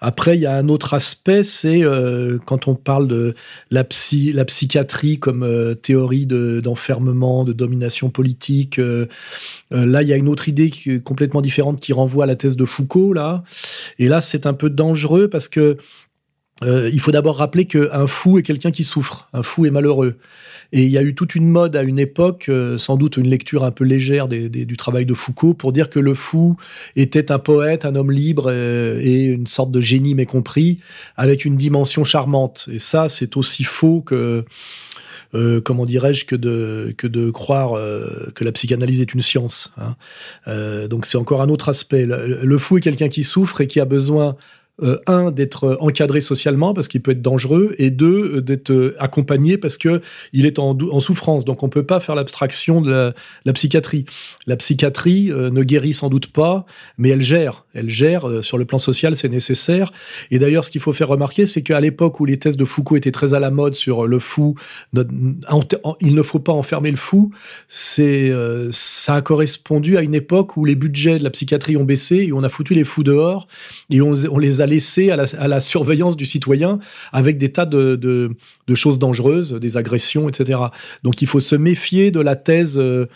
Après, 0.00 0.36
il 0.36 0.40
y 0.40 0.46
a 0.46 0.56
un 0.56 0.68
autre 0.68 0.94
aspect, 0.94 1.42
c'est 1.42 1.82
euh, 1.82 2.38
quand 2.44 2.68
on 2.68 2.74
parle 2.74 3.08
de 3.08 3.34
la, 3.70 3.84
psy, 3.84 4.32
la 4.32 4.44
psychiatrie 4.44 5.18
comme 5.18 5.42
euh, 5.42 5.74
théorie 5.74 6.26
d'enfermement, 6.26 7.44
de, 7.44 7.52
domination 7.52 8.10
politique. 8.10 8.78
Euh, 8.78 9.06
là, 9.70 10.02
il 10.02 10.08
y 10.08 10.12
a 10.12 10.16
une 10.16 10.28
autre 10.28 10.48
idée 10.48 10.70
qui 10.70 10.92
est 10.92 11.02
complètement 11.02 11.40
différente 11.40 11.80
qui 11.80 11.92
renvoie 11.92 12.24
à 12.24 12.26
la 12.26 12.36
thèse 12.36 12.56
de 12.56 12.64
Foucault. 12.64 13.12
Là, 13.12 13.44
et 13.98 14.08
là, 14.08 14.20
c'est 14.20 14.46
un 14.46 14.54
peu 14.54 14.70
dangereux 14.70 15.28
parce 15.28 15.48
que 15.48 15.76
euh, 16.62 16.88
il 16.92 17.00
faut 17.00 17.10
d'abord 17.10 17.38
rappeler 17.38 17.64
qu'un 17.64 18.06
fou 18.06 18.38
est 18.38 18.42
quelqu'un 18.42 18.70
qui 18.70 18.84
souffre, 18.84 19.28
un 19.32 19.42
fou 19.42 19.66
est 19.66 19.70
malheureux. 19.70 20.16
Et 20.72 20.84
il 20.84 20.90
y 20.90 20.98
a 20.98 21.02
eu 21.02 21.14
toute 21.14 21.34
une 21.34 21.48
mode 21.48 21.76
à 21.76 21.82
une 21.82 21.98
époque, 21.98 22.46
euh, 22.48 22.78
sans 22.78 22.96
doute 22.96 23.16
une 23.16 23.28
lecture 23.28 23.64
un 23.64 23.70
peu 23.70 23.84
légère 23.84 24.28
du 24.28 24.76
travail 24.76 25.04
de 25.04 25.14
Foucault, 25.14 25.54
pour 25.54 25.72
dire 25.72 25.90
que 25.90 25.98
le 25.98 26.14
fou 26.14 26.56
était 26.96 27.32
un 27.32 27.38
poète, 27.38 27.84
un 27.84 27.94
homme 27.96 28.10
libre 28.10 28.46
euh, 28.48 29.00
et 29.02 29.24
une 29.24 29.46
sorte 29.46 29.70
de 29.70 29.80
génie 29.80 30.14
mécompris, 30.14 30.80
avec 31.16 31.44
une 31.44 31.56
dimension 31.56 32.04
charmante. 32.04 32.68
Et 32.72 32.78
ça, 32.78 33.08
c'est 33.08 33.36
aussi 33.36 33.64
faux 33.64 34.00
que... 34.00 34.44
Comment 35.64 35.84
dirais-je 35.84 36.26
que 36.26 36.36
de 36.36 37.30
croire 37.30 37.72
que 38.36 38.44
la 38.44 38.52
psychanalyse 38.52 39.00
est 39.00 39.14
une 39.14 39.20
science. 39.20 39.72
Hein. 39.76 39.96
Donc 40.86 41.06
c'est 41.06 41.18
encore 41.18 41.42
un 41.42 41.48
autre 41.48 41.68
aspect. 41.68 42.06
Le 42.06 42.58
fou 42.58 42.78
est 42.78 42.80
quelqu'un 42.80 43.08
qui 43.08 43.24
souffre 43.24 43.60
et 43.60 43.66
qui 43.66 43.80
a 43.80 43.84
besoin 43.84 44.36
euh, 44.82 44.98
un 45.06 45.30
d'être 45.30 45.76
encadré 45.80 46.20
socialement 46.20 46.74
parce 46.74 46.88
qu'il 46.88 47.00
peut 47.00 47.12
être 47.12 47.22
dangereux 47.22 47.76
et 47.78 47.90
deux 47.90 48.38
euh, 48.38 48.40
d'être 48.40 48.72
euh, 48.72 48.96
accompagné 48.98 49.56
parce 49.56 49.78
que 49.78 50.02
il 50.32 50.46
est 50.46 50.58
en, 50.58 50.76
souffrance. 50.98 51.44
Donc 51.44 51.62
on 51.62 51.68
peut 51.68 51.84
pas 51.84 52.00
faire 52.00 52.16
l'abstraction 52.16 52.80
de 52.80 53.14
la, 53.44 53.52
psychiatrie. 53.52 54.04
La 54.48 54.56
psychiatrie 54.56 55.30
euh, 55.30 55.50
ne 55.50 55.62
guérit 55.62 55.94
sans 55.94 56.08
doute 56.08 56.26
pas 56.26 56.66
mais 56.98 57.10
elle 57.10 57.20
gère. 57.20 57.64
Elle 57.72 57.88
gère 57.88 58.28
euh, 58.28 58.42
sur 58.42 58.58
le 58.58 58.64
plan 58.64 58.78
social 58.78 59.14
c'est 59.14 59.28
nécessaire. 59.28 59.92
Et 60.32 60.40
d'ailleurs 60.40 60.64
ce 60.64 60.72
qu'il 60.72 60.80
faut 60.80 60.92
faire 60.92 61.08
remarquer 61.08 61.46
c'est 61.46 61.62
qu'à 61.62 61.80
l'époque 61.80 62.18
où 62.18 62.24
les 62.24 62.38
thèses 62.38 62.56
de 62.56 62.64
Foucault 62.64 62.96
étaient 62.96 63.12
très 63.12 63.34
à 63.34 63.38
la 63.38 63.50
mode 63.50 63.76
sur 63.76 64.08
le 64.08 64.18
fou 64.18 64.56
il 66.00 66.14
ne 66.14 66.22
faut 66.22 66.40
pas 66.40 66.52
enfermer 66.52 66.90
le 66.90 66.96
fou. 66.96 67.30
Euh, 67.98 68.68
ça 68.70 69.16
a 69.16 69.22
correspondu 69.22 69.96
à 69.96 70.02
une 70.02 70.14
époque 70.14 70.56
où 70.56 70.64
les 70.64 70.74
budgets 70.74 71.18
de 71.18 71.24
la 71.24 71.30
psychiatrie 71.30 71.76
ont 71.76 71.84
baissé 71.84 72.16
et 72.16 72.32
on 72.32 72.42
a 72.42 72.48
foutu 72.48 72.74
les 72.74 72.84
fous 72.84 73.02
dehors 73.02 73.46
et 73.90 74.00
on, 74.00 74.14
on 74.30 74.38
les 74.38 74.60
a 74.60 74.63
laissés 74.66 75.10
à 75.10 75.16
la, 75.48 75.60
surveillance 75.60 76.16
du 76.16 76.26
citoyen 76.26 76.78
avec 77.12 77.38
des 77.38 77.52
tas 77.52 77.66
de, 77.66 78.30
choses 78.74 78.98
dangereuses, 78.98 79.52
des 79.54 79.76
agressions, 79.76 80.28
etc. 80.28 80.58
Donc 81.02 81.22
il 81.22 81.28
faut 81.28 81.40
se 81.40 81.56
méfier 81.56 82.10
de 82.10 82.20
la 82.20 82.36
thèse, 82.36 82.78
euh, 82.78 83.06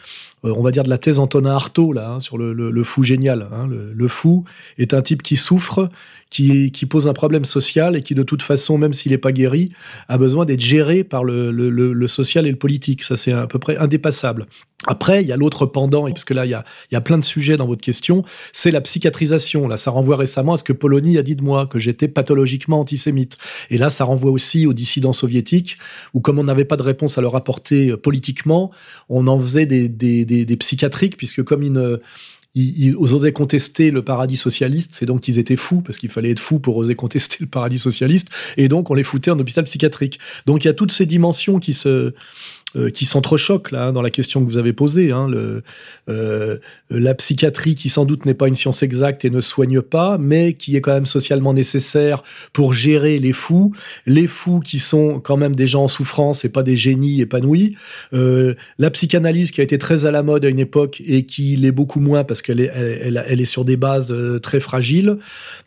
on 0.43 0.63
va 0.63 0.71
dire 0.71 0.83
de 0.83 0.91
la 0.91 0.99
thèse 0.99 1.19
Antonin 1.19 1.55
Artaud, 1.55 1.93
là, 1.93 2.11
hein, 2.11 2.21
sur 2.21 2.39
le, 2.39 2.85
fou 2.85 3.03
génial. 3.03 3.49
Hein. 3.53 3.69
Le, 3.69 4.09
fou 4.09 4.45
est 4.79 4.95
un 4.95 5.03
type 5.03 5.23
qui 5.23 5.37
souffre, 5.37 5.91
qui, 6.31 6.71
qui, 6.71 6.87
pose 6.87 7.09
un 7.09 7.15
problème 7.15 7.45
social 7.45 7.97
et 7.97 8.03
qui, 8.03 8.15
de 8.15 8.23
toute 8.23 8.43
façon, 8.43 8.79
même 8.79 8.93
s'il 8.93 9.13
n'est 9.13 9.19
pas 9.19 9.33
guéri, 9.33 9.71
a 10.09 10.19
besoin 10.19 10.45
d'être 10.45 10.61
géré 10.61 11.05
par 11.05 11.25
le, 11.25 12.07
social 12.07 12.47
et 12.47 12.51
le 12.51 12.57
politique. 12.57 13.03
Ça, 13.03 13.17
c'est 13.17 13.33
à 13.33 13.47
peu 13.47 13.59
près 13.59 13.77
indépassable. 13.77 14.47
Après, 14.87 15.23
il 15.23 15.27
y 15.29 15.33
a 15.33 15.37
l'autre 15.37 15.67
pendant, 15.67 16.09
parce 16.09 16.25
que 16.25 16.35
là, 16.35 16.47
il 16.47 16.51
y 16.51 16.97
a, 16.97 17.01
plein 17.01 17.19
de 17.19 17.25
sujets 17.25 17.57
dans 17.57 17.67
votre 17.67 17.81
question, 17.81 18.25
c'est 18.53 18.71
la 18.71 18.81
psychiatrisation. 18.81 19.67
Là, 19.67 19.77
ça 19.77 19.91
renvoie 19.91 20.17
récemment 20.17 20.53
à 20.53 20.57
ce 20.57 20.63
que 20.63 20.73
Polony 20.73 21.19
a 21.19 21.25
dit 21.25 21.35
de 21.35 21.43
moi, 21.43 21.67
que 21.67 21.81
j'étais 21.81 22.07
pathologiquement 22.07 22.79
antisémite. 22.81 23.39
Et 23.71 23.79
là, 23.79 23.91
ça 23.91 24.05
renvoie 24.05 24.31
aussi 24.31 24.67
aux 24.67 24.73
dissidents 24.73 25.13
soviétiques, 25.13 25.79
où 26.15 26.21
comme 26.21 26.39
on 26.39 26.45
n'avait 26.45 26.65
pas 26.65 26.77
de 26.77 26.83
réponse 26.83 27.19
à 27.19 27.21
leur 27.21 27.35
apporter 27.35 27.97
politiquement, 27.97 28.71
on 29.09 29.27
en 29.27 29.41
faisait 29.41 29.67
des, 29.67 30.57
psychiatriques, 30.61 31.17
puisque 31.17 31.43
comme 31.43 31.65
ils, 31.65 31.99
ils 32.55 32.97
osaient 32.97 33.33
contester 33.33 33.91
le 33.91 34.03
paradis 34.03 34.37
socialiste, 34.37 34.91
c'est 34.95 35.07
donc 35.07 35.23
qu'ils 35.23 35.41
étaient 35.41 35.57
fous, 35.57 35.81
parce 35.81 35.99
qu'il 35.99 36.09
fallait 36.09 36.31
être 36.31 36.41
fou 36.41 36.61
pour 36.61 36.77
oser 36.77 36.95
contester 36.95 37.39
le 37.41 37.47
paradis 37.47 37.79
socialiste, 37.79 38.29
et 38.57 38.69
donc 38.69 38.91
on 38.91 38.95
les 38.95 39.03
foutait 39.03 39.31
en 39.31 39.39
hôpital 39.39 39.65
psychiatrique. 39.65 40.19
Donc 40.47 40.65
il 40.65 40.69
y 40.69 40.71
a 40.71 40.75
toutes 40.75 40.93
ces 40.93 41.05
dimensions 41.05 41.59
qui 41.59 41.75
se, 41.75 42.15
euh, 42.77 42.91
qui 42.91 43.07
s'entrechoquent 43.07 43.71
là 43.71 43.87
hein, 43.87 43.93
dans 43.95 44.03
la 44.03 44.11
question 44.11 44.45
que 44.45 44.47
vous 44.47 44.59
avez 44.59 44.75
posée. 44.75 45.11
Hein, 45.11 45.27
le, 45.27 45.63
euh, 46.11 46.59
la 46.91 47.15
psychiatrie 47.15 47.75
qui 47.75 47.89
sans 47.89 48.05
doute 48.05 48.27
n'est 48.27 48.35
pas 48.35 48.47
une 48.47 48.57
science 48.57 48.83
exacte 48.83 49.25
et 49.25 49.31
ne 49.31 49.41
soigne 49.41 49.81
pas, 49.81 50.19
mais 50.19 50.53
qui 50.53 50.77
est 50.77 50.83
quand 50.83 50.93
même 50.93 51.07
socialement 51.07 51.55
nécessaire 51.55 52.23
pour 52.53 52.75
gérer 52.75 53.19
les 53.21 53.33
fous, 53.33 53.73
les 54.05 54.27
fous 54.27 54.61
qui 54.61 54.79
sont 54.79 55.19
quand 55.19 55.39
même 55.39 55.55
des 55.55 55.67
gens 55.67 55.85
en 55.85 55.89
souffrance 55.89 56.45
et 56.45 56.51
pas 56.51 56.63
des 56.63 56.77
génies 56.77 57.23
épanouis. 57.23 57.75
Euh, 58.13 58.55
la 58.79 58.91
psychanalyse 58.91 59.51
qui 59.51 59.63
a 59.63 59.65
été 59.65 59.79
très 59.79 60.05
à 60.05 60.11
la 60.11 60.23
mode 60.23 60.45
à 60.45 60.51
une 60.51 60.61
époque 60.61 61.03
et 61.07 61.25
qui 61.25 61.57
l'est 61.57 61.73
beaucoup 61.73 62.01
moins 62.01 62.23
parce 62.23 62.43
qu'elle 62.43 62.61
est, 62.61 62.71
elle, 62.75 63.41
est 63.41 63.47
sur 63.47 63.65
des 63.65 63.79
bases 63.79 64.15
très 64.43 64.61
fragiles. 64.61 65.17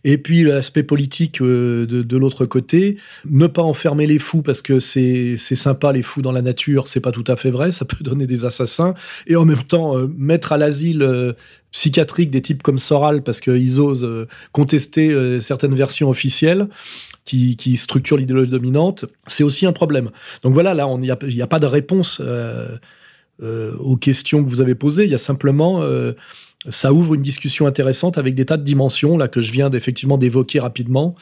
Et 0.04 0.20
puis 0.20 0.44
l'aspect 0.44 0.84
politique 0.84 1.42
de, 1.42 1.86
de 1.86 2.18
l'autre 2.18 2.46
côté, 2.46 2.98
ne 3.28 3.48
pas 3.48 3.64
enfermer 3.64 4.06
les 4.06 4.20
fous 4.20 4.44
parce 4.44 4.62
que 4.62 4.80
c'est 4.80 5.36
sympa 5.38 5.92
les 5.92 6.04
fous 6.04 6.22
dans 6.22 6.32
la 6.32 6.44
nature 6.44 6.91
c'est 6.92 7.00
pas 7.00 7.12
tout 7.12 7.24
à 7.28 7.36
fait 7.36 7.52
vrai, 7.52 7.72
ça 7.72 7.86
peut 7.86 8.04
donner 8.04 8.28
des 8.28 8.46
assassins, 8.46 8.94
et 9.28 9.36
en 9.36 9.46
même 9.46 9.64
temps 9.64 9.98
euh, 9.98 10.08
mettre 10.18 10.52
à 10.52 10.58
l'asile 10.58 11.04
euh, 11.04 11.34
psychiatrique 11.72 12.30
des 12.30 12.42
types 12.42 12.62
comme 12.62 12.78
Soral 12.78 13.24
parce 13.24 13.40
qu'ils 13.40 13.80
osent 13.80 14.04
euh, 14.04 14.28
contester 14.52 15.40
certaines 15.42 15.76
versions 15.76 16.10
officielles. 16.10 16.68
Qui, 17.24 17.78
structurent 17.78 18.18
l'idéologie 18.18 18.50
dominante, 18.50 19.06
c'est 19.26 19.44
aussi 19.44 19.66
un 19.66 19.72
problème. 19.72 20.10
Donc 20.44 20.54
voilà, 20.54 20.74
là, 20.74 20.90
il 20.92 21.00
n'y 21.00 21.42
a, 21.42 21.48
pas 21.48 21.60
de 21.60 21.66
réponse 21.66 22.22
aux 23.40 23.96
questions 23.96 24.44
que 24.44 24.50
vous 24.50 24.60
avez 24.60 24.76
posées. 24.76 25.06
Il 25.06 25.12
y 25.12 25.16
a 25.16 25.20
simplement 25.20 25.82
ça 26.68 26.92
ouvre 26.92 27.14
une 27.14 27.22
discussion 27.22 27.68
intéressante 27.68 28.18
avec 28.18 28.36
des 28.36 28.46
tas 28.46 28.58
de 28.58 28.64
dimensions 28.64 29.18
là 29.18 29.30
que 29.30 29.40
je 29.40 29.54
viens 29.54 29.70
d'effectivement 29.70 30.18
d'évoquer 30.18 30.60
rapidement. 30.60 31.16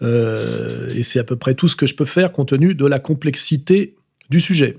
et 0.00 1.02
c'est 1.02 1.18
à 1.18 1.24
peu 1.24 1.36
près 1.36 1.54
tout 1.54 1.68
ce 1.68 1.76
que 1.76 1.86
je 1.86 1.96
peux 1.96 2.06
faire 2.06 2.32
compte 2.32 2.48
tenu 2.48 2.74
de 2.74 2.86
la 2.86 3.00
complexité 3.00 3.96
du 4.30 4.40
sujet. 4.40 4.78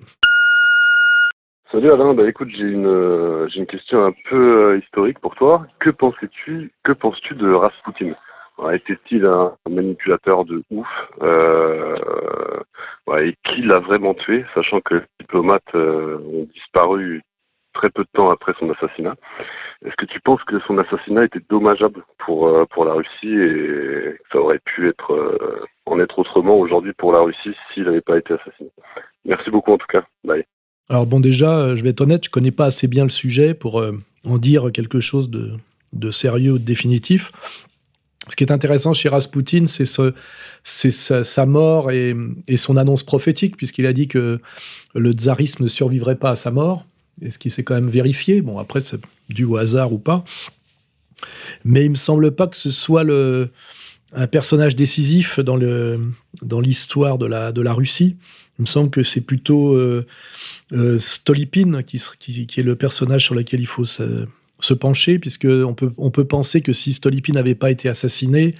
Salut 1.73 1.91
Alain, 1.91 2.13
bah 2.13 2.29
écoute, 2.29 2.49
j'ai 2.51 2.67
une 2.67 2.85
euh, 2.85 3.47
une 3.55 3.65
question 3.65 4.05
un 4.05 4.11
peu 4.29 4.73
euh, 4.73 4.77
historique 4.77 5.17
pour 5.17 5.33
toi. 5.33 5.65
Que 5.79 5.89
pensais-tu 5.89 6.71
que 6.83 6.91
penses-tu 6.91 7.33
de 7.33 7.51
Rasputin? 7.51 8.13
Était-il 8.71 9.25
un, 9.25 9.55
manipulateur 9.67 10.45
de 10.45 10.61
ouf 10.69 10.87
euh, 11.23 11.97
Et 13.19 13.35
qui 13.43 13.63
l'a 13.63 13.79
vraiment 13.79 14.13
tué, 14.13 14.45
sachant 14.53 14.81
que 14.81 14.93
les 14.93 15.01
diplomates 15.21 15.73
ont 15.73 16.47
disparu 16.53 17.23
très 17.73 17.89
peu 17.89 18.03
de 18.03 18.09
temps 18.13 18.29
après 18.29 18.53
son 18.59 18.69
assassinat? 18.69 19.15
Est-ce 19.83 19.95
que 19.95 20.05
tu 20.05 20.19
penses 20.19 20.43
que 20.43 20.59
son 20.67 20.77
assassinat 20.77 21.25
était 21.25 21.41
dommageable 21.49 22.03
pour 22.19 22.67
pour 22.69 22.85
la 22.85 22.93
Russie 22.93 23.33
et 23.33 24.15
ça 24.31 24.37
aurait 24.37 24.61
pu 24.63 24.89
être 24.89 25.09
en 25.87 25.99
être 25.99 26.19
autrement 26.19 26.59
aujourd'hui 26.59 26.93
pour 26.93 27.13
la 27.13 27.21
Russie 27.21 27.55
s'il 27.73 27.85
n'avait 27.85 28.01
pas 28.01 28.19
été 28.19 28.35
assassiné? 28.35 28.69
Merci 29.25 29.49
beaucoup 29.49 29.73
en 29.73 29.79
tout 29.79 29.87
cas. 29.87 30.03
Bye. 30.23 30.45
Alors 30.89 31.05
bon, 31.05 31.19
déjà, 31.19 31.57
euh, 31.57 31.75
je 31.75 31.83
vais 31.83 31.89
être 31.89 32.01
honnête, 32.01 32.25
je 32.25 32.29
connais 32.29 32.51
pas 32.51 32.65
assez 32.65 32.87
bien 32.87 33.03
le 33.03 33.09
sujet 33.09 33.53
pour 33.53 33.79
euh, 33.79 33.97
en 34.25 34.37
dire 34.37 34.71
quelque 34.71 34.99
chose 34.99 35.29
de, 35.29 36.11
sérieux 36.11 36.53
ou 36.53 36.59
de 36.59 36.63
définitif. 36.63 37.31
Ce 38.29 38.35
qui 38.35 38.43
est 38.43 38.51
intéressant 38.51 38.93
chez 38.93 39.09
Rasputin, 39.09 39.65
c'est 39.67 39.85
sa, 40.91 41.45
mort 41.45 41.91
et, 41.91 42.15
son 42.55 42.77
annonce 42.77 43.03
prophétique, 43.03 43.57
puisqu'il 43.57 43.85
a 43.85 43.91
dit 43.91 44.07
que 44.07 44.39
le 44.95 45.11
tsarisme 45.11 45.63
ne 45.63 45.67
survivrait 45.67 46.15
pas 46.15 46.31
à 46.31 46.35
sa 46.37 46.49
mort, 46.49 46.85
et 47.21 47.31
ce 47.31 47.39
qui 47.39 47.49
s'est 47.49 47.63
quand 47.63 47.75
même 47.75 47.89
vérifié. 47.89 48.41
Bon, 48.41 48.59
après, 48.59 48.79
c'est 48.79 48.99
dû 49.29 49.43
au 49.43 49.57
hasard 49.57 49.91
ou 49.91 49.97
pas. 49.97 50.23
Mais 51.65 51.83
il 51.83 51.91
me 51.91 51.95
semble 51.95 52.31
pas 52.31 52.47
que 52.47 52.55
ce 52.55 52.71
soit 52.71 53.03
un 54.13 54.27
personnage 54.27 54.77
décisif 54.77 55.41
dans 55.41 56.61
l'histoire 56.61 57.17
de, 57.17 57.51
de 57.51 57.61
la 57.61 57.73
Russie. 57.73 58.15
Il 58.63 58.67
me 58.67 58.71
semble 58.71 58.91
que 58.91 59.03
c'est 59.03 59.19
plutôt 59.19 59.73
euh, 59.73 60.05
euh, 60.71 60.97
Stolypine 60.97 61.83
qui, 61.83 61.97
est 61.97 62.63
le 62.63 62.77
personnage 62.77 63.25
sur 63.25 63.35
lequel 63.35 63.59
il 63.59 63.67
faut 63.67 63.83
se, 63.83 64.73
pencher, 64.79 65.19
puisqu'on 65.19 65.73
peut, 65.73 65.91
on 65.97 66.11
peut 66.11 66.23
penser 66.23 66.61
que 66.61 66.71
si 66.71 66.93
Stolypine 66.93 67.35
n'avait 67.35 67.55
pas 67.55 67.71
été 67.71 67.89
assassiné, 67.89 68.55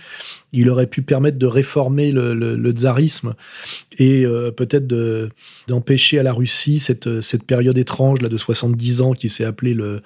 il 0.52 0.70
aurait 0.70 0.88
pu 0.88 1.04
permettre 1.04 1.38
de 1.38 1.46
réformer 1.46 2.12
le, 2.12 2.72
tsarisme 2.72 3.34
et 3.98 4.26
euh, 4.26 4.52
peut-être 4.52 4.88
d'empêcher 5.70 6.20
à 6.20 6.24
la 6.24 6.34
Russie 6.34 6.80
cette, 6.80 7.44
période 7.48 7.78
étrange 7.78 8.22
là, 8.22 8.28
de 8.28 8.36
70 8.36 9.00
ans 9.00 9.14
qui 9.14 9.30
s'est 9.30 9.46
appelée 9.46 9.74
le 9.74 10.02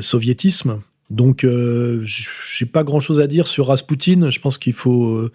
soviétisme. 0.00 0.80
Donc, 1.10 1.42
euh, 1.42 2.04
j'ai 2.04 2.66
pas 2.66 2.84
grand-chose 2.84 3.20
à 3.20 3.26
dire 3.26 3.48
sur 3.48 3.66
Rasputin. 3.66 4.30
Je 4.30 4.38
pense 4.38 4.58
qu'il 4.58 4.72
faut, 4.72 5.16
euh, 5.16 5.32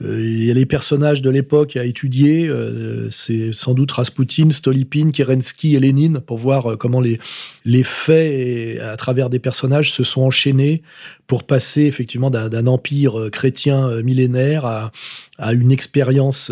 il 0.00 0.44
y 0.44 0.50
a 0.50 0.54
les 0.54 0.66
personnages 0.66 1.22
de 1.22 1.30
l'époque 1.30 1.76
à 1.76 1.84
étudier. 1.84 2.46
Euh, 2.46 3.08
c'est 3.10 3.52
sans 3.52 3.72
doute 3.72 3.90
Rasputin, 3.90 4.50
Stolypine, 4.50 5.10
Kerensky 5.10 5.76
et 5.76 5.80
Lénine 5.80 6.20
pour 6.20 6.36
voir 6.36 6.76
comment 6.76 7.00
les 7.00 7.18
les 7.64 7.82
faits 7.82 8.80
à 8.80 8.96
travers 8.96 9.30
des 9.30 9.38
personnages 9.38 9.92
se 9.92 10.04
sont 10.04 10.22
enchaînés 10.22 10.82
pour 11.26 11.44
passer 11.44 11.82
effectivement 11.82 12.30
d'un 12.30 12.66
empire 12.66 13.28
chrétien 13.30 14.02
millénaire 14.02 14.64
à, 14.64 14.90
à 15.38 15.52
une 15.52 15.70
expérience 15.72 16.50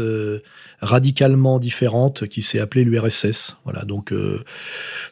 radicalement 0.81 1.59
différente 1.59 2.27
qui 2.27 2.43
s'est 2.43 2.61
appelée 2.61 2.85
l'URSS. 2.85 3.57
Voilà, 3.65 3.85
donc 3.85 4.13
euh, 4.13 4.43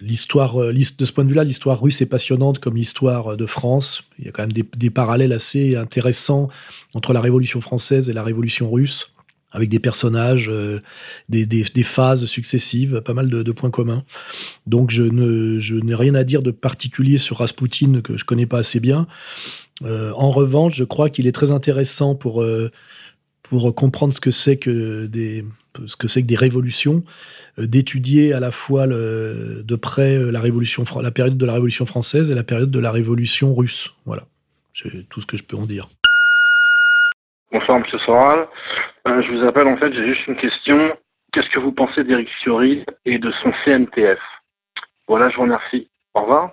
l'histoire, 0.00 0.60
euh, 0.60 0.72
de 0.72 1.04
ce 1.04 1.12
point 1.12 1.24
de 1.24 1.28
vue-là, 1.28 1.44
l'histoire 1.44 1.80
russe 1.80 2.00
est 2.00 2.06
passionnante 2.06 2.58
comme 2.58 2.76
l'histoire 2.76 3.36
de 3.36 3.46
France. 3.46 4.04
Il 4.18 4.26
y 4.26 4.28
a 4.28 4.32
quand 4.32 4.42
même 4.42 4.52
des, 4.52 4.90
parallèles 4.90 5.32
assez 5.32 5.76
intéressants 5.76 6.48
entre 6.94 7.12
la 7.12 7.20
Révolution 7.20 7.60
française 7.60 8.08
et 8.08 8.12
la 8.12 8.22
Révolution 8.22 8.70
russe 8.70 9.10
avec 9.52 9.68
des 9.68 9.78
personnages, 9.78 10.50
euh, 10.50 10.82
des, 11.28 11.64
phases 11.84 12.26
successives, 12.26 13.00
pas 13.02 13.14
mal 13.14 13.28
de, 13.28 13.52
points 13.52 13.70
communs. 13.70 14.04
Donc 14.66 14.90
je, 14.90 15.04
je 15.60 15.74
n'ai 15.76 15.94
rien 15.94 16.16
à 16.16 16.24
dire 16.24 16.42
de 16.42 16.50
particulier 16.50 17.18
sur 17.18 17.38
Rasputin 17.38 18.00
que 18.00 18.16
je 18.16 18.24
connais 18.24 18.46
pas 18.46 18.58
assez 18.58 18.80
bien. 18.80 19.06
en 19.82 20.30
revanche, 20.30 20.74
je 20.74 20.82
crois 20.82 21.08
qu'il 21.08 21.28
est 21.28 21.32
très 21.32 21.52
intéressant 21.52 22.16
pour 22.16 22.44
pour 23.48 23.74
comprendre 23.74 24.12
ce 24.12 24.20
que 24.20 24.30
c'est 24.30 24.58
que 24.58 25.06
des 25.06 25.44
ce 25.86 25.96
que 25.96 26.08
c'est 26.08 26.22
que 26.22 26.26
des 26.26 26.36
révolutions, 26.36 27.02
euh, 27.58 27.66
d'étudier 27.66 28.32
à 28.32 28.40
la 28.40 28.50
fois 28.50 28.86
de 28.86 29.76
près 29.76 30.16
euh, 30.16 30.30
la 30.30 30.40
révolution 30.40 30.84
la 31.02 31.10
période 31.10 31.36
de 31.36 31.46
la 31.46 31.52
révolution 31.52 31.86
française 31.86 32.30
et 32.30 32.34
la 32.34 32.44
période 32.44 32.70
de 32.70 32.80
la 32.80 32.90
révolution 32.90 33.54
russe. 33.54 33.94
Voilà, 34.06 34.22
c'est 34.72 35.08
tout 35.08 35.20
ce 35.20 35.26
que 35.26 35.36
je 35.36 35.44
peux 35.44 35.56
en 35.56 35.66
dire. 35.66 35.88
Bonsoir 37.52 37.78
Monsieur 37.78 37.98
Soral, 37.98 38.48
euh, 39.06 39.22
je 39.22 39.32
vous 39.32 39.46
appelle 39.46 39.68
en 39.68 39.76
fait, 39.76 39.92
j'ai 39.92 40.06
juste 40.06 40.26
une 40.26 40.36
question. 40.36 40.96
Qu'est-ce 41.32 41.50
que 41.50 41.58
vous 41.58 41.72
pensez 41.72 42.04
d'Éric 42.04 42.28
Ciotti 42.42 42.84
et 43.04 43.18
de 43.18 43.32
son 43.42 43.52
CNTF 43.64 44.20
Voilà, 45.08 45.30
je 45.30 45.36
vous 45.36 45.42
remercie. 45.42 45.88
Au 46.14 46.22
revoir. 46.22 46.52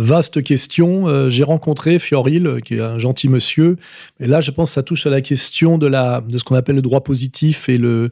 Vaste 0.00 0.42
question. 0.42 1.08
Euh, 1.08 1.28
j'ai 1.28 1.44
rencontré 1.44 1.98
Fioril, 1.98 2.46
euh, 2.46 2.60
qui 2.60 2.76
est 2.76 2.80
un 2.80 2.98
gentil 2.98 3.28
monsieur. 3.28 3.76
Et 4.18 4.26
là, 4.26 4.40
je 4.40 4.50
pense 4.50 4.70
que 4.70 4.74
ça 4.74 4.82
touche 4.82 5.06
à 5.06 5.10
la 5.10 5.20
question 5.20 5.76
de, 5.76 5.86
la, 5.86 6.22
de 6.22 6.38
ce 6.38 6.44
qu'on 6.44 6.54
appelle 6.54 6.76
le 6.76 6.80
droit 6.80 7.02
positif 7.02 7.68
et 7.68 7.76
le, 7.76 8.10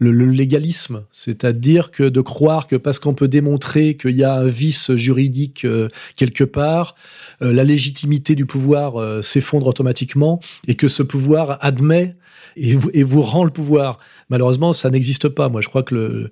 légalisme. 0.00 1.02
C'est-à-dire 1.12 1.90
que 1.90 2.04
de 2.04 2.20
croire 2.22 2.66
que 2.66 2.76
parce 2.76 2.98
qu'on 2.98 3.12
peut 3.12 3.28
démontrer 3.28 3.98
qu'il 3.98 4.16
y 4.16 4.24
a 4.24 4.32
un 4.32 4.46
vice 4.46 4.92
juridique 4.96 5.66
euh, 5.66 5.90
quelque 6.16 6.44
part, 6.44 6.94
la 7.42 7.64
légitimité 7.64 8.34
du 8.34 8.46
pouvoir 8.46 9.22
s'effondre 9.22 9.66
automatiquement 9.66 10.40
et 10.66 10.74
que 10.74 10.88
ce 10.88 11.02
pouvoir 11.02 11.58
admet 11.60 12.16
et 12.56 12.74
vous, 12.74 12.90
et 12.94 13.02
vous 13.02 13.20
rend 13.20 13.44
le 13.44 13.50
pouvoir. 13.50 13.98
Malheureusement, 14.30 14.72
ça 14.72 14.88
n'existe 14.88 15.28
pas. 15.28 15.50
Moi, 15.50 15.60
je 15.60 15.68
crois 15.68 15.82
que 15.82 15.94
le, 15.94 16.30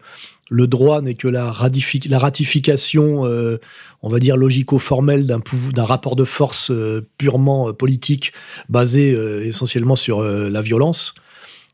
le 0.50 0.66
droit 0.66 1.00
n'est 1.00 1.14
que 1.14 1.28
la, 1.28 1.50
ratification, 1.50 3.26
euh, 3.26 3.58
on 4.02 4.08
va 4.08 4.18
dire, 4.18 4.36
logico-formelle 4.36 5.26
d'un 5.26 5.84
rapport 5.84 6.16
de 6.16 6.24
force 6.24 6.70
euh, 6.70 7.06
purement 7.18 7.68
euh, 7.68 7.72
politique 7.72 8.32
basé 8.68 9.10
essentiellement 9.46 9.96
sur 9.96 10.22
la 10.22 10.62
violence 10.62 11.14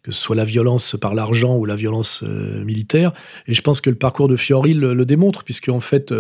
que 0.03 0.12
ce 0.12 0.23
soit 0.23 0.35
la 0.35 0.47
violence 0.47 0.97
par 0.99 1.14
l'argent 1.14 1.57
ou 1.57 1.66
la 1.66 1.77
violence 1.77 2.23
militaire. 2.23 3.12
Et 3.47 3.53
je 3.53 3.61
pense 3.61 3.83
que 3.83 3.91
le 3.91 3.97
parcours 3.97 4.29
de 4.29 4.37
Fiori 4.37 4.73
le, 4.73 5.05
démontre, 5.05 5.45
puisque 5.45 5.68
en 5.68 5.81
fait, 5.81 6.14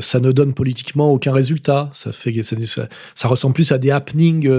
ça 0.00 0.18
ne 0.18 0.32
donne 0.32 0.52
politiquement 0.52 1.12
aucun 1.12 1.32
résultat. 1.32 1.90
Ça 1.94 2.10
fait 2.10 2.42
ça, 2.42 2.88
ça 3.14 3.28
ressemble 3.28 3.54
plus 3.54 3.70
à 3.70 3.78
des 3.78 3.92
happenings 3.92 4.50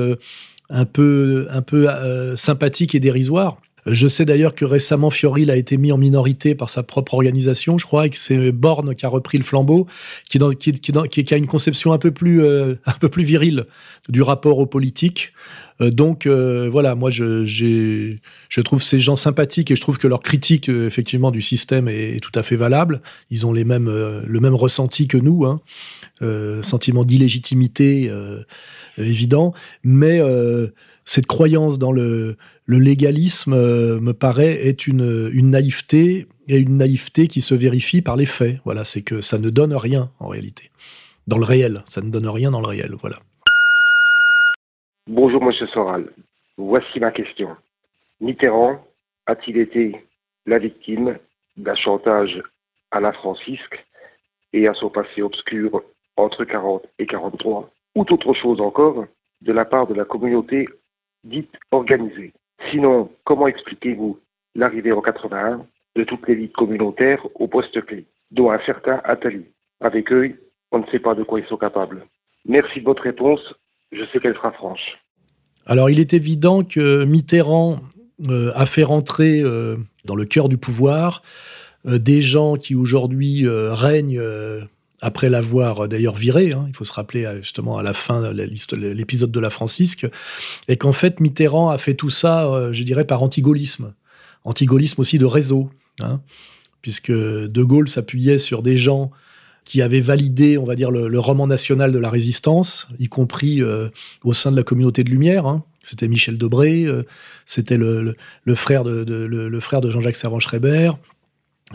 un 0.70 0.86
peu, 0.86 1.48
un 1.50 1.62
peu 1.62 1.90
sympathiques 2.38 2.96
et 2.96 3.02
dérisoires. 3.02 3.58
Je 3.92 4.08
sais 4.08 4.26
d'ailleurs 4.26 4.56
que 4.56 4.66
récemment 4.66 5.10
Fioril 5.10 5.52
a 5.52 5.56
été 5.56 5.78
mis 5.78 5.92
en 5.92 5.98
minorité 5.98 6.56
par 6.56 6.70
sa 6.70 6.84
propre 6.84 7.14
organisation, 7.14 7.78
je 7.78 7.86
crois, 7.86 8.08
et 8.08 8.10
que 8.10 8.18
c'est 8.18 8.52
Borne 8.52 8.96
qui 8.96 9.06
a 9.06 9.10
repris 9.10 9.38
le 9.38 9.44
flambeau, 9.44 9.88
qui, 10.30 10.40
a 10.40 11.38
une 11.38 11.48
conception 11.48 11.94
un 11.94 11.98
peu 11.98 12.12
plus, 12.12 12.44
euh, 12.44 12.76
virile 13.18 13.66
du 14.08 14.22
rapport 14.22 14.60
aux 14.60 14.66
politiques. 14.66 15.34
Euh, 15.82 15.92
donc 15.92 16.26
euh, 16.26 16.70
voilà, 16.72 16.96
moi 16.96 17.10
je, 17.10 17.46
je 17.46 18.62
trouve 18.62 18.84
ces 18.84 19.00
gens 19.00 19.16
sympathiques 19.16 19.72
et 19.72 19.76
je 19.76 19.82
trouve 19.82 19.98
que 19.98 20.08
leur 20.08 20.22
critique 20.22 20.70
effectivement 20.70 21.32
du 21.32 21.42
système 21.42 21.88
est, 21.88 22.20
tout 22.22 22.32
à 22.36 22.44
fait 22.44 22.56
valable. 22.56 23.02
Ils 23.30 23.46
ont 23.46 23.54
les 23.54 23.64
mêmes, 23.64 23.90
le 23.90 24.40
même 24.40 24.56
ressenti 24.56 25.08
que 25.08 25.18
nous. 25.18 25.46
Hein. 25.46 25.60
sentiment 26.62 27.06
d'illégitimité 27.06 28.12
évident, 28.98 29.54
mais 29.84 30.22
cette 31.10 31.26
croyance 31.26 31.80
dans 31.80 31.92
le, 31.92 32.38
légalisme 32.68 33.56
me 33.56 34.12
paraît 34.12 34.68
être 34.68 34.86
une, 34.86 35.50
naïveté 35.50 36.28
et 36.48 36.58
une 36.60 36.78
naïveté 36.78 37.28
qui 37.28 37.42
se 37.42 37.56
vérifie 37.56 38.04
par 38.04 38.16
les 38.16 38.28
faits. 38.28 38.58
Voilà, 38.64 38.84
c'est 38.84 39.02
que 39.02 39.20
ça 39.20 39.40
ne 39.40 39.50
donne 39.50 39.74
rien 39.74 40.12
en 40.20 40.28
réalité. 40.28 40.70
Dans 41.26 41.40
le 41.40 41.46
réel, 41.46 41.82
ça 41.88 42.02
ne 42.02 42.12
donne 42.12 42.28
rien 42.28 42.52
dans 42.52 42.62
le 42.62 42.68
réel, 42.68 42.92
voilà. 42.94 43.16
Bonjour 45.08 45.44
Monsieur 45.44 45.66
Soral. 45.74 46.12
Voici 46.58 47.00
ma 47.00 47.10
question. 47.10 47.56
Mitterrand 48.22 48.86
a-t-il 49.26 49.58
été 49.58 49.96
la 50.46 50.60
victime 50.60 51.18
d'un 51.58 51.76
chantage 51.76 52.40
à 52.92 53.00
la 53.00 53.14
Francisque 53.14 53.84
et 54.54 54.68
à 54.68 54.76
son 54.76 54.92
passé 54.92 55.24
obscur 55.24 55.82
entre 56.18 56.46
40 56.46 56.84
et 57.00 57.08
43 57.08 57.72
ou 57.96 58.02
autre 58.02 58.34
chose 58.36 58.62
encore 58.62 59.06
de 59.42 59.52
la 59.52 59.66
part 59.66 59.88
de 59.88 59.96
la 59.96 60.06
communauté 60.06 60.68
dite 61.24 61.54
organisée 61.72 62.34
Sinon, 62.72 63.10
comment 63.24 63.48
expliquez-vous 63.48 64.20
l'arrivée 64.56 64.92
en 64.92 65.02
81 65.02 65.66
de 65.96 66.04
toute 66.04 66.28
l'élite 66.28 66.54
communautaire 66.54 67.26
au 67.36 67.48
poste 67.48 67.82
clé, 67.86 68.06
dont 68.32 68.52
un 68.52 68.60
certain 68.66 69.02
Attali? 69.04 69.46
Avec 69.82 70.12
eux, 70.12 70.36
on 70.72 70.80
ne 70.80 70.86
sait 70.92 71.00
pas 71.00 71.16
de 71.16 71.24
quoi 71.24 71.40
ils 71.40 71.48
sont 71.48 71.58
capables. 71.58 72.06
Merci 72.46 72.80
de 72.80 72.86
votre 72.86 73.04
réponse, 73.04 73.40
je 73.92 74.04
sais 74.12 74.20
qu'elle 74.20 74.36
sera 74.36 74.52
franche. 74.52 75.00
Alors 75.66 75.90
il 75.90 76.00
est 76.00 76.14
évident 76.14 76.64
que 76.64 77.06
Mitterrand 77.06 77.78
euh, 78.28 78.52
a 78.56 78.66
fait 78.66 78.84
rentrer 78.84 79.42
euh, 79.42 79.78
dans 80.06 80.16
le 80.16 80.26
cœur 80.26 80.50
du 80.50 80.58
pouvoir 80.58 81.22
euh, 81.86 81.98
des 81.98 82.22
gens 82.22 82.56
qui 82.56 82.76
aujourd'hui 82.76 83.46
règnent 83.48 84.22
après 85.02 85.30
l'avoir 85.30 85.88
d'ailleurs 85.88 86.16
viré, 86.16 86.52
hein, 86.54 86.66
il 86.68 86.76
faut 86.76 86.86
se 86.86 86.94
rappeler 86.94 87.28
justement 87.42 87.78
à 87.78 87.84
la 87.84 87.94
fin 87.94 88.22
de 88.22 88.30
l'épisode 88.32 89.32
de 89.32 89.40
la 89.40 89.50
Francisque, 89.50 90.08
et 90.68 90.78
qu'en 90.78 90.94
fait 90.94 91.20
Mitterrand 91.20 91.70
a 91.70 91.78
fait 91.78 91.94
tout 91.94 92.10
ça, 92.10 92.70
je 92.72 92.84
dirais, 92.84 93.06
par 93.06 93.24
antigaullisme. 93.24 93.94
Antigaullisme 94.44 95.02
aussi 95.02 95.18
de 95.18 95.26
réseau. 95.26 95.70
Hein, 96.02 96.22
puisque 96.82 97.12
De 97.12 97.64
Gaulle 97.64 97.90
s'appuyait 97.90 98.38
sur 98.38 98.62
des 98.64 98.78
gens 98.78 99.12
qui 99.66 99.82
avaient 99.82 100.00
validé, 100.00 100.58
on 100.58 100.66
va 100.66 100.76
dire, 100.76 100.90
le, 100.90 101.20
roman 101.20 101.46
national 101.46 101.92
de 101.92 102.00
la 102.00 102.10
résistance, 102.10 102.88
y 102.98 103.08
compris 103.08 103.62
euh, 103.62 103.90
au 104.24 104.34
sein 104.34 104.52
de 104.52 104.56
la 104.56 104.64
communauté 104.64 105.04
de 105.04 105.12
Lumière. 105.12 105.46
Hein. 105.46 105.64
C'était 105.84 106.08
Michel 106.08 106.38
Debré, 106.38 106.86
euh, 106.86 107.04
c'était 107.46 107.78
le, 107.78 108.16
frère 108.56 108.84
de, 108.84 109.04
le, 109.04 109.60
frère 109.60 109.82
de 109.82 109.90
Jean-Jacques 109.90 110.16
Servan-Schreiber. 110.16 110.92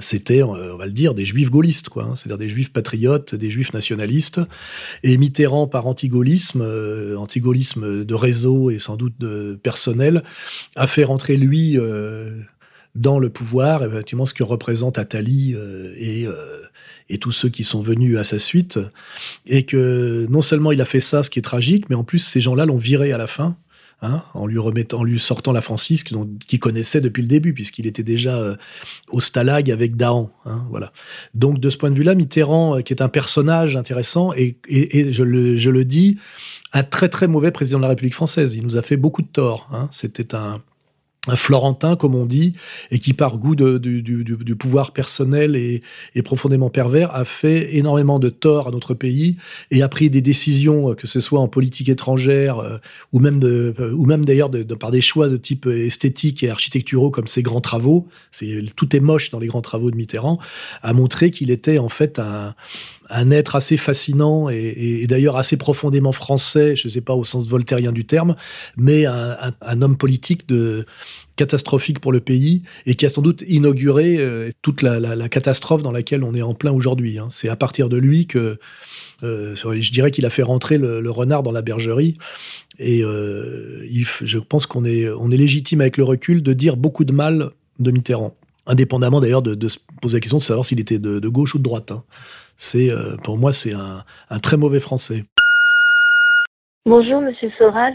C'était, 0.01 0.43
on 0.43 0.77
va 0.77 0.87
le 0.87 0.93
dire, 0.93 1.15
des 1.15 1.25
juifs 1.25 1.51
gaullistes, 1.51 1.89
quoi. 1.89 2.05
Hein. 2.05 2.17
c'est-à-dire 2.17 2.39
des 2.39 2.49
juifs 2.49 2.73
patriotes, 2.73 3.35
des 3.35 3.51
juifs 3.51 3.73
nationalistes. 3.73 4.41
Et 5.05 5.17
Mitterrand, 5.17 5.69
par 5.69 5.87
antigaullisme, 5.87 6.63
euh, 6.63 7.17
antigaullisme 7.17 8.05
de 8.05 8.15
réseau 8.15 8.71
et 8.71 8.81
sans 8.81 8.97
doute 8.97 9.15
de 9.21 9.59
personnel, 9.63 10.25
a 10.75 10.89
fait 10.89 11.05
rentrer 11.05 11.37
lui 11.37 11.79
dans 12.95 13.19
le 13.19 13.29
pouvoir, 13.29 13.83
effectivement, 13.85 14.27
ce 14.27 14.35
que 14.35 14.45
représente 14.45 14.99
Attali 14.99 15.55
euh, 15.55 15.95
et, 15.97 16.27
euh, 16.27 16.63
et 17.09 17.19
tous 17.19 17.33
ceux 17.33 17.49
qui 17.49 17.65
sont 17.65 17.83
venus 17.83 18.17
à 18.19 18.25
sa 18.25 18.39
suite. 18.39 18.79
Et 19.47 19.65
que 19.65 20.27
non 20.31 20.41
seulement 20.41 20.73
il 20.73 20.81
a 20.81 20.85
fait 20.85 21.01
ça, 21.01 21.23
ce 21.23 21.31
qui 21.31 21.39
est 21.39 21.43
tragique, 21.43 21.91
mais 21.91 21.97
en 21.97 22.05
plus, 22.05 22.21
ces 22.21 22.41
gens-là 22.41 22.67
l'ont 22.67 22.79
viré 22.79 23.13
à 23.13 23.19
la 23.19 23.27
fin. 23.27 23.57
Hein, 24.03 24.23
en 24.35 24.47
lui 24.47 24.59
remettant, 24.59 24.99
en 24.99 25.05
lui 25.05 25.19
sortant 25.19 25.53
la 25.53 25.63
Francisque, 25.63 26.13
qu'il 26.47 26.59
connaissait 26.59 27.01
depuis 27.01 27.23
le 27.23 27.29
début, 27.29 27.55
puisqu'il 27.55 27.87
était 27.87 28.03
déjà 28.03 28.37
euh, 28.37 28.57
au 29.09 29.21
Stalag 29.21 29.71
avec 29.71 29.97
Dahan. 29.97 30.31
Hein, 30.45 30.67
voilà. 30.69 30.93
Donc, 31.33 31.59
de 31.59 31.71
ce 31.71 31.79
point 31.79 31.91
de 31.91 31.95
vue-là, 31.95 32.15
Mitterrand, 32.15 32.83
qui 32.83 32.93
est 32.93 33.01
un 33.01 33.09
personnage 33.09 33.77
intéressant, 33.77 34.35
et, 34.35 34.57
et, 34.69 35.13
je, 35.13 35.23
le, 35.23 35.57
je, 35.57 35.71
le, 35.71 35.87
dis, 35.87 36.19
un 36.75 36.83
très 36.83 37.09
très 37.09 37.29
mauvais 37.29 37.51
président 37.51 37.79
de 37.79 37.83
la 37.83 37.89
République 37.89 38.15
française. 38.15 38.55
Il 38.57 38.63
nous 38.63 38.77
a 38.77 38.83
fait 38.83 38.99
beaucoup 38.99 39.23
de 39.23 39.29
tort. 39.29 39.71
Hein. 39.73 39.89
C'était 39.91 40.35
un, 40.35 40.61
un 41.27 41.37
Florentin, 41.37 41.97
comme 41.97 42.15
on 42.15 42.27
dit, 42.27 42.53
et 42.91 42.99
qui, 42.99 43.15
par 43.15 43.39
goût 43.39 43.57
du, 43.57 44.57
pouvoir 44.59 44.93
personnel 44.93 45.57
et, 45.57 45.83
profondément 46.23 46.71
pervers, 46.71 47.15
a 47.15 47.25
fait 47.25 47.77
énormément 47.77 48.19
de 48.19 48.29
tort 48.29 48.69
à 48.69 48.71
notre 48.71 48.95
pays 48.95 49.37
et 49.71 49.83
a 49.83 49.89
pris 49.89 50.11
des 50.11 50.21
décisions, 50.21 50.91
euh, 50.91 50.95
que 50.95 51.07
ce 51.07 51.21
soit 51.21 51.41
en 51.41 51.49
politique 51.49 51.89
étrangère 51.89 52.59
euh, 52.59 52.79
ou 53.13 53.21
même, 53.21 53.39
de, 53.39 53.75
euh, 53.79 53.93
ou 53.93 54.07
même 54.07 54.25
d'ailleurs 54.25 54.51
par 54.79 54.91
des 54.91 55.01
choix 55.01 55.29
de 55.29 55.37
type 55.37 55.67
esthétique 55.67 56.43
et 56.43 56.51
architecturaux 56.51 57.11
comme 57.11 57.27
ses 57.27 57.43
grands 57.43 57.61
travaux. 57.61 58.07
Tout 58.77 58.97
est 58.97 59.01
moche 59.01 59.31
dans 59.31 59.39
les 59.39 59.47
grands 59.47 59.63
travaux 59.63 59.91
de 59.91 59.97
Mitterrand, 59.97 60.39
a 60.83 60.93
montré 60.93 61.31
qu'il 61.31 61.51
était 61.51 61.79
en 61.79 61.89
fait 61.89 62.19
un, 62.19 62.55
un 63.11 63.31
être 63.31 63.57
assez 63.57 63.77
fascinant 63.77 64.49
et, 64.49 65.07
d'ailleurs 65.07 65.37
assez 65.37 65.57
profondément 65.57 66.13
français, 66.13 66.77
je 66.77 66.89
ne 66.89 66.93
sais 66.93 67.01
pas 67.01 67.15
au 67.15 67.25
sens 67.25 67.49
voltairien 67.49 67.93
du 67.93 68.05
terme, 68.05 68.37
mais 68.77 69.07
un, 69.07 69.83
homme 69.83 69.97
politique 69.97 70.47
catastrophique 71.37 72.01
pour 72.01 72.13
le 72.13 72.21
pays 72.21 72.63
et 72.87 72.95
qui 72.95 73.07
a 73.07 73.09
sans 73.09 73.23
doute 73.23 73.43
inauguré 73.47 74.17
euh, 74.19 74.51
toute 74.63 74.83
la, 74.83 75.29
catastrophe 75.29 75.83
dans 75.83 75.91
laquelle 75.91 76.23
on 76.23 76.35
est 76.35 76.43
en 76.43 76.55
plein 76.55 76.73
aujourd'hui. 76.73 77.19
Hein. 77.19 77.29
C'est 77.31 77.49
à 77.49 77.57
partir 77.57 77.89
de 77.89 77.97
lui 77.97 78.27
que 78.27 78.59
euh, 79.23 79.55
je 79.55 79.93
dirais 79.93 80.11
qu'il 80.11 80.27
a 80.27 80.31
fait 80.31 80.43
rentrer 80.43 80.79
le, 80.79 81.11
renard 81.11 81.43
dans 81.43 81.53
la 81.53 81.63
bergerie. 81.63 82.15
Et 82.79 83.03
euh, 83.03 83.87
je 84.23 84.39
pense 84.39 84.67
qu'on 84.67 84.85
est, 84.85 85.09
on 85.09 85.31
est 85.31 85.37
légitime 85.37 85.81
avec 85.81 85.97
le 85.97 86.05
recul 86.05 86.43
de 86.43 86.53
dire 86.53 86.77
beaucoup 86.77 87.05
de 87.05 87.13
mal 87.13 87.51
de 87.79 87.91
Mitterrand, 87.91 88.37
indépendamment 88.67 89.21
d'ailleurs 89.21 89.43
de, 89.43 89.69
se 89.69 89.79
poser 90.01 90.17
la 90.17 90.21
question 90.21 90.39
de 90.39 90.43
savoir 90.43 90.65
s'il 90.65 90.81
était 90.81 90.99
de, 90.99 91.29
gauche 91.29 91.55
ou 91.55 91.59
de 91.59 91.65
droite. 91.65 91.91
Hein 91.91 92.05
c'est 92.57 92.91
euh, 92.91 93.17
pour 93.23 93.39
moi 93.39 93.53
c'est 93.53 93.73
un, 93.73 94.39
très 94.41 94.57
mauvais 94.57 94.81
français. 94.81 95.25
Bonjour 96.87 97.21
Monsieur 97.21 97.51
Soral, 97.57 97.95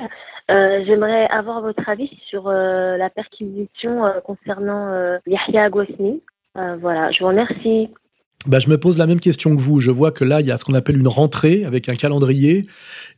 euh, 0.49 0.83
j'aimerais 0.85 1.27
avoir 1.27 1.61
votre 1.61 1.87
avis 1.87 2.11
sur 2.27 2.47
euh, 2.47 2.97
la 2.97 3.09
perquisition 3.09 4.01
concernant 4.25 4.91
Yahya 5.27 5.63
Agouasmi. 5.63 6.21
voilà, 6.55 7.11
je 7.11 7.19
vous 7.19 7.27
remercie. 7.27 7.89
Bah, 8.47 8.59
je 8.59 8.69
me 8.69 8.77
pose 8.77 8.97
la 8.97 9.05
même 9.05 9.19
question 9.19 9.53
que 9.53 9.61
vous. 9.61 9.81
Je 9.81 9.91
vois 9.91 10.11
que 10.11 10.23
là, 10.23 10.39
il 10.39 10.47
y 10.47 10.51
a 10.51 10.55
ce 10.55 10.63
qu'on 10.63 10.73
appelle 10.73 10.97
une 10.97 11.09
rentrée 11.09 11.65
avec 11.65 11.89
un 11.89 11.93
calendrier 11.93 12.65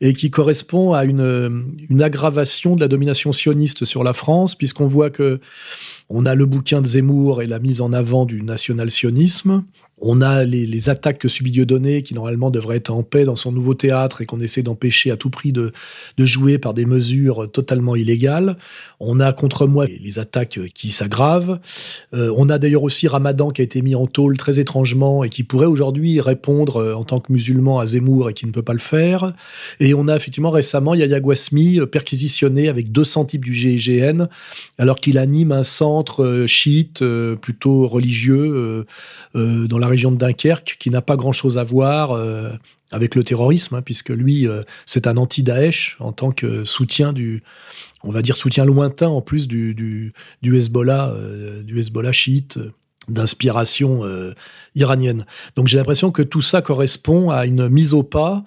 et 0.02 0.14
qui 0.14 0.32
correspond 0.32 0.94
à 0.94 1.06
une, 1.06 1.76
une 1.90 2.02
aggravation 2.02 2.76
de 2.76 2.82
la 2.82 2.88
domination 2.88 3.32
sioniste 3.32 3.86
sur 3.86 4.04
la 4.04 4.14
France, 4.14 4.56
puisqu'on 4.56 4.88
voit 4.88 5.12
que 5.12 5.40
on 6.10 6.26
a 6.26 6.34
le 6.34 6.48
bouquin 6.48 6.82
de 6.82 6.88
Zemmour 6.88 7.44
et 7.44 7.46
la 7.46 7.60
mise 7.60 7.82
en 7.82 7.94
avant 7.94 8.26
du 8.26 8.42
national-sionisme. 8.42 9.64
On 10.04 10.22
a 10.22 10.44
les, 10.44 10.90
attaques 10.90 11.20
que 11.20 11.28
subit 11.28 11.52
Dieudonné, 11.52 12.02
qui 12.02 12.16
normalement 12.16 12.50
devrait 12.50 12.78
être 12.78 12.90
en 12.90 13.04
paix 13.04 13.24
dans 13.24 13.36
son 13.36 13.52
nouveau 13.52 13.76
théâtre 13.76 14.22
et 14.22 14.26
qu'on 14.26 14.40
essaie 14.40 14.64
d'empêcher 14.64 15.12
à 15.12 15.16
tout 15.16 15.30
prix 15.30 15.52
de, 15.52 15.72
jouer 16.18 16.58
par 16.58 16.74
des 16.74 16.86
mesures 16.86 17.52
totalement 17.52 17.96
illégales. 17.96 18.58
On 19.00 19.20
a 19.20 19.32
contre 19.32 19.68
moi 19.68 19.86
les 19.86 20.20
attaques 20.20 20.60
qui 20.74 20.92
s'aggravent. 20.92 21.60
Euh, 22.14 22.34
on 22.36 22.50
a 22.50 22.58
d'ailleurs 22.58 22.84
aussi 22.84 23.08
Ramadan 23.08 23.52
qui 23.52 23.62
a 23.62 23.64
été 23.64 23.82
mis 23.82 23.96
en 23.96 24.08
tôle 24.08 24.38
très 24.38 24.60
étrangement 24.60 25.24
et 25.24 25.30
qui 25.30 25.44
pourrait 25.44 25.68
aujourd'hui 25.68 26.20
répondre 26.20 26.78
euh, 26.78 26.94
en 26.94 27.04
tant 27.04 27.20
que 27.20 27.32
musulman 27.32 27.80
à 27.80 27.86
Zemmour 27.86 28.30
et 28.30 28.34
qui 28.34 28.46
ne 28.46 28.52
peut 28.52 28.62
pas 28.64 28.74
le 28.74 28.80
faire. 28.80 29.34
Et 29.80 29.94
on 29.94 30.08
a 30.08 30.16
effectivement 30.16 30.52
récemment 30.52 30.94
Yaya 30.96 31.20
Guasmi 31.20 31.80
euh, 31.80 31.86
perquisitionné 31.86 32.70
avec 32.70 32.92
200 32.92 33.26
types 33.26 33.46
du 33.46 33.54
GIGN 33.54 34.28
alors 34.78 34.96
qu'il 34.96 35.18
anime 35.18 35.52
un 35.52 35.64
centre 35.64 36.46
chiite 36.48 37.04
plutôt 37.42 37.88
religieux 37.88 38.86
dans 39.34 39.78
la 39.78 39.88
région 39.92 40.12
de 40.12 40.18
Dunkerque, 40.18 40.78
qui 40.80 40.90
n'a 40.90 41.02
pas 41.02 41.16
grand-chose 41.16 41.58
à 41.58 41.64
voir 41.64 42.12
euh, 42.12 42.52
avec 42.92 43.16
le 43.16 43.24
terrorisme, 43.24 43.76
hein, 43.76 43.82
puisque 43.82 44.10
lui, 44.10 44.48
euh, 44.48 44.64
c'est 44.86 45.08
un 45.08 45.18
anti-Daesh 45.18 45.98
en 46.00 46.12
tant 46.12 46.32
que 46.32 46.66
soutien 46.66 47.14
du, 47.14 47.44
on 48.04 48.12
va 48.12 48.22
dire 48.22 48.36
soutien 48.36 48.66
lointain 48.66 49.08
en 49.08 49.22
plus 49.22 49.48
du, 49.48 49.74
du, 49.74 50.14
du 50.42 50.58
Hezbollah, 50.58 51.10
euh, 51.10 51.62
du 51.62 51.80
Hezbollah 51.80 52.12
chiite 52.12 52.60
d'inspiration 53.08 54.04
iranienne. 54.76 55.26
Donc 55.56 55.68
j'ai 55.68 55.80
l'impression 55.80 56.12
que 56.12 56.22
tout 56.22 56.44
ça 56.44 56.62
correspond 56.62 57.32
à 57.32 57.48
une 57.48 57.68
mise 57.68 57.96
au 57.96 58.04
pas 58.04 58.44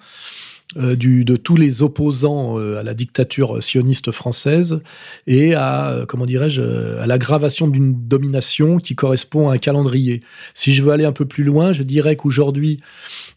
euh, 0.77 0.95
de 0.95 1.35
tous 1.35 1.55
les 1.55 1.83
opposants 1.83 2.59
euh, 2.59 2.79
à 2.79 2.83
la 2.83 2.95
dictature 2.95 3.61
sioniste 3.61 4.11
française 4.11 4.81
et 5.27 5.53
à, 5.53 5.89
euh, 5.89 6.05
comment 6.07 6.25
dirais-je, 6.25 6.99
à 6.99 7.05
l'aggravation 7.05 7.67
d'une 7.67 8.07
domination 8.07 8.79
qui 8.79 8.95
correspond 8.95 9.49
à 9.49 9.53
un 9.53 9.57
calendrier. 9.57 10.21
Si 10.55 10.73
je 10.73 10.81
veux 10.81 10.91
aller 10.91 11.05
un 11.05 11.11
peu 11.11 11.25
plus 11.25 11.43
loin, 11.43 11.71
je 11.71 11.83
dirais 11.83 12.15
qu'aujourd'hui, 12.15 12.79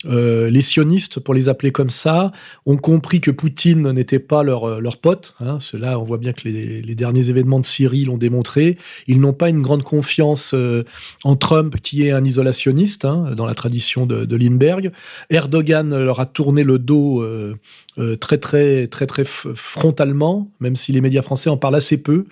les 0.04 0.62
sionistes, 0.62 1.20
pour 1.20 1.34
les 1.34 1.48
appeler 1.48 1.70
comme 1.72 1.90
ça, 1.90 2.30
ont 2.66 2.76
compris 2.76 3.20
que 3.20 3.30
Poutine 3.30 3.90
n'était 3.92 4.20
pas 4.20 4.42
leur, 4.42 4.80
leur 4.80 4.96
pote. 4.96 5.34
Hein. 5.40 5.58
Cela, 5.60 5.98
on 5.98 6.04
voit 6.04 6.18
bien 6.18 6.32
que 6.32 6.48
les, 6.48 6.94
derniers 6.94 7.30
événements 7.30 7.60
de 7.60 7.66
Syrie 7.66 8.04
l'ont 8.04 8.16
démontré. 8.16 8.78
Ils 9.06 9.20
n'ont 9.20 9.32
pas 9.32 9.48
une 9.48 9.60
grande 9.60 9.82
confiance 9.82 10.54
en 11.24 11.36
Trump, 11.36 11.76
qui 11.82 12.04
est 12.04 12.12
un 12.12 12.24
isolationniste, 12.24 13.04
hein, 13.04 13.34
dans 13.36 13.46
la 13.46 13.54
tradition 13.54 14.06
de, 14.06 14.24
de 14.24 14.36
Lindbergh. 14.36 14.92
Erdogan 15.30 15.96
leur 15.96 16.20
a 16.20 16.26
tourné 16.26 16.62
le 16.62 16.78
dos 16.78 17.17
euh, 17.20 17.58
euh, 17.98 18.16
très 18.16 18.38
très 18.38 18.86
très 18.86 19.06
très 19.06 19.24
frontalement, 19.24 20.50
même 20.60 20.76
si 20.76 20.92
les 20.92 21.00
médias 21.00 21.22
français 21.22 21.50
en 21.50 21.56
parlent 21.56 21.76
assez 21.76 22.02
peu. 22.02 22.26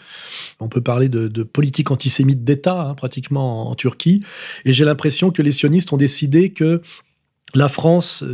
On 0.61 0.69
peut 0.69 0.81
parler 0.81 1.09
de, 1.09 1.43
politique 1.43 1.91
antisémite 1.91 2.45
d'État, 2.45 2.81
hein, 2.81 2.95
pratiquement 2.95 3.71
en, 3.71 3.75
Turquie. 3.75 4.23
Et 4.65 4.73
j'ai 4.73 4.85
l'impression 4.85 5.31
que 5.31 5.43
les 5.43 5.53
sionistes 5.53 5.93
ont 5.93 5.97
décidé 5.97 6.51
que 6.51 6.81
la 7.55 7.69
France 7.69 8.25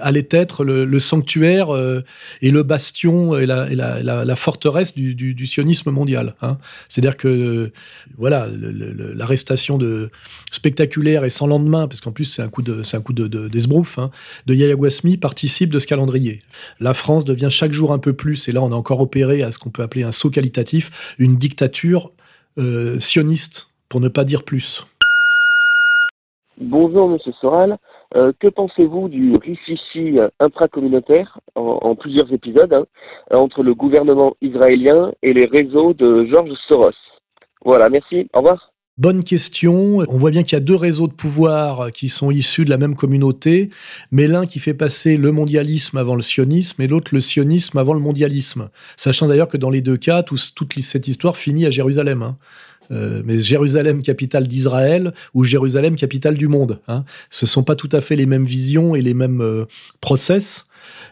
allait 0.00 0.28
être 0.30 0.64
le, 0.64 0.98
sanctuaire 0.98 1.74
euh, 1.74 2.04
et 2.42 2.50
le 2.50 2.62
bastion 2.62 3.36
et 3.36 3.46
la, 3.46 4.36
forteresse 4.36 4.94
du, 4.94 5.46
sionisme 5.46 5.90
mondial. 5.90 6.34
Hein. 6.42 6.58
C'est-à-dire 6.88 7.16
que 7.16 7.72
voilà, 8.16 8.46
l'arrestation 8.48 9.78
de 9.78 10.10
spectaculaire 10.52 11.24
et 11.24 11.30
sans 11.30 11.46
lendemain, 11.46 11.88
parce 11.88 12.00
qu'en 12.00 12.12
plus 12.12 12.24
c'est 12.24 12.42
un 12.42 12.48
coup 12.48 12.62
de 12.62 12.82
c'est 12.82 12.96
un 12.96 13.00
coup 13.00 13.12
de, 13.12 13.48
d'esbrouf, 13.48 13.98
hein, 13.98 14.10
de 14.46 14.54
Yahya 14.54 14.74
Guasmi 14.74 15.16
participe 15.16 15.72
de 15.72 15.78
ce 15.78 15.86
calendrier. 15.86 16.42
La 16.78 16.94
France 16.94 17.24
devient 17.24 17.50
chaque 17.50 17.72
jour 17.72 17.92
un 17.92 17.98
peu 17.98 18.12
plus, 18.12 18.48
et 18.48 18.52
là 18.52 18.62
on 18.62 18.70
a 18.70 18.76
encore 18.76 19.00
opéré 19.00 19.42
à 19.42 19.50
ce 19.50 19.58
qu'on 19.58 19.70
peut 19.70 19.82
appeler 19.82 20.04
un 20.04 20.12
saut 20.12 20.30
qualitatif, 20.30 21.14
une 21.18 21.36
dictature 21.36 22.10
euh, 22.58 23.00
sioniste, 23.00 23.70
pour 23.88 24.00
ne 24.00 24.08
pas 24.08 24.24
dire 24.24 24.42
plus. 24.42 24.84
Bonjour 26.60 27.08
Monsieur 27.08 27.32
Soral. 27.40 27.78
Euh, 28.16 28.32
que 28.40 28.48
pensez-vous 28.48 29.08
du 29.08 29.36
rifici 29.36 30.18
intracommunautaire, 30.40 31.40
en, 31.54 31.78
en 31.82 31.94
plusieurs 31.94 32.32
épisodes, 32.32 32.72
hein, 32.72 32.86
entre 33.30 33.62
le 33.62 33.74
gouvernement 33.74 34.34
israélien 34.40 35.12
et 35.22 35.32
les 35.32 35.44
réseaux 35.44 35.92
de 35.92 36.24
George 36.26 36.52
Soros? 36.66 36.92
Voilà, 37.64 37.88
merci, 37.90 38.28
au 38.32 38.38
revoir. 38.38 38.72
Bonne 38.98 39.22
question. 39.22 39.98
On 40.08 40.18
voit 40.18 40.32
bien 40.32 40.42
qu'il 40.42 40.54
y 40.54 40.56
a 40.56 40.60
deux 40.60 40.74
réseaux 40.74 41.06
de 41.06 41.12
pouvoir 41.12 41.92
qui 41.92 42.08
sont 42.08 42.32
issus 42.32 42.64
de 42.64 42.70
la 42.70 42.78
même 42.78 42.96
communauté, 42.96 43.70
mais 44.10 44.26
l'un 44.26 44.44
qui 44.44 44.58
fait 44.58 44.74
passer 44.74 45.16
le 45.16 45.30
mondialisme 45.30 45.98
avant 45.98 46.16
le 46.16 46.20
sionisme 46.20 46.82
et 46.82 46.88
l'autre 46.88 47.14
le 47.14 47.20
sionisme 47.20 47.78
avant 47.78 47.94
le 47.94 48.00
mondialisme. 48.00 48.70
Sachant 48.96 49.28
d'ailleurs 49.28 49.46
que 49.46 49.56
dans 49.56 49.70
les 49.70 49.82
deux 49.82 49.98
cas, 49.98 50.24
toute 50.24 50.72
cette 50.80 51.06
histoire 51.06 51.36
finit 51.36 51.64
à 51.64 51.70
Jérusalem. 51.70 52.22
Hein. 52.22 52.38
Euh, 52.90 53.22
mais 53.24 53.38
Jérusalem, 53.38 54.02
capitale 54.02 54.46
d'Israël, 54.46 55.12
ou 55.34 55.44
Jérusalem, 55.44 55.96
capitale 55.96 56.36
du 56.36 56.48
monde. 56.48 56.80
Hein. 56.88 57.04
Ce 57.30 57.46
sont 57.46 57.62
pas 57.62 57.74
tout 57.74 57.88
à 57.92 58.00
fait 58.00 58.16
les 58.16 58.26
mêmes 58.26 58.44
visions 58.46 58.94
et 58.94 59.02
les 59.02 59.14
mêmes 59.14 59.40
euh, 59.40 59.64
process. 60.00 60.66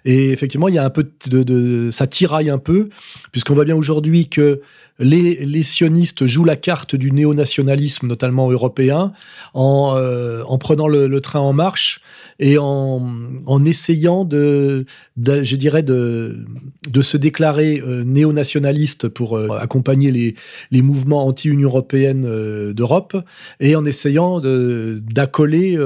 Et 0.04 0.30
effectivement, 0.30 0.68
il 0.68 0.74
y 0.74 0.78
a 0.78 0.84
un 0.84 0.90
peu 0.90 1.10
de, 1.28 1.90
ça 1.90 2.06
tiraille 2.06 2.50
un 2.50 2.58
peu, 2.58 2.88
puisqu'on 3.32 3.54
voit 3.54 3.64
bien 3.64 3.76
aujourd'hui 3.76 4.28
que 4.28 4.60
les, 4.98 5.62
sionistes 5.62 6.26
jouent 6.26 6.44
la 6.44 6.56
carte 6.56 6.96
du 6.96 7.10
néonationalisme, 7.10 8.06
notamment 8.06 8.50
européen, 8.50 9.12
en, 9.52 9.94
euh, 9.96 10.42
prenant 10.58 10.88
le, 10.88 11.20
train 11.20 11.40
en 11.40 11.52
marche 11.52 12.00
et 12.38 12.58
en, 12.58 13.64
essayant 13.64 14.24
de, 14.24 14.84
je 15.16 15.56
dirais, 15.56 15.82
de, 15.82 16.44
de 16.88 17.02
se 17.02 17.16
déclarer 17.16 17.80
euh, 17.80 18.04
néo-nationaliste 18.04 19.08
pour 19.08 19.36
euh, 19.36 19.48
accompagner 19.58 20.10
les, 20.10 20.34
les 20.70 20.82
mouvements 20.82 21.26
anti-Union 21.26 21.68
européenne 21.68 22.24
euh, 22.26 22.74
d'Europe 22.74 23.16
et 23.60 23.74
en 23.74 23.84
essayant 23.84 24.40
d'accoler 24.40 25.78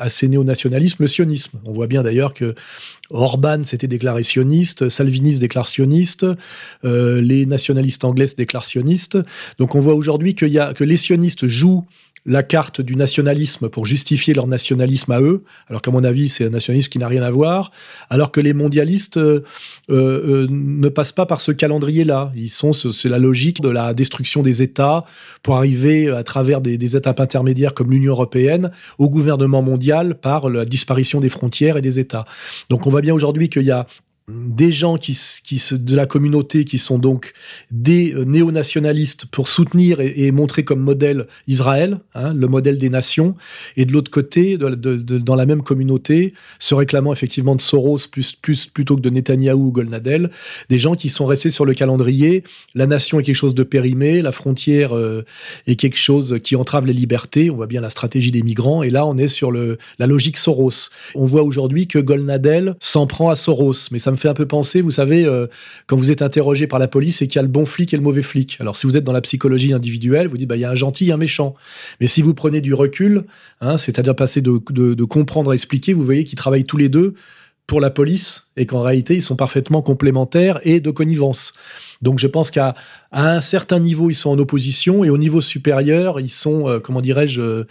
à 0.00 0.08
ces 0.08 0.28
néo-nationalismes 0.28 1.02
le 1.02 1.08
sionisme. 1.08 1.58
On 1.64 1.72
voit 1.72 1.86
bien 1.86 2.02
d'ailleurs 2.02 2.34
que 2.34 2.54
Orban 3.10 3.62
s'était 3.62 3.86
déclaré 3.86 4.22
sioniste, 4.22 4.88
Salvini 4.88 5.34
se 5.34 5.40
déclare 5.40 5.66
sioniste, 5.66 6.26
les 6.84 7.46
nationalistes 7.46 8.04
anglais 8.04 8.26
se 8.26 8.36
déclarent 8.36 8.64
sionistes. 8.64 9.18
Donc 9.58 9.74
on 9.74 9.80
voit 9.80 9.94
aujourd'hui 9.94 10.34
que 10.34 10.84
les 10.84 10.96
sionistes 10.96 11.46
jouent 11.46 11.84
la 12.28 12.42
carte 12.42 12.82
du 12.82 12.94
nationalisme 12.94 13.70
pour 13.70 13.86
justifier 13.86 14.34
leur 14.34 14.46
nationalisme 14.46 15.10
à 15.12 15.20
eux, 15.20 15.42
alors 15.68 15.80
qu'à 15.80 15.90
mon 15.90 16.04
avis, 16.04 16.28
c'est 16.28 16.44
un 16.44 16.50
nationalisme 16.50 16.90
qui 16.90 16.98
n'a 16.98 17.08
rien 17.08 17.22
à 17.22 17.30
voir, 17.30 17.72
alors 18.10 18.30
que 18.30 18.40
les 18.40 18.52
mondialistes 18.52 19.16
euh, 19.16 19.42
euh, 19.88 20.46
ne 20.50 20.88
passent 20.90 21.12
pas 21.12 21.24
par 21.24 21.40
ce 21.40 21.52
calendrier-là. 21.52 22.30
Ils 22.36 22.50
sont, 22.50 22.72
c'est 22.74 23.08
la 23.08 23.18
logique 23.18 23.62
de 23.62 23.70
la 23.70 23.94
destruction 23.94 24.42
des 24.42 24.62
États 24.62 25.04
pour 25.42 25.56
arriver 25.56 26.10
à 26.10 26.22
travers 26.22 26.60
des, 26.60 26.76
des 26.76 26.96
étapes 26.96 27.18
intermédiaires 27.18 27.72
comme 27.72 27.90
l'Union 27.90 28.12
européenne 28.12 28.72
au 28.98 29.08
gouvernement 29.08 29.62
mondial 29.62 30.14
par 30.20 30.50
la 30.50 30.66
disparition 30.66 31.20
des 31.20 31.30
frontières 31.30 31.78
et 31.78 31.82
des 31.82 31.98
États. 31.98 32.26
Donc 32.68 32.86
on 32.86 32.90
voit 32.90 33.00
bien 33.00 33.14
aujourd'hui 33.14 33.48
qu'il 33.48 33.62
y 33.62 33.70
a 33.70 33.86
des 34.28 34.72
gens 34.72 34.98
qui, 34.98 35.18
de 35.72 35.96
la 35.96 36.06
communauté 36.06 36.64
qui 36.64 36.76
sont 36.78 36.98
donc 36.98 37.32
des 37.70 38.12
euh, 38.12 38.24
néo-nationalistes 38.24 39.26
pour 39.26 39.48
soutenir 39.48 40.00
et, 40.00 40.30
montrer 40.30 40.62
comme 40.62 40.80
modèle 40.80 41.26
Israël, 41.46 42.00
hein, 42.14 42.34
le 42.34 42.46
modèle 42.46 42.78
des 42.78 42.90
nations, 42.90 43.34
et 43.76 43.86
de 43.86 43.92
l'autre 43.92 44.10
côté, 44.10 44.58
dans 44.58 45.34
la 45.34 45.46
même 45.46 45.62
communauté, 45.62 46.34
se 46.58 46.74
réclamant 46.74 47.12
effectivement 47.12 47.56
de 47.56 47.62
Soros 47.62 47.98
plutôt 48.72 48.96
que 48.96 49.00
de 49.00 49.10
Netanyahou 49.10 49.68
ou 49.68 49.72
Golnadel, 49.72 50.30
des 50.68 50.78
gens 50.78 50.94
qui 50.94 51.08
sont 51.08 51.26
restés 51.26 51.50
sur 51.50 51.64
le 51.64 51.72
calendrier. 51.72 52.44
La 52.74 52.86
nation 52.86 53.18
est 53.20 53.22
quelque 53.22 53.34
chose 53.34 53.54
de 53.54 53.62
périmé, 53.62 54.20
la 54.20 54.32
frontière 54.32 54.94
euh, 54.94 55.24
est 55.66 55.76
quelque 55.76 55.96
chose 55.96 56.38
qui 56.42 56.56
entrave 56.56 56.86
les 56.86 56.92
libertés. 56.92 57.50
On 57.50 57.56
voit 57.56 57.66
bien 57.66 57.80
la 57.80 57.90
stratégie 57.90 58.30
des 58.30 58.42
migrants, 58.42 58.82
et 58.82 58.90
là 58.90 59.06
on 59.06 59.16
est 59.16 59.28
sur 59.28 59.50
la 59.50 60.06
logique 60.06 60.36
Soros. 60.36 60.90
On 61.14 61.24
voit 61.24 61.42
aujourd'hui 61.42 61.86
que 61.86 61.98
Golnadel 61.98 62.76
s'en 62.80 63.06
prend 63.06 63.30
à 63.30 63.36
Soros, 63.36 63.88
mais 63.90 63.98
ça 63.98 64.10
me 64.10 64.17
fait 64.18 64.28
un 64.28 64.34
peu 64.34 64.46
penser, 64.46 64.80
vous 64.80 64.90
savez, 64.90 65.24
euh, 65.24 65.46
quand 65.86 65.96
vous 65.96 66.10
êtes 66.10 66.22
interrogé 66.22 66.66
par 66.66 66.78
la 66.78 66.88
police 66.88 67.22
et 67.22 67.28
qu'il 67.28 67.36
y 67.36 67.38
a 67.38 67.42
le 67.42 67.48
bon 67.48 67.66
flic 67.66 67.92
et 67.94 67.96
le 67.96 68.02
mauvais 68.02 68.22
flic. 68.22 68.56
Alors, 68.60 68.76
si 68.76 68.86
vous 68.86 68.96
êtes 68.96 69.04
dans 69.04 69.12
la 69.12 69.20
psychologie 69.20 69.72
individuelle, 69.72 70.28
vous 70.28 70.36
dites, 70.36 70.48
bah, 70.48 70.56
il 70.56 70.60
y 70.60 70.64
a 70.64 70.70
un 70.70 70.74
gentil 70.74 71.08
et 71.08 71.12
un 71.12 71.16
méchant. 71.16 71.54
Mais 72.00 72.06
si 72.06 72.22
vous 72.22 72.34
prenez 72.34 72.60
du 72.60 72.74
recul, 72.74 73.24
hein, 73.60 73.78
c'est-à-dire 73.78 74.14
passer 74.14 74.42
de, 74.42 74.60
de 74.70 75.04
comprendre 75.04 75.52
à 75.52 75.54
expliquer, 75.54 75.94
vous 75.94 76.04
voyez 76.04 76.24
qu'ils 76.24 76.38
travaillent 76.38 76.66
tous 76.66 76.76
les 76.76 76.88
deux 76.88 77.14
pour 77.68 77.80
la 77.80 77.90
police 77.90 78.48
et 78.56 78.66
qu'en 78.66 78.80
réalité, 78.80 79.14
ils 79.14 79.22
sont 79.22 79.36
parfaitement 79.36 79.82
complémentaires 79.82 80.58
et 80.64 80.80
de 80.80 80.90
connivence. 80.90 81.52
Donc 82.00 82.18
je 82.18 82.26
pense 82.26 82.50
qu'à 82.50 82.74
un 83.12 83.40
certain 83.42 83.78
niveau, 83.78 84.08
ils 84.08 84.14
sont 84.14 84.30
en 84.30 84.38
opposition 84.38 85.04
et 85.04 85.10
au 85.10 85.18
niveau 85.18 85.42
supérieur, 85.42 86.18
ils 86.18 86.30
sont, 86.30 86.66
euh, 86.66 86.80
comment 86.80 87.02
dirais-je, 87.02 87.40
euh, 87.42 87.64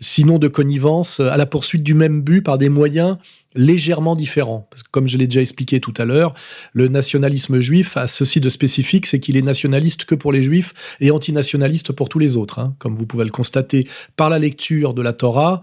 sinon 0.00 0.38
de 0.38 0.48
connivence, 0.48 1.20
à 1.20 1.36
la 1.36 1.46
poursuite 1.46 1.84
du 1.84 1.94
même 1.94 2.22
but 2.22 2.42
par 2.42 2.58
des 2.58 2.68
moyens 2.68 3.18
légèrement 3.54 4.16
différents. 4.16 4.66
Parce 4.68 4.82
que 4.82 4.90
comme 4.90 5.06
je 5.06 5.16
l'ai 5.16 5.28
déjà 5.28 5.42
expliqué 5.42 5.78
tout 5.78 5.94
à 5.96 6.04
l'heure, 6.04 6.34
le 6.72 6.88
nationalisme 6.88 7.60
juif 7.60 7.96
a 7.96 8.08
ceci 8.08 8.40
de 8.40 8.48
spécifique, 8.48 9.06
c'est 9.06 9.20
qu'il 9.20 9.36
est 9.36 9.42
nationaliste 9.42 10.06
que 10.06 10.16
pour 10.16 10.32
les 10.32 10.42
juifs 10.42 10.74
et 11.00 11.12
antinationaliste 11.12 11.92
pour 11.92 12.08
tous 12.08 12.18
les 12.18 12.36
autres. 12.36 12.58
Hein. 12.58 12.74
Comme 12.80 12.96
vous 12.96 13.06
pouvez 13.06 13.24
le 13.24 13.30
constater 13.30 13.86
par 14.16 14.28
la 14.28 14.40
lecture 14.40 14.92
de 14.92 15.02
la 15.02 15.12
Torah, 15.12 15.62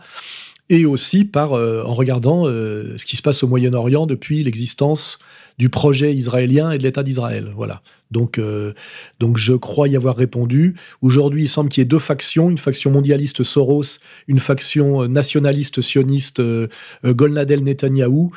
et 0.74 0.86
aussi 0.88 1.24
par 1.24 1.54
euh, 1.54 1.84
en 1.86 1.94
regardant 1.94 2.48
euh, 2.48 2.98
ce 2.98 3.06
qui 3.06 3.16
se 3.16 3.22
passe 3.22 3.44
au 3.44 3.48
Moyen-Orient 3.48 4.08
depuis 4.08 4.44
l'existence 4.44 5.20
du 5.60 5.70
projet 5.70 6.16
israélien 6.16 6.72
et 6.72 6.80
de 6.80 6.84
l'État 6.84 7.04
d'Israël. 7.04 7.52
Voilà. 7.56 7.84
Donc, 8.10 8.40
euh, 8.40 8.74
donc 9.20 9.38
je 9.38 9.54
crois 9.54 9.88
y 9.88 9.96
avoir 9.96 10.16
répondu. 10.16 10.74
Aujourd'hui, 11.04 11.44
il 11.44 11.48
semble 11.48 11.70
qu'il 11.70 11.82
y 11.82 11.84
ait 11.84 11.88
deux 11.88 12.00
factions, 12.00 12.50
une 12.50 12.58
faction 12.58 12.90
mondialiste 12.90 13.44
Soros, 13.44 14.00
une 14.28 14.40
faction 14.40 15.08
nationaliste 15.08 15.80
sioniste 15.82 16.42
Golnadel 17.06 17.64
Netanyahou. 17.64 18.32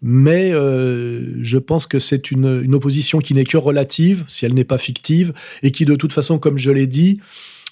Mais 0.00 0.52
je 0.52 1.58
pense 1.58 1.88
que 1.88 1.98
c'est 1.98 2.30
une, 2.30 2.62
une, 2.64 2.74
opposition 2.74 3.18
qui 3.18 3.34
n'est 3.34 3.44
que 3.44 3.56
relative, 3.56 4.24
si 4.28 4.46
elle 4.46 4.54
n'est 4.54 4.64
pas 4.64 4.78
fictive, 4.78 5.32
et 5.62 5.72
qui 5.72 5.84
de 5.84 5.96
toute 5.96 6.12
façon, 6.12 6.38
comme 6.38 6.58
je 6.58 6.70
l'ai 6.70 6.86
dit, 6.86 7.20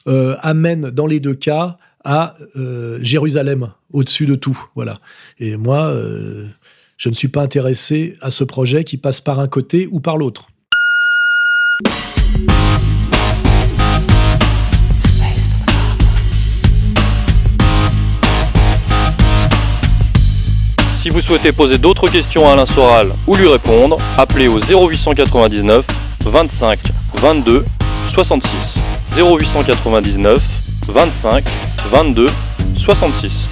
amène 0.06 0.90
dans 0.90 1.06
les 1.06 1.20
deux 1.20 1.34
cas 1.34 1.78
à 2.08 2.34
euh, 2.56 2.98
Jérusalem, 3.02 3.68
au-dessus 3.92 4.24
de 4.24 4.34
tout. 4.34 4.58
Voilà. 4.74 4.98
Et 5.38 5.58
moi, 5.58 5.88
euh, 5.88 6.46
je 6.96 7.10
ne 7.10 7.14
suis 7.14 7.28
pas 7.28 7.42
intéressé 7.42 8.14
à 8.22 8.30
ce 8.30 8.44
projet 8.44 8.82
qui 8.82 8.96
passe 8.96 9.20
par 9.20 9.40
un 9.40 9.46
côté 9.46 9.86
ou 9.92 10.00
par 10.00 10.16
l'autre. 10.16 10.48
Si 21.02 21.10
vous 21.10 21.20
souhaitez 21.20 21.52
poser 21.52 21.76
d'autres 21.76 22.08
questions 22.08 22.48
à 22.48 22.52
Alain 22.52 22.64
Soral 22.64 23.08
ou 23.26 23.34
lui 23.34 23.48
répondre, 23.48 23.98
appelez 24.16 24.48
au 24.48 24.60
0899 24.60 25.86
25 26.24 26.78
22 27.20 27.66
66. 28.14 28.50
0899 29.14 30.57
25 30.88 31.44
22 31.90 32.26
66. 32.78 33.50